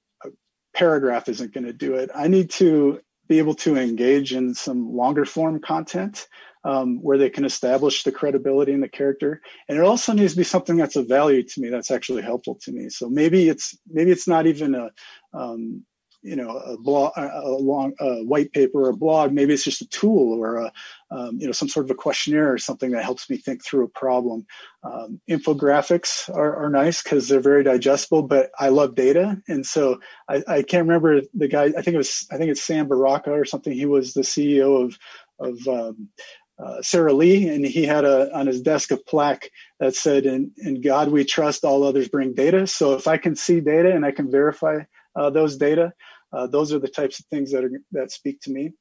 paragraph 0.74 1.28
isn't 1.28 1.54
going 1.54 1.64
to 1.64 1.72
do 1.72 1.94
it. 1.94 2.10
I 2.14 2.28
need 2.28 2.50
to 2.50 3.00
be 3.28 3.38
able 3.38 3.54
to 3.54 3.76
engage 3.76 4.34
in 4.34 4.54
some 4.54 4.94
longer 4.94 5.24
form 5.24 5.60
content 5.60 6.28
um, 6.64 7.02
where 7.02 7.18
they 7.18 7.30
can 7.30 7.44
establish 7.44 8.02
the 8.02 8.12
credibility 8.12 8.72
and 8.72 8.82
the 8.82 8.88
character. 8.88 9.40
And 9.68 9.78
it 9.78 9.84
also 9.84 10.12
needs 10.12 10.32
to 10.32 10.38
be 10.38 10.44
something 10.44 10.76
that's 10.76 10.96
of 10.96 11.08
value 11.08 11.42
to 11.42 11.60
me, 11.60 11.68
that's 11.68 11.90
actually 11.90 12.22
helpful 12.22 12.58
to 12.62 12.72
me. 12.72 12.88
So 12.88 13.08
maybe 13.08 13.48
it's 13.48 13.76
maybe 13.90 14.10
it's 14.10 14.28
not 14.28 14.46
even 14.46 14.74
a 14.74 14.90
um, 15.32 15.84
you 16.24 16.34
know 16.34 16.56
a 16.56 16.76
blog 16.78 17.12
a 17.16 17.48
long 17.48 17.92
a 18.00 18.24
white 18.24 18.50
paper 18.52 18.86
or 18.86 18.88
a 18.88 18.96
blog 18.96 19.30
maybe 19.30 19.52
it's 19.52 19.62
just 19.62 19.82
a 19.82 19.88
tool 19.88 20.32
or 20.32 20.56
a 20.56 20.72
um, 21.10 21.38
you 21.38 21.46
know 21.46 21.52
some 21.52 21.68
sort 21.68 21.84
of 21.84 21.90
a 21.90 21.94
questionnaire 21.94 22.52
or 22.52 22.58
something 22.58 22.90
that 22.90 23.04
helps 23.04 23.28
me 23.28 23.36
think 23.36 23.62
through 23.62 23.84
a 23.84 23.88
problem 23.88 24.46
um, 24.82 25.20
infographics 25.30 26.28
are, 26.34 26.56
are 26.64 26.70
nice 26.70 27.02
because 27.02 27.28
they're 27.28 27.40
very 27.40 27.62
digestible 27.62 28.22
but 28.22 28.50
i 28.58 28.68
love 28.68 28.94
data 28.94 29.36
and 29.48 29.64
so 29.64 30.00
I, 30.28 30.42
I, 30.48 30.62
can't 30.62 30.88
remember 30.88 31.20
the 31.34 31.48
guy 31.48 31.64
i 31.64 31.82
think 31.82 31.88
it 31.88 31.98
was 31.98 32.26
i 32.32 32.38
think 32.38 32.50
it's 32.50 32.62
sam 32.62 32.88
baraka 32.88 33.30
or 33.30 33.44
something 33.44 33.72
he 33.72 33.86
was 33.86 34.14
the 34.14 34.22
ceo 34.22 34.82
of 34.84 34.98
of 35.40 35.68
um, 35.68 36.08
uh, 36.56 36.80
Sara 36.82 37.12
Lee, 37.12 37.48
and 37.48 37.66
he 37.66 37.84
had 37.84 38.04
a 38.04 38.32
on 38.32 38.46
his 38.46 38.62
desk 38.62 38.92
a 38.92 38.96
plaque 38.96 39.50
that 39.80 39.96
said, 39.96 40.24
"In 40.24 40.52
in 40.56 40.80
God 40.80 41.10
we 41.10 41.24
trust. 41.24 41.64
All 41.64 41.82
others 41.82 42.08
bring 42.08 42.32
data." 42.32 42.68
So 42.68 42.94
if 42.94 43.08
I 43.08 43.16
can 43.16 43.34
see 43.34 43.60
data 43.60 43.92
and 43.92 44.06
I 44.06 44.12
can 44.12 44.30
verify 44.30 44.84
uh, 45.16 45.30
those 45.30 45.56
data, 45.56 45.92
uh, 46.34 46.46
those 46.46 46.72
are 46.72 46.78
the 46.78 46.88
types 46.88 47.20
of 47.20 47.26
things 47.26 47.52
that 47.52 47.64
are 47.64 47.70
that 47.92 48.10
speak 48.10 48.40
to 48.42 48.50
me. 48.50 48.72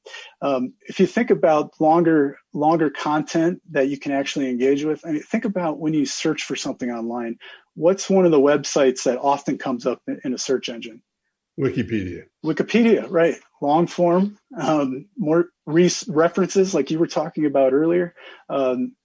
Um, 0.42 0.74
if 0.88 1.00
you 1.00 1.06
think 1.06 1.30
about 1.30 1.80
longer 1.80 2.38
longer 2.54 2.90
content 2.90 3.62
that 3.72 3.90
you 3.90 3.98
can 3.98 4.12
actually 4.12 4.50
engage 4.50 4.84
with, 4.84 5.06
I 5.06 5.12
mean, 5.12 5.24
think 5.24 5.46
about 5.46 5.80
when 5.80 5.94
you 5.94 6.06
search 6.06 6.44
for 6.44 6.56
something 6.56 6.90
online. 6.90 7.38
What's 7.76 8.10
one 8.10 8.26
of 8.26 8.32
the 8.32 8.40
websites 8.40 9.04
that 9.04 9.20
often 9.20 9.58
comes 9.58 9.86
up 9.86 10.02
in, 10.24 10.34
a 10.34 10.38
search 10.38 10.70
engine? 10.70 11.02
Wikipedia. 11.60 12.24
Wikipedia, 12.46 13.08
right? 13.10 13.36
Long 13.62 13.88
form, 13.88 14.38
um, 14.60 15.06
more 15.18 15.50
re- 15.66 15.90
references, 16.08 16.74
like 16.74 16.92
you 16.92 17.00
were 17.00 17.08
talking 17.08 17.46
about 17.46 17.74
earlier. 17.74 18.16
Um, 18.50 18.96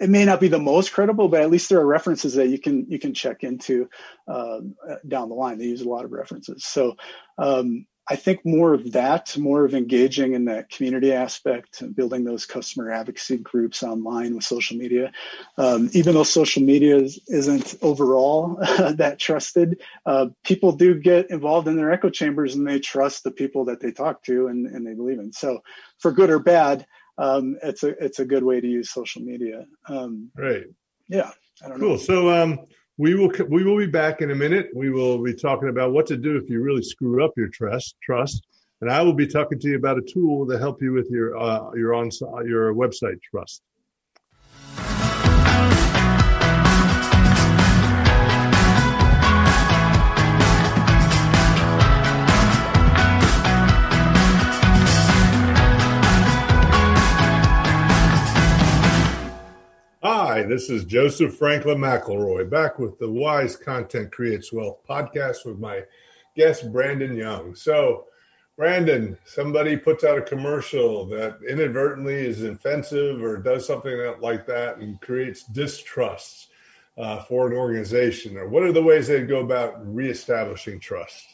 it 0.00 0.10
may 0.10 0.24
not 0.24 0.40
be 0.40 0.48
the 0.48 0.58
most 0.58 0.92
credible, 0.92 1.28
but 1.28 1.40
at 1.40 1.50
least 1.50 1.68
there 1.68 1.80
are 1.80 1.86
references 1.86 2.34
that 2.34 2.48
you 2.48 2.58
can 2.58 2.86
you 2.88 2.98
can 2.98 3.14
check 3.14 3.44
into 3.44 3.88
um, 4.26 4.74
down 5.06 5.28
the 5.28 5.34
line. 5.34 5.58
They 5.58 5.66
use 5.66 5.82
a 5.82 5.88
lot 5.88 6.04
of 6.04 6.12
references, 6.12 6.64
so 6.64 6.96
um, 7.38 7.86
I 8.10 8.16
think 8.16 8.44
more 8.44 8.72
of 8.72 8.92
that, 8.92 9.36
more 9.36 9.66
of 9.66 9.74
engaging 9.74 10.32
in 10.32 10.46
that 10.46 10.70
community 10.70 11.12
aspect 11.12 11.82
and 11.82 11.94
building 11.94 12.24
those 12.24 12.46
customer 12.46 12.90
advocacy 12.90 13.36
groups 13.38 13.82
online 13.82 14.34
with 14.34 14.44
social 14.44 14.78
media. 14.78 15.12
Um, 15.58 15.90
even 15.92 16.14
though 16.14 16.22
social 16.22 16.62
media 16.62 16.96
is, 16.96 17.20
isn't 17.28 17.74
overall 17.82 18.56
that 18.94 19.18
trusted, 19.18 19.82
uh, 20.06 20.28
people 20.42 20.72
do 20.72 20.98
get 20.98 21.30
involved 21.30 21.68
in 21.68 21.76
their 21.76 21.92
echo 21.92 22.08
chambers 22.08 22.54
and 22.54 22.66
they 22.66 22.78
trust 22.78 23.24
the 23.24 23.30
people 23.30 23.66
that 23.66 23.80
they 23.80 23.92
talk 23.92 24.22
to 24.22 24.46
and, 24.46 24.66
and 24.66 24.86
they 24.86 24.94
believe 24.94 25.18
in. 25.18 25.32
So, 25.32 25.60
for 25.98 26.12
good 26.12 26.30
or 26.30 26.38
bad, 26.38 26.86
um, 27.18 27.56
it's 27.62 27.82
a 27.82 27.88
it's 28.02 28.20
a 28.20 28.24
good 28.24 28.44
way 28.44 28.60
to 28.60 28.66
use 28.66 28.90
social 28.90 29.22
media. 29.22 29.66
Um, 29.88 30.30
right. 30.36 30.64
Yeah. 31.08 31.30
cool. 31.62 31.78
Know. 31.78 31.96
So 31.96 32.30
um, 32.30 32.60
we 32.96 33.14
will 33.14 33.30
we 33.48 33.64
will 33.64 33.76
be 33.76 33.86
back 33.86 34.22
in 34.22 34.30
a 34.30 34.34
minute. 34.34 34.68
We 34.74 34.90
will 34.90 35.22
be 35.22 35.34
talking 35.34 35.68
about 35.68 35.92
what 35.92 36.06
to 36.06 36.16
do 36.16 36.36
if 36.36 36.48
you 36.48 36.62
really 36.62 36.82
screw 36.82 37.24
up 37.24 37.32
your 37.36 37.48
trust 37.48 37.96
trust, 38.02 38.46
and 38.80 38.90
I 38.90 39.02
will 39.02 39.14
be 39.14 39.26
talking 39.26 39.58
to 39.58 39.68
you 39.68 39.76
about 39.76 39.98
a 39.98 40.02
tool 40.02 40.46
to 40.48 40.58
help 40.58 40.80
you 40.80 40.92
with 40.92 41.08
your 41.10 41.36
uh, 41.36 41.72
your 41.74 41.94
on 41.94 42.10
your 42.46 42.74
website 42.74 43.20
trust. 43.22 43.62
This 60.48 60.70
is 60.70 60.84
Joseph 60.84 61.36
Franklin 61.36 61.76
McElroy 61.78 62.48
back 62.48 62.78
with 62.78 62.98
the 62.98 63.10
Wise 63.10 63.54
Content 63.54 64.10
Creates 64.10 64.50
Wealth 64.50 64.78
podcast 64.88 65.44
with 65.44 65.58
my 65.58 65.82
guest, 66.36 66.72
Brandon 66.72 67.14
Young. 67.14 67.54
So, 67.54 68.06
Brandon, 68.56 69.18
somebody 69.26 69.76
puts 69.76 70.04
out 70.04 70.16
a 70.16 70.22
commercial 70.22 71.04
that 71.06 71.38
inadvertently 71.46 72.14
is 72.14 72.42
offensive 72.42 73.22
or 73.22 73.36
does 73.36 73.66
something 73.66 74.14
like 74.20 74.46
that 74.46 74.78
and 74.78 74.98
creates 75.02 75.44
distrust 75.44 76.48
uh, 76.96 77.22
for 77.24 77.46
an 77.48 77.52
organization. 77.52 78.36
Or 78.38 78.48
what 78.48 78.62
are 78.62 78.72
the 78.72 78.82
ways 78.82 79.06
they 79.06 79.22
go 79.22 79.40
about 79.40 79.74
reestablishing 79.94 80.80
trust? 80.80 81.26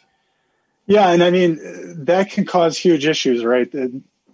Yeah, 0.87 1.11
and 1.11 1.23
I 1.23 1.31
mean, 1.31 2.05
that 2.05 2.31
can 2.31 2.45
cause 2.45 2.77
huge 2.77 3.07
issues, 3.07 3.45
right? 3.45 3.73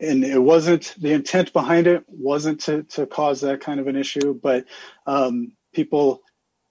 And 0.01 0.25
it 0.25 0.39
wasn't 0.39 0.95
the 0.99 1.13
intent 1.13 1.53
behind 1.53 1.87
it 1.87 2.05
wasn't 2.09 2.61
to 2.63 2.83
to 2.85 3.07
cause 3.07 3.41
that 3.43 3.61
kind 3.61 3.81
of 3.81 3.87
an 3.87 3.97
issue, 3.97 4.35
but 4.35 4.65
um, 5.07 5.53
people 5.73 6.23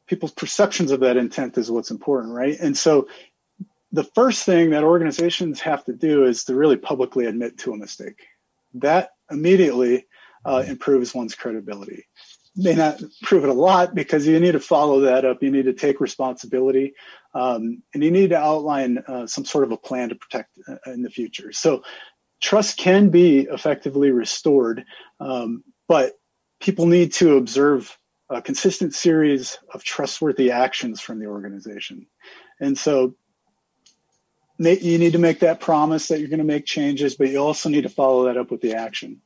people's 0.08 0.32
perceptions 0.32 0.92
of 0.92 1.02
that 1.02 1.18
intent 1.18 1.58
is 1.58 1.70
what's 1.70 1.92
important, 1.92 2.34
right? 2.34 2.58
And 2.60 2.76
so 2.78 3.08
the 3.92 4.04
first 4.04 4.44
thing 4.44 4.72
that 4.72 4.84
organizations 4.84 5.62
have 5.62 5.86
to 5.86 5.94
do 5.94 6.26
is 6.26 6.44
to 6.46 6.56
really 6.56 6.78
publicly 6.78 7.26
admit 7.26 7.60
to 7.60 7.74
a 7.74 7.78
mistake. 7.78 8.26
That 8.76 9.12
immediately 9.32 10.08
uh, 10.46 10.64
improves 10.68 11.14
one's 11.14 11.36
credibility. 11.36 12.06
May 12.56 12.74
not 12.74 13.02
prove 13.22 13.44
it 13.44 13.50
a 13.50 13.54
lot 13.54 13.96
because 13.96 14.28
you 14.28 14.40
need 14.40 14.52
to 14.54 14.60
follow 14.60 15.02
that 15.02 15.24
up. 15.24 15.42
You 15.42 15.52
need 15.52 15.66
to 15.66 15.74
take 15.74 16.02
responsibility, 16.02 16.94
um, 17.34 17.84
and 17.94 18.04
you 18.04 18.12
need 18.12 18.32
to 18.32 18.38
outline 18.38 18.98
uh, 19.08 19.28
some 19.28 19.46
sort 19.46 19.64
of 19.64 19.72
a 19.72 19.78
plan 19.78 20.10
to 20.10 20.16
protect 20.16 20.58
uh, 20.68 20.92
in 20.92 21.04
the 21.04 21.10
future. 21.10 21.52
So, 21.52 21.84
trust 22.42 22.78
can 22.78 23.10
be 23.10 23.42
effectively 23.42 24.12
restored, 24.12 24.86
um, 25.20 25.64
but 25.88 26.14
people 26.60 26.86
need 26.86 27.14
to 27.14 27.38
observe 27.38 27.98
a 28.30 28.42
consistent 28.42 28.94
series 28.94 29.58
of 29.74 29.84
trustworthy 29.84 30.52
actions 30.52 31.02
from 31.02 31.20
the 31.20 31.26
organization. 31.26 32.06
And 32.60 32.78
so 32.78 33.16
you 34.60 34.98
need 34.98 35.14
to 35.14 35.20
make 35.20 35.40
that 35.40 35.60
promise 35.60 36.10
that 36.10 36.20
you're 36.20 36.30
going 36.30 36.40
to 36.40 36.46
make 36.46 36.66
changes, 36.66 37.16
but 37.16 37.30
you 37.30 37.38
also 37.38 37.70
need 37.70 37.84
to 37.84 37.90
follow 37.90 38.26
that 38.26 38.38
up 38.38 38.52
with 38.52 38.62
the 38.62 38.74
action. 38.74 39.22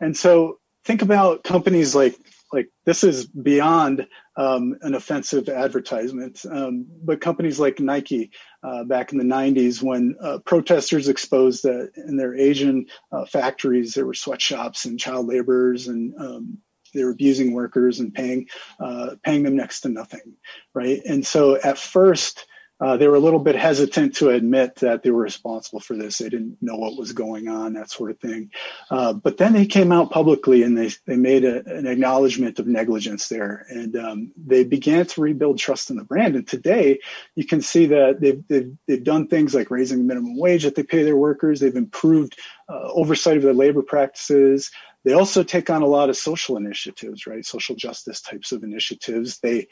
And 0.00 0.16
so 0.16 0.60
think 0.84 1.02
about 1.02 1.44
companies 1.44 1.94
like 1.94 2.16
like 2.52 2.68
this 2.84 3.04
is 3.04 3.26
beyond 3.26 4.08
um, 4.36 4.76
an 4.82 4.94
offensive 4.94 5.48
advertisement, 5.48 6.44
um, 6.50 6.86
but 7.04 7.20
companies 7.20 7.60
like 7.60 7.78
Nike 7.78 8.32
uh, 8.62 8.84
back 8.84 9.12
in 9.12 9.18
the 9.18 9.24
90s 9.24 9.82
when 9.82 10.14
uh, 10.22 10.38
protesters 10.44 11.08
exposed 11.08 11.62
that 11.62 11.90
in 11.96 12.16
their 12.16 12.34
Asian 12.34 12.86
uh, 13.12 13.24
factories 13.24 13.94
there 13.94 14.06
were 14.06 14.14
sweatshops 14.14 14.84
and 14.84 14.98
child 14.98 15.26
laborers 15.26 15.88
and 15.88 16.14
um, 16.18 16.58
they 16.92 17.04
were 17.04 17.10
abusing 17.10 17.52
workers 17.52 18.00
and 18.00 18.12
paying 18.12 18.48
uh, 18.80 19.14
paying 19.22 19.42
them 19.42 19.56
next 19.56 19.80
to 19.82 19.88
nothing, 19.88 20.34
right? 20.74 21.00
And 21.06 21.24
so 21.24 21.56
at 21.56 21.78
first 21.78 22.46
uh, 22.80 22.96
they 22.96 23.06
were 23.06 23.16
a 23.16 23.20
little 23.20 23.38
bit 23.38 23.56
hesitant 23.56 24.14
to 24.16 24.30
admit 24.30 24.76
that 24.76 25.02
they 25.02 25.10
were 25.10 25.22
responsible 25.22 25.80
for 25.80 25.96
this. 25.96 26.18
They 26.18 26.30
didn't 26.30 26.56
know 26.62 26.76
what 26.76 26.96
was 26.96 27.12
going 27.12 27.48
on, 27.48 27.74
that 27.74 27.90
sort 27.90 28.10
of 28.10 28.18
thing. 28.18 28.50
Uh, 28.90 29.12
but 29.12 29.36
then 29.36 29.52
they 29.52 29.66
came 29.66 29.92
out 29.92 30.10
publicly 30.10 30.62
and 30.62 30.76
they, 30.76 30.90
they 31.06 31.16
made 31.16 31.44
a, 31.44 31.62
an 31.66 31.86
acknowledgement 31.86 32.58
of 32.58 32.66
negligence 32.66 33.28
there. 33.28 33.66
And 33.68 33.96
um, 33.96 34.32
they 34.36 34.64
began 34.64 35.04
to 35.06 35.20
rebuild 35.20 35.58
trust 35.58 35.90
in 35.90 35.96
the 35.96 36.04
brand. 36.04 36.36
And 36.36 36.48
today 36.48 37.00
you 37.34 37.46
can 37.46 37.60
see 37.60 37.86
that 37.86 38.20
they've, 38.20 38.42
they've, 38.48 38.72
they've 38.86 39.04
done 39.04 39.28
things 39.28 39.54
like 39.54 39.70
raising 39.70 39.98
the 39.98 40.04
minimum 40.04 40.38
wage 40.38 40.64
that 40.64 40.74
they 40.74 40.82
pay 40.82 41.02
their 41.02 41.16
workers. 41.16 41.60
They've 41.60 41.76
improved 41.76 42.38
uh, 42.68 42.92
oversight 42.92 43.36
of 43.36 43.42
their 43.42 43.52
labor 43.52 43.82
practices. 43.82 44.70
They 45.04 45.12
also 45.12 45.42
take 45.42 45.70
on 45.70 45.82
a 45.82 45.86
lot 45.86 46.10
of 46.10 46.16
social 46.16 46.56
initiatives, 46.56 47.26
right? 47.26 47.44
Social 47.44 47.74
justice 47.74 48.20
types 48.20 48.52
of 48.52 48.62
initiatives. 48.62 49.38
They 49.38 49.68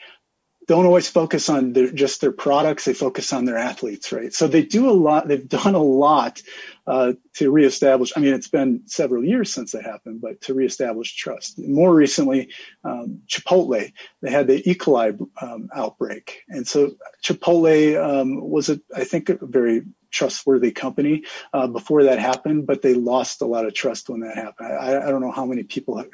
don't 0.67 0.85
always 0.85 1.09
focus 1.09 1.49
on 1.49 1.73
their, 1.73 1.91
just 1.91 2.21
their 2.21 2.31
products. 2.31 2.85
They 2.85 2.93
focus 2.93 3.33
on 3.33 3.45
their 3.45 3.57
athletes, 3.57 4.11
right? 4.11 4.33
So 4.33 4.47
they 4.47 4.63
do 4.63 4.89
a 4.89 4.91
lot. 4.91 5.27
They've 5.27 5.47
done 5.47 5.73
a 5.73 5.81
lot 5.81 6.41
uh, 6.85 7.13
to 7.35 7.51
reestablish. 7.51 8.13
I 8.15 8.19
mean, 8.19 8.33
it's 8.33 8.49
been 8.49 8.81
several 8.85 9.23
years 9.23 9.51
since 9.53 9.71
that 9.71 9.83
happened, 9.83 10.21
but 10.21 10.41
to 10.41 10.53
reestablish 10.53 11.15
trust. 11.15 11.59
More 11.59 11.93
recently, 11.93 12.49
um, 12.83 13.21
Chipotle, 13.27 13.91
they 14.21 14.31
had 14.31 14.47
the 14.47 14.69
E. 14.69 14.75
coli 14.75 15.19
um, 15.41 15.69
outbreak, 15.73 16.43
and 16.49 16.67
so 16.67 16.91
Chipotle 17.23 17.97
um, 18.03 18.39
was, 18.39 18.69
a, 18.69 18.79
I 18.95 19.03
think, 19.05 19.29
a 19.29 19.37
very 19.41 19.83
trustworthy 20.11 20.71
company 20.71 21.23
uh, 21.53 21.67
before 21.67 22.03
that 22.03 22.19
happened, 22.19 22.65
but 22.65 22.81
they 22.81 22.93
lost 22.95 23.41
a 23.41 23.45
lot 23.45 23.65
of 23.65 23.73
trust 23.73 24.09
when 24.09 24.21
that 24.21 24.35
happened. 24.35 24.73
I, 24.73 24.97
I 24.97 25.09
don't 25.09 25.21
know 25.21 25.31
how 25.31 25.45
many 25.45 25.63
people 25.63 25.99
uh, 25.99 26.05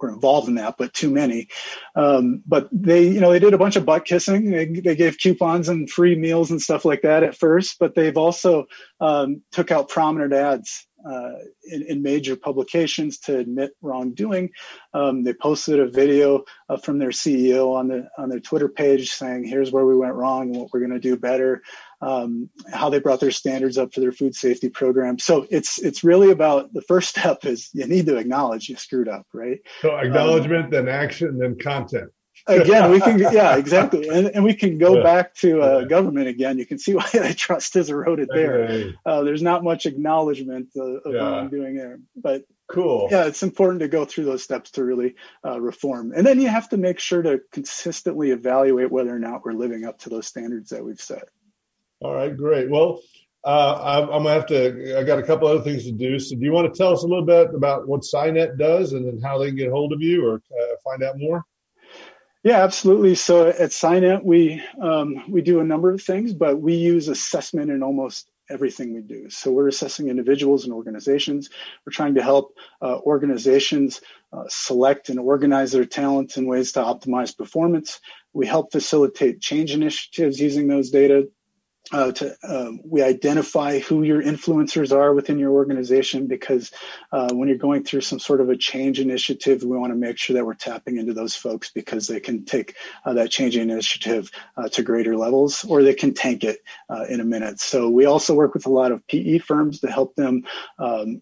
were 0.00 0.10
involved 0.10 0.48
in 0.48 0.54
that, 0.56 0.76
but 0.78 0.92
too 0.92 1.10
many. 1.10 1.48
Um, 1.94 2.42
but 2.46 2.68
they, 2.72 3.06
you 3.06 3.20
know, 3.20 3.32
they 3.32 3.38
did 3.38 3.54
a 3.54 3.58
bunch 3.58 3.76
of 3.76 3.86
butt 3.86 4.04
kissing. 4.04 4.50
They, 4.50 4.66
they 4.66 4.96
gave 4.96 5.18
coupons 5.18 5.68
and 5.68 5.90
free 5.90 6.16
meals 6.16 6.50
and 6.50 6.60
stuff 6.60 6.84
like 6.84 7.02
that 7.02 7.22
at 7.22 7.36
first, 7.36 7.78
but 7.78 7.94
they've 7.94 8.16
also 8.16 8.66
um, 9.00 9.42
took 9.52 9.70
out 9.70 9.88
prominent 9.88 10.32
ads 10.32 10.86
uh, 11.08 11.32
in, 11.64 11.82
in, 11.82 12.02
major 12.02 12.34
publications 12.34 13.18
to 13.18 13.36
admit 13.36 13.72
wrongdoing. 13.82 14.48
Um, 14.94 15.22
they 15.22 15.34
posted 15.34 15.78
a 15.78 15.86
video 15.86 16.44
uh, 16.70 16.78
from 16.78 16.98
their 16.98 17.10
CEO 17.10 17.74
on 17.74 17.88
the 17.88 18.08
on 18.16 18.30
their 18.30 18.40
Twitter 18.40 18.70
page 18.70 19.10
saying, 19.10 19.44
"Here's 19.44 19.70
where 19.70 19.84
we 19.84 19.96
went 19.96 20.14
wrong 20.14 20.48
and 20.48 20.56
what 20.56 20.70
we're 20.72 20.80
going 20.80 20.92
to 20.92 20.98
do 20.98 21.16
better." 21.16 21.62
Um, 22.04 22.50
how 22.72 22.90
they 22.90 22.98
brought 22.98 23.20
their 23.20 23.30
standards 23.30 23.78
up 23.78 23.94
for 23.94 24.00
their 24.00 24.12
food 24.12 24.34
safety 24.34 24.68
program. 24.68 25.18
So 25.18 25.46
it's 25.50 25.78
it's 25.78 26.04
really 26.04 26.30
about 26.30 26.72
the 26.74 26.82
first 26.82 27.08
step 27.08 27.44
is 27.44 27.70
you 27.72 27.86
need 27.86 28.06
to 28.06 28.16
acknowledge 28.16 28.68
you 28.68 28.76
screwed 28.76 29.08
up, 29.08 29.26
right? 29.32 29.60
So 29.80 29.96
acknowledgement, 29.96 30.66
um, 30.66 30.70
then 30.70 30.88
action, 30.88 31.38
then 31.38 31.58
content 31.58 32.10
again 32.46 32.90
we 32.90 33.00
can 33.00 33.18
yeah 33.18 33.56
exactly 33.56 34.08
and, 34.08 34.28
and 34.28 34.44
we 34.44 34.54
can 34.54 34.76
go 34.78 34.96
yeah. 34.96 35.02
back 35.02 35.34
to 35.34 35.62
uh, 35.62 35.78
yeah. 35.78 35.86
government 35.86 36.28
again 36.28 36.58
you 36.58 36.66
can 36.66 36.78
see 36.78 36.94
why 36.94 37.08
the 37.12 37.34
trust 37.34 37.76
is 37.76 37.90
eroded 37.90 38.28
there 38.32 38.92
uh, 39.06 39.22
there's 39.22 39.42
not 39.42 39.64
much 39.64 39.86
acknowledgement 39.86 40.68
uh, 40.76 40.82
of 40.82 41.14
yeah. 41.14 41.22
what 41.22 41.34
i'm 41.34 41.48
doing 41.48 41.76
there 41.76 41.98
but 42.16 42.42
cool 42.68 43.08
yeah 43.10 43.24
it's 43.24 43.42
important 43.42 43.80
to 43.80 43.88
go 43.88 44.04
through 44.04 44.24
those 44.24 44.42
steps 44.42 44.70
to 44.70 44.84
really 44.84 45.14
uh, 45.44 45.60
reform 45.60 46.12
and 46.16 46.26
then 46.26 46.40
you 46.40 46.48
have 46.48 46.68
to 46.68 46.76
make 46.76 46.98
sure 46.98 47.22
to 47.22 47.40
consistently 47.52 48.30
evaluate 48.30 48.90
whether 48.90 49.14
or 49.14 49.18
not 49.18 49.44
we're 49.44 49.52
living 49.52 49.84
up 49.84 49.98
to 49.98 50.08
those 50.08 50.26
standards 50.26 50.70
that 50.70 50.84
we've 50.84 51.00
set 51.00 51.28
all 52.04 52.14
right 52.14 52.36
great 52.36 52.70
well 52.70 53.00
uh, 53.46 54.06
I'm, 54.10 54.22
gonna 54.22 54.30
have 54.30 54.46
to. 54.46 54.98
I 54.98 55.02
got 55.02 55.18
a 55.18 55.22
couple 55.22 55.46
other 55.46 55.60
things 55.60 55.84
to 55.84 55.92
do. 55.92 56.18
So, 56.18 56.34
do 56.34 56.42
you 56.42 56.50
want 56.50 56.72
to 56.72 56.78
tell 56.78 56.94
us 56.94 57.02
a 57.02 57.06
little 57.06 57.26
bit 57.26 57.54
about 57.54 57.86
what 57.86 58.00
Psynet 58.00 58.56
does, 58.56 58.94
and 58.94 59.06
then 59.06 59.20
how 59.20 59.36
they 59.36 59.48
can 59.48 59.56
get 59.56 59.70
hold 59.70 59.92
of 59.92 60.00
you 60.00 60.26
or 60.26 60.36
uh, 60.36 60.76
find 60.82 61.02
out 61.02 61.18
more? 61.18 61.44
Yeah, 62.44 62.62
absolutely. 62.62 63.14
So 63.14 63.48
at 63.48 63.70
Psynet, 63.70 64.22
we 64.22 64.62
um, 64.80 65.30
we 65.30 65.40
do 65.40 65.60
a 65.60 65.64
number 65.64 65.90
of 65.90 66.02
things, 66.02 66.34
but 66.34 66.60
we 66.60 66.74
use 66.74 67.08
assessment 67.08 67.70
in 67.70 67.82
almost 67.82 68.30
everything 68.50 68.94
we 68.94 69.00
do. 69.00 69.30
So 69.30 69.50
we're 69.50 69.68
assessing 69.68 70.08
individuals 70.08 70.64
and 70.64 70.74
organizations. 70.74 71.48
We're 71.86 71.92
trying 71.92 72.16
to 72.16 72.22
help 72.22 72.54
uh, 72.82 72.98
organizations 72.98 74.02
uh, 74.30 74.44
select 74.48 75.08
and 75.08 75.18
organize 75.18 75.72
their 75.72 75.86
talents 75.86 76.36
in 76.36 76.46
ways 76.46 76.72
to 76.72 76.80
optimize 76.80 77.34
performance. 77.34 77.98
We 78.34 78.46
help 78.46 78.72
facilitate 78.72 79.40
change 79.40 79.72
initiatives 79.72 80.38
using 80.38 80.68
those 80.68 80.90
data 80.90 81.28
uh, 81.92 82.12
to 82.12 82.36
um, 82.42 82.80
we 82.84 83.02
identify 83.02 83.78
who 83.78 84.02
your 84.02 84.22
influencers 84.22 84.90
are 84.90 85.12
within 85.12 85.38
your 85.38 85.52
organization 85.52 86.26
because 86.26 86.70
uh, 87.12 87.28
when 87.32 87.48
you're 87.48 87.58
going 87.58 87.84
through 87.84 88.00
some 88.00 88.18
sort 88.18 88.40
of 88.40 88.48
a 88.48 88.56
change 88.56 89.00
initiative, 89.00 89.62
we 89.62 89.76
want 89.76 89.92
to 89.92 89.96
make 89.96 90.16
sure 90.16 90.34
that 90.34 90.46
we're 90.46 90.54
tapping 90.54 90.96
into 90.96 91.12
those 91.12 91.34
folks 91.34 91.70
because 91.70 92.06
they 92.06 92.20
can 92.20 92.44
take 92.44 92.74
uh, 93.04 93.12
that 93.12 93.30
change 93.30 93.56
initiative 93.56 94.30
uh, 94.56 94.68
to 94.68 94.82
greater 94.82 95.16
levels 95.16 95.64
or 95.64 95.82
they 95.82 95.94
can 95.94 96.14
tank 96.14 96.42
it 96.42 96.60
uh, 96.88 97.04
in 97.08 97.20
a 97.20 97.24
minute. 97.24 97.60
So 97.60 97.90
we 97.90 98.06
also 98.06 98.34
work 98.34 98.54
with 98.54 98.66
a 98.66 98.70
lot 98.70 98.92
of 98.92 99.06
PE 99.06 99.38
firms 99.38 99.80
to 99.80 99.90
help 99.90 100.14
them 100.14 100.44
um, 100.78 101.20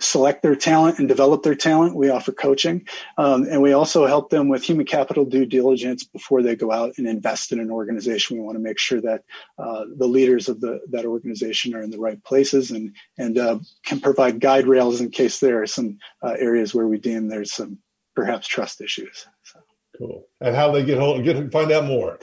select 0.00 0.42
their 0.42 0.56
talent 0.56 0.98
and 0.98 1.08
develop 1.08 1.42
their 1.42 1.54
talent. 1.54 1.96
We 1.96 2.10
offer 2.10 2.32
coaching, 2.32 2.86
um, 3.18 3.46
and 3.50 3.62
we 3.62 3.72
also 3.72 4.06
help 4.06 4.30
them 4.30 4.48
with 4.48 4.62
human 4.62 4.86
capital 4.86 5.24
due 5.24 5.46
diligence 5.46 6.04
before 6.04 6.42
they 6.42 6.56
go 6.56 6.72
out 6.72 6.94
and 6.98 7.06
invest 7.06 7.52
in 7.52 7.60
an 7.60 7.70
organization. 7.70 8.36
We 8.36 8.42
want 8.42 8.56
to 8.56 8.62
make 8.62 8.78
sure 8.78 9.00
that 9.00 9.24
uh, 9.58 9.84
the 9.96 10.06
leaders 10.06 10.48
of 10.48 10.60
the 10.60 10.80
that 10.90 11.06
organization 11.06 11.74
are 11.74 11.82
in 11.82 11.90
the 11.90 11.98
right 11.98 12.22
places 12.24 12.70
and 12.70 12.94
and 13.18 13.38
uh, 13.38 13.58
can 13.84 14.00
provide 14.00 14.40
guide 14.40 14.66
rails 14.66 15.00
in 15.00 15.10
case 15.10 15.40
there 15.40 15.62
are 15.62 15.66
some 15.66 15.98
uh, 16.22 16.34
areas 16.38 16.74
where 16.74 16.88
we 16.88 16.98
deem 16.98 17.28
there's 17.28 17.52
some 17.52 17.78
perhaps 18.14 18.46
trust 18.46 18.80
issues. 18.80 19.26
So. 19.42 19.60
Cool. 19.98 20.26
And 20.40 20.54
how 20.54 20.72
they 20.72 20.84
get 20.84 20.98
hold 20.98 21.24
get 21.24 21.52
find 21.52 21.72
out 21.72 21.84
more? 21.84 22.18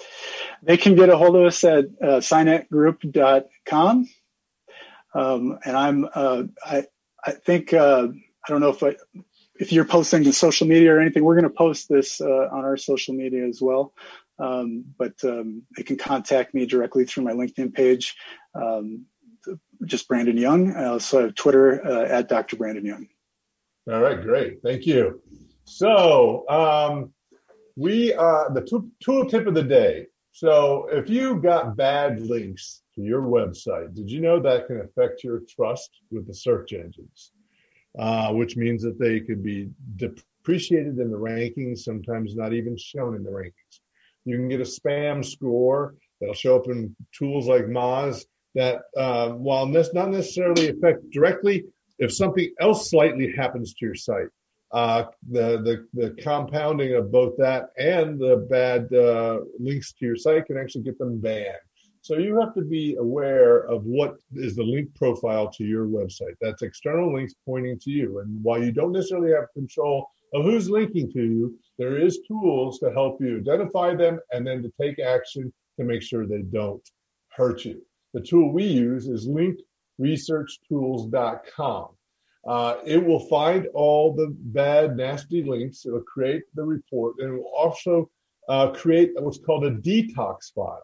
They 0.61 0.77
can 0.77 0.95
get 0.95 1.09
a 1.09 1.17
hold 1.17 1.35
of 1.35 1.45
us 1.45 1.63
at 1.63 1.85
uh, 2.01 2.19
psynetgroup.com. 2.19 4.09
Um, 5.15 5.59
and 5.63 5.77
I'm 5.77 6.07
uh, 6.13 6.43
I, 6.65 6.85
I 7.25 7.31
think 7.31 7.73
uh, 7.73 8.07
I 8.45 8.51
don't 8.51 8.61
know 8.61 8.69
if 8.69 8.83
I, 8.83 8.95
if 9.55 9.71
you're 9.71 9.85
posting 9.85 10.23
to 10.23 10.33
social 10.33 10.67
media 10.67 10.93
or 10.93 10.99
anything. 10.99 11.23
We're 11.23 11.35
going 11.39 11.49
to 11.49 11.57
post 11.57 11.89
this 11.89 12.19
uh, 12.21 12.49
on 12.51 12.65
our 12.65 12.77
social 12.77 13.13
media 13.13 13.47
as 13.47 13.61
well. 13.61 13.93
Um, 14.39 14.85
but 14.97 15.13
um, 15.23 15.63
they 15.77 15.83
can 15.83 15.97
contact 15.97 16.53
me 16.53 16.65
directly 16.65 17.05
through 17.05 17.23
my 17.23 17.33
LinkedIn 17.33 17.73
page, 17.73 18.15
um, 18.55 19.05
just 19.85 20.07
Brandon 20.07 20.37
Young. 20.37 20.75
I 20.75 20.85
also 20.85 21.21
have 21.21 21.35
Twitter 21.35 21.85
uh, 21.85 22.05
at 22.05 22.29
Dr. 22.29 22.55
Brandon 22.55 22.85
Young. 22.85 23.07
All 23.91 24.01
right, 24.01 24.21
great, 24.21 24.61
thank 24.63 24.85
you. 24.85 25.21
So 25.65 26.47
um, 26.49 27.13
we 27.75 28.13
uh, 28.13 28.49
the 28.49 28.89
tool 29.01 29.25
tip 29.25 29.47
of 29.47 29.53
the 29.53 29.63
day. 29.63 30.07
So 30.31 30.87
if 30.91 31.09
you 31.09 31.35
got 31.35 31.77
bad 31.77 32.19
links 32.19 32.82
to 32.95 33.01
your 33.01 33.21
website. 33.21 33.93
Did 33.93 34.09
you 34.09 34.21
know 34.21 34.39
that 34.39 34.67
can 34.67 34.81
affect 34.81 35.23
your 35.23 35.41
trust 35.49 35.89
with 36.11 36.27
the 36.27 36.33
search 36.33 36.73
engines? 36.73 37.31
Uh, 37.97 38.33
which 38.33 38.57
means 38.57 38.81
that 38.81 38.97
they 38.97 39.19
could 39.19 39.43
be 39.43 39.69
depreciated 39.97 40.97
in 40.97 41.11
the 41.11 41.17
rankings, 41.17 41.79
sometimes 41.79 42.35
not 42.35 42.51
even 42.51 42.75
shown 42.75 43.15
in 43.15 43.23
the 43.23 43.29
rankings. 43.29 43.79
You 44.25 44.37
can 44.37 44.49
get 44.49 44.61
a 44.61 44.63
spam 44.63 45.23
score 45.23 45.95
that'll 46.19 46.33
show 46.33 46.55
up 46.55 46.67
in 46.67 46.95
tools 47.15 47.47
like 47.47 47.65
Moz 47.65 48.25
that, 48.55 48.81
uh, 48.97 49.29
while 49.29 49.67
not 49.67 50.09
necessarily 50.09 50.69
affect 50.69 51.09
directly 51.11 51.65
if 51.99 52.13
something 52.13 52.51
else 52.59 52.89
slightly 52.89 53.31
happens 53.35 53.73
to 53.73 53.85
your 53.85 53.95
site, 53.95 54.27
uh, 54.71 55.05
the, 55.29 55.61
the 55.61 55.87
the 55.93 56.21
compounding 56.21 56.95
of 56.95 57.11
both 57.11 57.37
that 57.37 57.69
and 57.77 58.19
the 58.19 58.47
bad 58.49 58.91
uh, 58.93 59.39
links 59.59 59.93
to 59.93 60.05
your 60.05 60.15
site 60.15 60.45
can 60.47 60.57
actually 60.57 60.83
get 60.83 60.97
them 60.97 61.19
banned. 61.19 61.57
So 62.03 62.17
you 62.17 62.37
have 62.37 62.53
to 62.55 62.61
be 62.61 62.95
aware 62.97 63.59
of 63.59 63.85
what 63.85 64.17
is 64.33 64.57
the 64.57 64.63
link 64.63 64.93
profile 64.93 65.49
to 65.51 65.63
your 65.63 65.85
website. 65.85 66.35
That's 66.41 66.61
external 66.61 67.13
links 67.13 67.33
pointing 67.45 67.79
to 67.79 67.91
you. 67.91 68.19
And 68.19 68.43
while 68.43 68.61
you 68.61 68.73
don't 68.73 68.91
necessarily 68.91 69.31
have 69.31 69.45
control 69.53 70.09
of 70.33 70.43
who's 70.43 70.69
linking 70.69 71.09
to 71.13 71.23
you, 71.23 71.57
there 71.79 71.97
is 71.97 72.19
tools 72.27 72.79
to 72.79 72.91
help 72.91 73.21
you 73.21 73.37
identify 73.37 73.95
them 73.95 74.19
and 74.33 74.45
then 74.45 74.61
to 74.63 74.73
take 74.81 74.99
action 74.99 75.53
to 75.79 75.85
make 75.85 76.01
sure 76.01 76.27
they 76.27 76.41
don't 76.41 76.85
hurt 77.29 77.63
you. 77.63 77.81
The 78.13 78.19
tool 78.19 78.51
we 78.51 78.65
use 78.65 79.07
is 79.07 79.29
linkresearchtools.com. 79.29 81.87
Uh, 82.45 82.75
it 82.85 83.01
will 83.01 83.25
find 83.29 83.67
all 83.73 84.13
the 84.13 84.27
bad, 84.37 84.97
nasty 84.97 85.41
links. 85.41 85.85
It 85.85 85.93
will 85.93 86.01
create 86.01 86.43
the 86.53 86.63
report 86.63 87.15
and 87.19 87.29
it 87.29 87.35
will 87.37 87.53
also 87.57 88.09
uh, 88.49 88.71
create 88.71 89.11
what's 89.15 89.37
called 89.37 89.63
a 89.63 89.71
detox 89.71 90.51
file. 90.53 90.83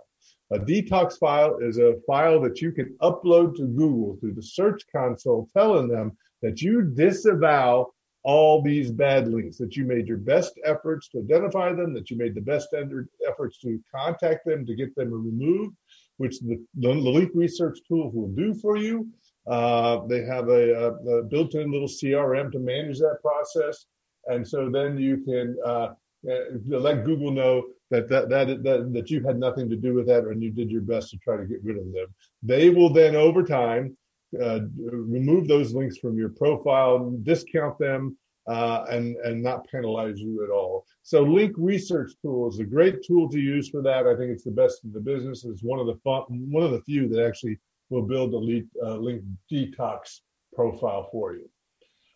A 0.52 0.58
detox 0.58 1.18
file 1.18 1.58
is 1.60 1.78
a 1.78 2.00
file 2.08 2.41
that 2.41 2.60
you 2.60 2.72
can 2.72 2.95
upload 3.02 3.56
to 3.58 3.68
Google 3.68 4.18
through 4.20 4.34
the 4.34 4.41
Search 4.41 4.82
Console, 4.91 5.47
telling 5.56 5.88
them 5.88 6.18
that 6.41 6.62
you 6.62 6.82
disavow 6.82 7.91
all 8.24 8.62
these 8.62 8.91
bad 8.91 9.28
links, 9.28 9.58
that 9.58 9.76
you 9.76 9.86
made 9.86 10.08
your 10.08 10.18
best 10.18 10.60
efforts 10.66 11.08
to 11.10 11.20
identify 11.20 11.72
them, 11.72 11.93
that 11.93 12.10
you 12.10 12.18
made 12.18 12.34
the 12.34 12.41
best 12.41 12.70
efforts 12.74 13.60
to 13.60 13.80
contact 13.93 14.45
them 14.45 14.66
to 14.66 14.76
get 14.76 14.93
them 14.95 15.12
removed, 15.12 15.76
which 16.18 16.39
the, 16.39 16.60
the 16.80 16.89
link 16.89 17.32
research 17.36 17.78
tools 17.88 18.14
will 18.14 18.30
do 18.30 18.54
for 18.56 18.76
you. 18.76 19.08
Uh, 19.47 20.06
they 20.08 20.24
have 20.26 20.50
a, 20.50 20.74
a, 20.74 20.93
a, 20.93 21.24
built-in 21.24 21.72
little 21.72 21.88
CRM 21.88 22.52
to 22.52 22.60
manage 22.60 23.00
that 23.00 23.20
process, 23.22 23.86
and 24.26 24.45
so 24.45 24.70
then 24.70 24.97
you 24.97 25.18
can 25.24 25.56
uh 25.66 25.89
let 26.24 27.05
Google 27.05 27.32
know 27.32 27.63
that 27.91 28.09
that, 28.09 28.30
that 28.30 28.63
that 28.63 28.93
that 28.93 29.09
you 29.09 29.24
had 29.24 29.39
nothing 29.39 29.70
to 29.70 29.76
do 29.76 29.93
with 29.93 30.07
that 30.07 30.26
and 30.26 30.43
you 30.43 30.51
did 30.51 30.70
your 30.70 30.82
best 30.82 31.09
to 31.11 31.17
try 31.17 31.38
to 31.38 31.45
get 31.45 31.63
rid 31.63 31.78
of 31.78 31.91
them. 31.91 32.07
They 32.43 32.70
will 32.70 32.91
then 32.91 33.15
over 33.15 33.43
time 33.43 33.97
uh, 34.39 34.59
remove 34.84 35.47
those 35.47 35.74
links 35.74 35.97
from 35.97 36.17
your 36.17 36.30
profile, 36.30 37.11
discount 37.24 37.80
them, 37.80 38.17
uh, 38.47 38.86
and 38.89 39.15
and 39.17 39.41
not 39.41 39.67
penalize 39.67 40.20
you 40.20 40.43
at 40.43 40.49
all. 40.49 40.86
So 41.03 41.24
Link 41.24 41.55
Research 41.57 42.11
Tool 42.22 42.49
is 42.49 42.59
a 42.59 42.63
great 42.65 43.01
tool 43.03 43.30
to 43.30 43.39
use 43.39 43.70
for 43.70 43.82
that. 43.82 44.05
I 44.05 44.15
think 44.15 44.32
it's 44.32 44.43
the 44.43 44.51
best 44.51 44.84
in 44.84 44.91
the 44.91 44.99
business. 44.99 45.45
It's 45.45 45.63
one 45.63 45.80
of 45.80 45.88
the 45.88 45.95
fun, 46.03 46.24
one 46.30 46.63
of 46.63 46.72
the 46.72 46.82
few 46.82 47.07
that 47.09 47.26
actually 47.26 47.59
will 47.89 48.03
build 48.03 48.34
a 48.34 48.63
uh, 48.86 48.95
link 48.95 49.24
detox 49.51 50.20
profile 50.53 51.09
for 51.11 51.34
you. 51.34 51.49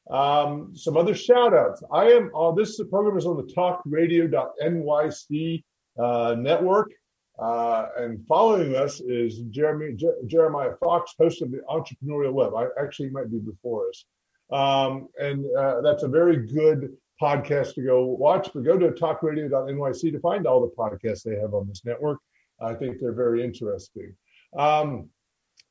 Um, 0.10 0.76
some 0.76 0.98
other 0.98 1.16
shout 1.16 1.54
outs. 1.54 1.82
I 1.92 2.12
am, 2.12 2.30
uh, 2.36 2.52
this 2.52 2.78
program 2.90 3.18
is 3.18 3.26
on 3.26 3.38
the 3.38 3.54
talkradio.nyc 3.54 5.64
uh, 6.00 6.36
network. 6.38 6.92
Uh, 7.40 7.88
and 7.98 8.26
following 8.28 8.76
us 8.76 9.00
is 9.02 9.40
Jeremy, 9.50 9.94
J- 9.96 10.12
Jeremiah 10.28 10.74
Fox, 10.80 11.16
host 11.18 11.42
of 11.42 11.50
the 11.52 11.62
Entrepreneurial 11.70 12.34
Web. 12.34 12.54
I 12.54 12.68
actually 12.80 13.10
might 13.10 13.32
be 13.32 13.40
before 13.40 13.90
us. 13.90 14.06
Um, 14.52 15.08
and 15.20 15.46
uh, 15.58 15.82
that's 15.82 16.04
a 16.04 16.08
very 16.08 16.46
good 16.46 16.96
podcast 17.22 17.76
to 17.76 17.82
go 17.82 18.06
watch. 18.06 18.50
But 18.54 18.66
go 18.66 18.78
to 18.78 18.90
talkradio.nyc 18.90 20.12
to 20.12 20.20
find 20.20 20.46
all 20.46 20.62
the 20.62 20.76
podcasts 20.78 21.24
they 21.24 21.40
have 21.40 21.54
on 21.54 21.68
this 21.68 21.84
network. 21.86 22.20
I 22.62 22.74
think 22.76 23.00
they're 23.00 23.14
very 23.14 23.44
interesting. 23.44 24.16
Um, 24.56 25.10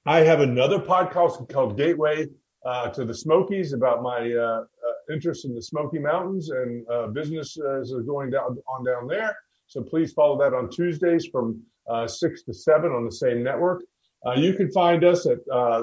I 0.05 0.20
have 0.20 0.41
another 0.41 0.80
podcast 0.80 1.49
called 1.49 1.76
Gateway 1.76 2.26
uh, 2.65 2.89
to 2.91 3.05
the 3.05 3.15
Smokies 3.15 3.73
about 3.73 4.03
my 4.03 4.33
uh, 4.33 4.63
uh, 4.63 4.65
interest 5.13 5.45
in 5.45 5.53
the 5.55 5.63
Smoky 5.63 5.99
Mountains 5.99 6.51
and 6.51 6.87
uh, 6.89 7.09
businesses 7.09 7.93
are 7.93 8.03
going 8.03 8.31
down 8.31 8.57
on 8.69 8.85
down 8.85 9.09
there. 9.09 9.37
So 9.67 9.83
please 9.83 10.13
follow 10.13 10.39
that 10.39 10.55
on 10.55 10.71
Tuesdays 10.71 11.27
from 11.27 11.61
uh, 11.89 12.07
six 12.07 12.45
to 12.45 12.55
seven 12.55 12.93
on 12.93 13.05
the 13.05 13.13
same 13.13 13.43
network. 13.43 13.83
Uh, 14.25 14.35
you 14.35 14.55
can 14.55 14.71
find 14.71 15.03
us 15.03 15.27
at 15.27 15.39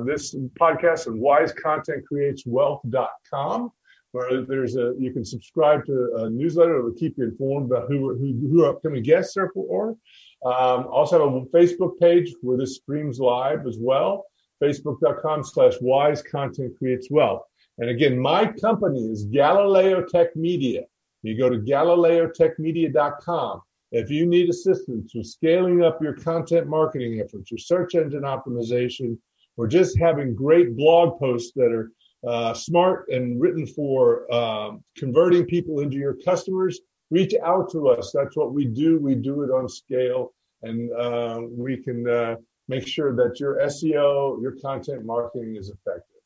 this 0.06 0.34
podcast 0.60 1.08
at 1.08 1.14
wisecontentcreateswealth.com, 1.14 3.70
where 4.12 4.46
there's 4.46 4.78
a 4.78 4.94
you 4.98 5.12
can 5.12 5.26
subscribe 5.26 5.86
to 5.86 6.14
a 6.20 6.30
newsletter 6.30 6.78
that 6.78 6.84
will 6.84 6.94
keep 6.94 7.18
you 7.18 7.26
informed 7.26 7.70
about 7.70 7.90
who 7.90 8.16
who, 8.16 8.34
who 8.50 8.66
upcoming 8.66 9.04
guests 9.04 9.36
are 9.36 9.52
for. 9.54 9.98
Um, 10.46 10.88
also 10.88 11.20
have 11.20 11.34
a 11.36 11.42
Facebook 11.48 12.00
page 12.00 12.34
where 12.42 12.58
this 12.58 12.78
streams 12.78 13.20
live 13.20 13.68
as 13.68 13.78
well 13.78 14.29
facebook.com 14.62 15.44
slash 15.44 15.74
wise 15.82 16.22
content 16.22 16.78
creates 16.78 17.10
wealth. 17.10 17.42
And 17.78 17.90
again, 17.90 18.20
my 18.20 18.46
company 18.46 19.06
is 19.06 19.26
Galileo 19.26 20.04
Tech 20.04 20.36
Media. 20.36 20.84
You 21.24 21.38
go 21.38 21.50
to 21.50 21.58
galileotechmedia.com. 21.58 23.62
If 23.92 24.12
you 24.12 24.26
need 24.26 24.50
assistance 24.50 25.14
with 25.16 25.26
scaling 25.26 25.84
up 25.84 26.02
your 26.02 26.14
content 26.14 26.68
marketing 26.68 27.22
efforts, 27.24 27.52
your 27.52 27.58
search 27.58 27.96
engine 27.96 28.22
optimization, 28.22 29.18
or 29.58 29.68
just 29.68 29.98
having 29.98 30.36
great 30.36 30.78
blog 30.78 31.20
posts 31.20 31.52
that 31.56 31.72
are 31.72 31.92
uh, 32.28 32.54
smart 32.54 33.06
and 33.10 33.42
written 33.42 33.66
for 33.66 34.32
uh, 34.32 34.72
converting 34.96 35.46
people 35.46 35.80
into 35.80 35.98
your 35.98 36.14
customers, 36.14 36.80
reach 37.12 37.34
out 37.44 37.72
to 37.72 37.90
us. 37.90 38.12
That's 38.14 38.36
what 38.36 38.54
we 38.54 38.66
do. 38.66 39.00
We 39.00 39.16
do 39.16 39.44
it 39.44 39.50
on 39.50 39.68
scale, 39.68 40.34
and 40.62 40.92
uh, 40.94 41.42
we 41.50 41.78
can 41.78 42.08
uh, 42.08 42.36
make 42.70 42.88
sure 42.88 43.16
that 43.16 43.40
your 43.40 43.58
SEO, 43.58 44.42
your 44.42 44.54
content 44.62 45.04
marketing 45.04 45.58
is 45.58 45.70
effective. 45.70 46.22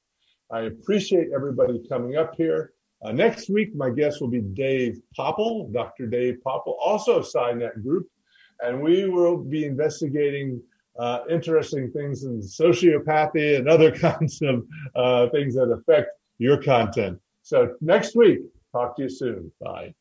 I 0.51 0.61
appreciate 0.63 1.29
everybody 1.33 1.81
coming 1.89 2.17
up 2.17 2.35
here. 2.35 2.73
Uh, 3.01 3.11
next 3.11 3.49
week, 3.49 3.73
my 3.75 3.89
guest 3.89 4.21
will 4.21 4.27
be 4.27 4.41
Dave 4.41 5.01
Popple, 5.15 5.69
Dr. 5.69 6.05
Dave 6.05 6.37
Popple, 6.43 6.77
also 6.79 7.19
of 7.19 7.25
Psynet 7.25 7.81
Group, 7.81 8.07
and 8.59 8.81
we 8.81 9.09
will 9.09 9.37
be 9.37 9.65
investigating 9.65 10.61
uh, 10.99 11.19
interesting 11.29 11.91
things 11.91 12.23
in 12.23 12.39
sociopathy 12.39 13.57
and 13.57 13.67
other 13.67 13.91
kinds 14.07 14.41
of 14.41 14.65
uh, 14.95 15.29
things 15.29 15.55
that 15.55 15.71
affect 15.71 16.09
your 16.37 16.61
content. 16.61 17.19
So 17.41 17.75
next 17.81 18.15
week, 18.15 18.39
talk 18.71 18.95
to 18.97 19.03
you 19.03 19.09
soon. 19.09 19.51
Bye. 19.59 19.93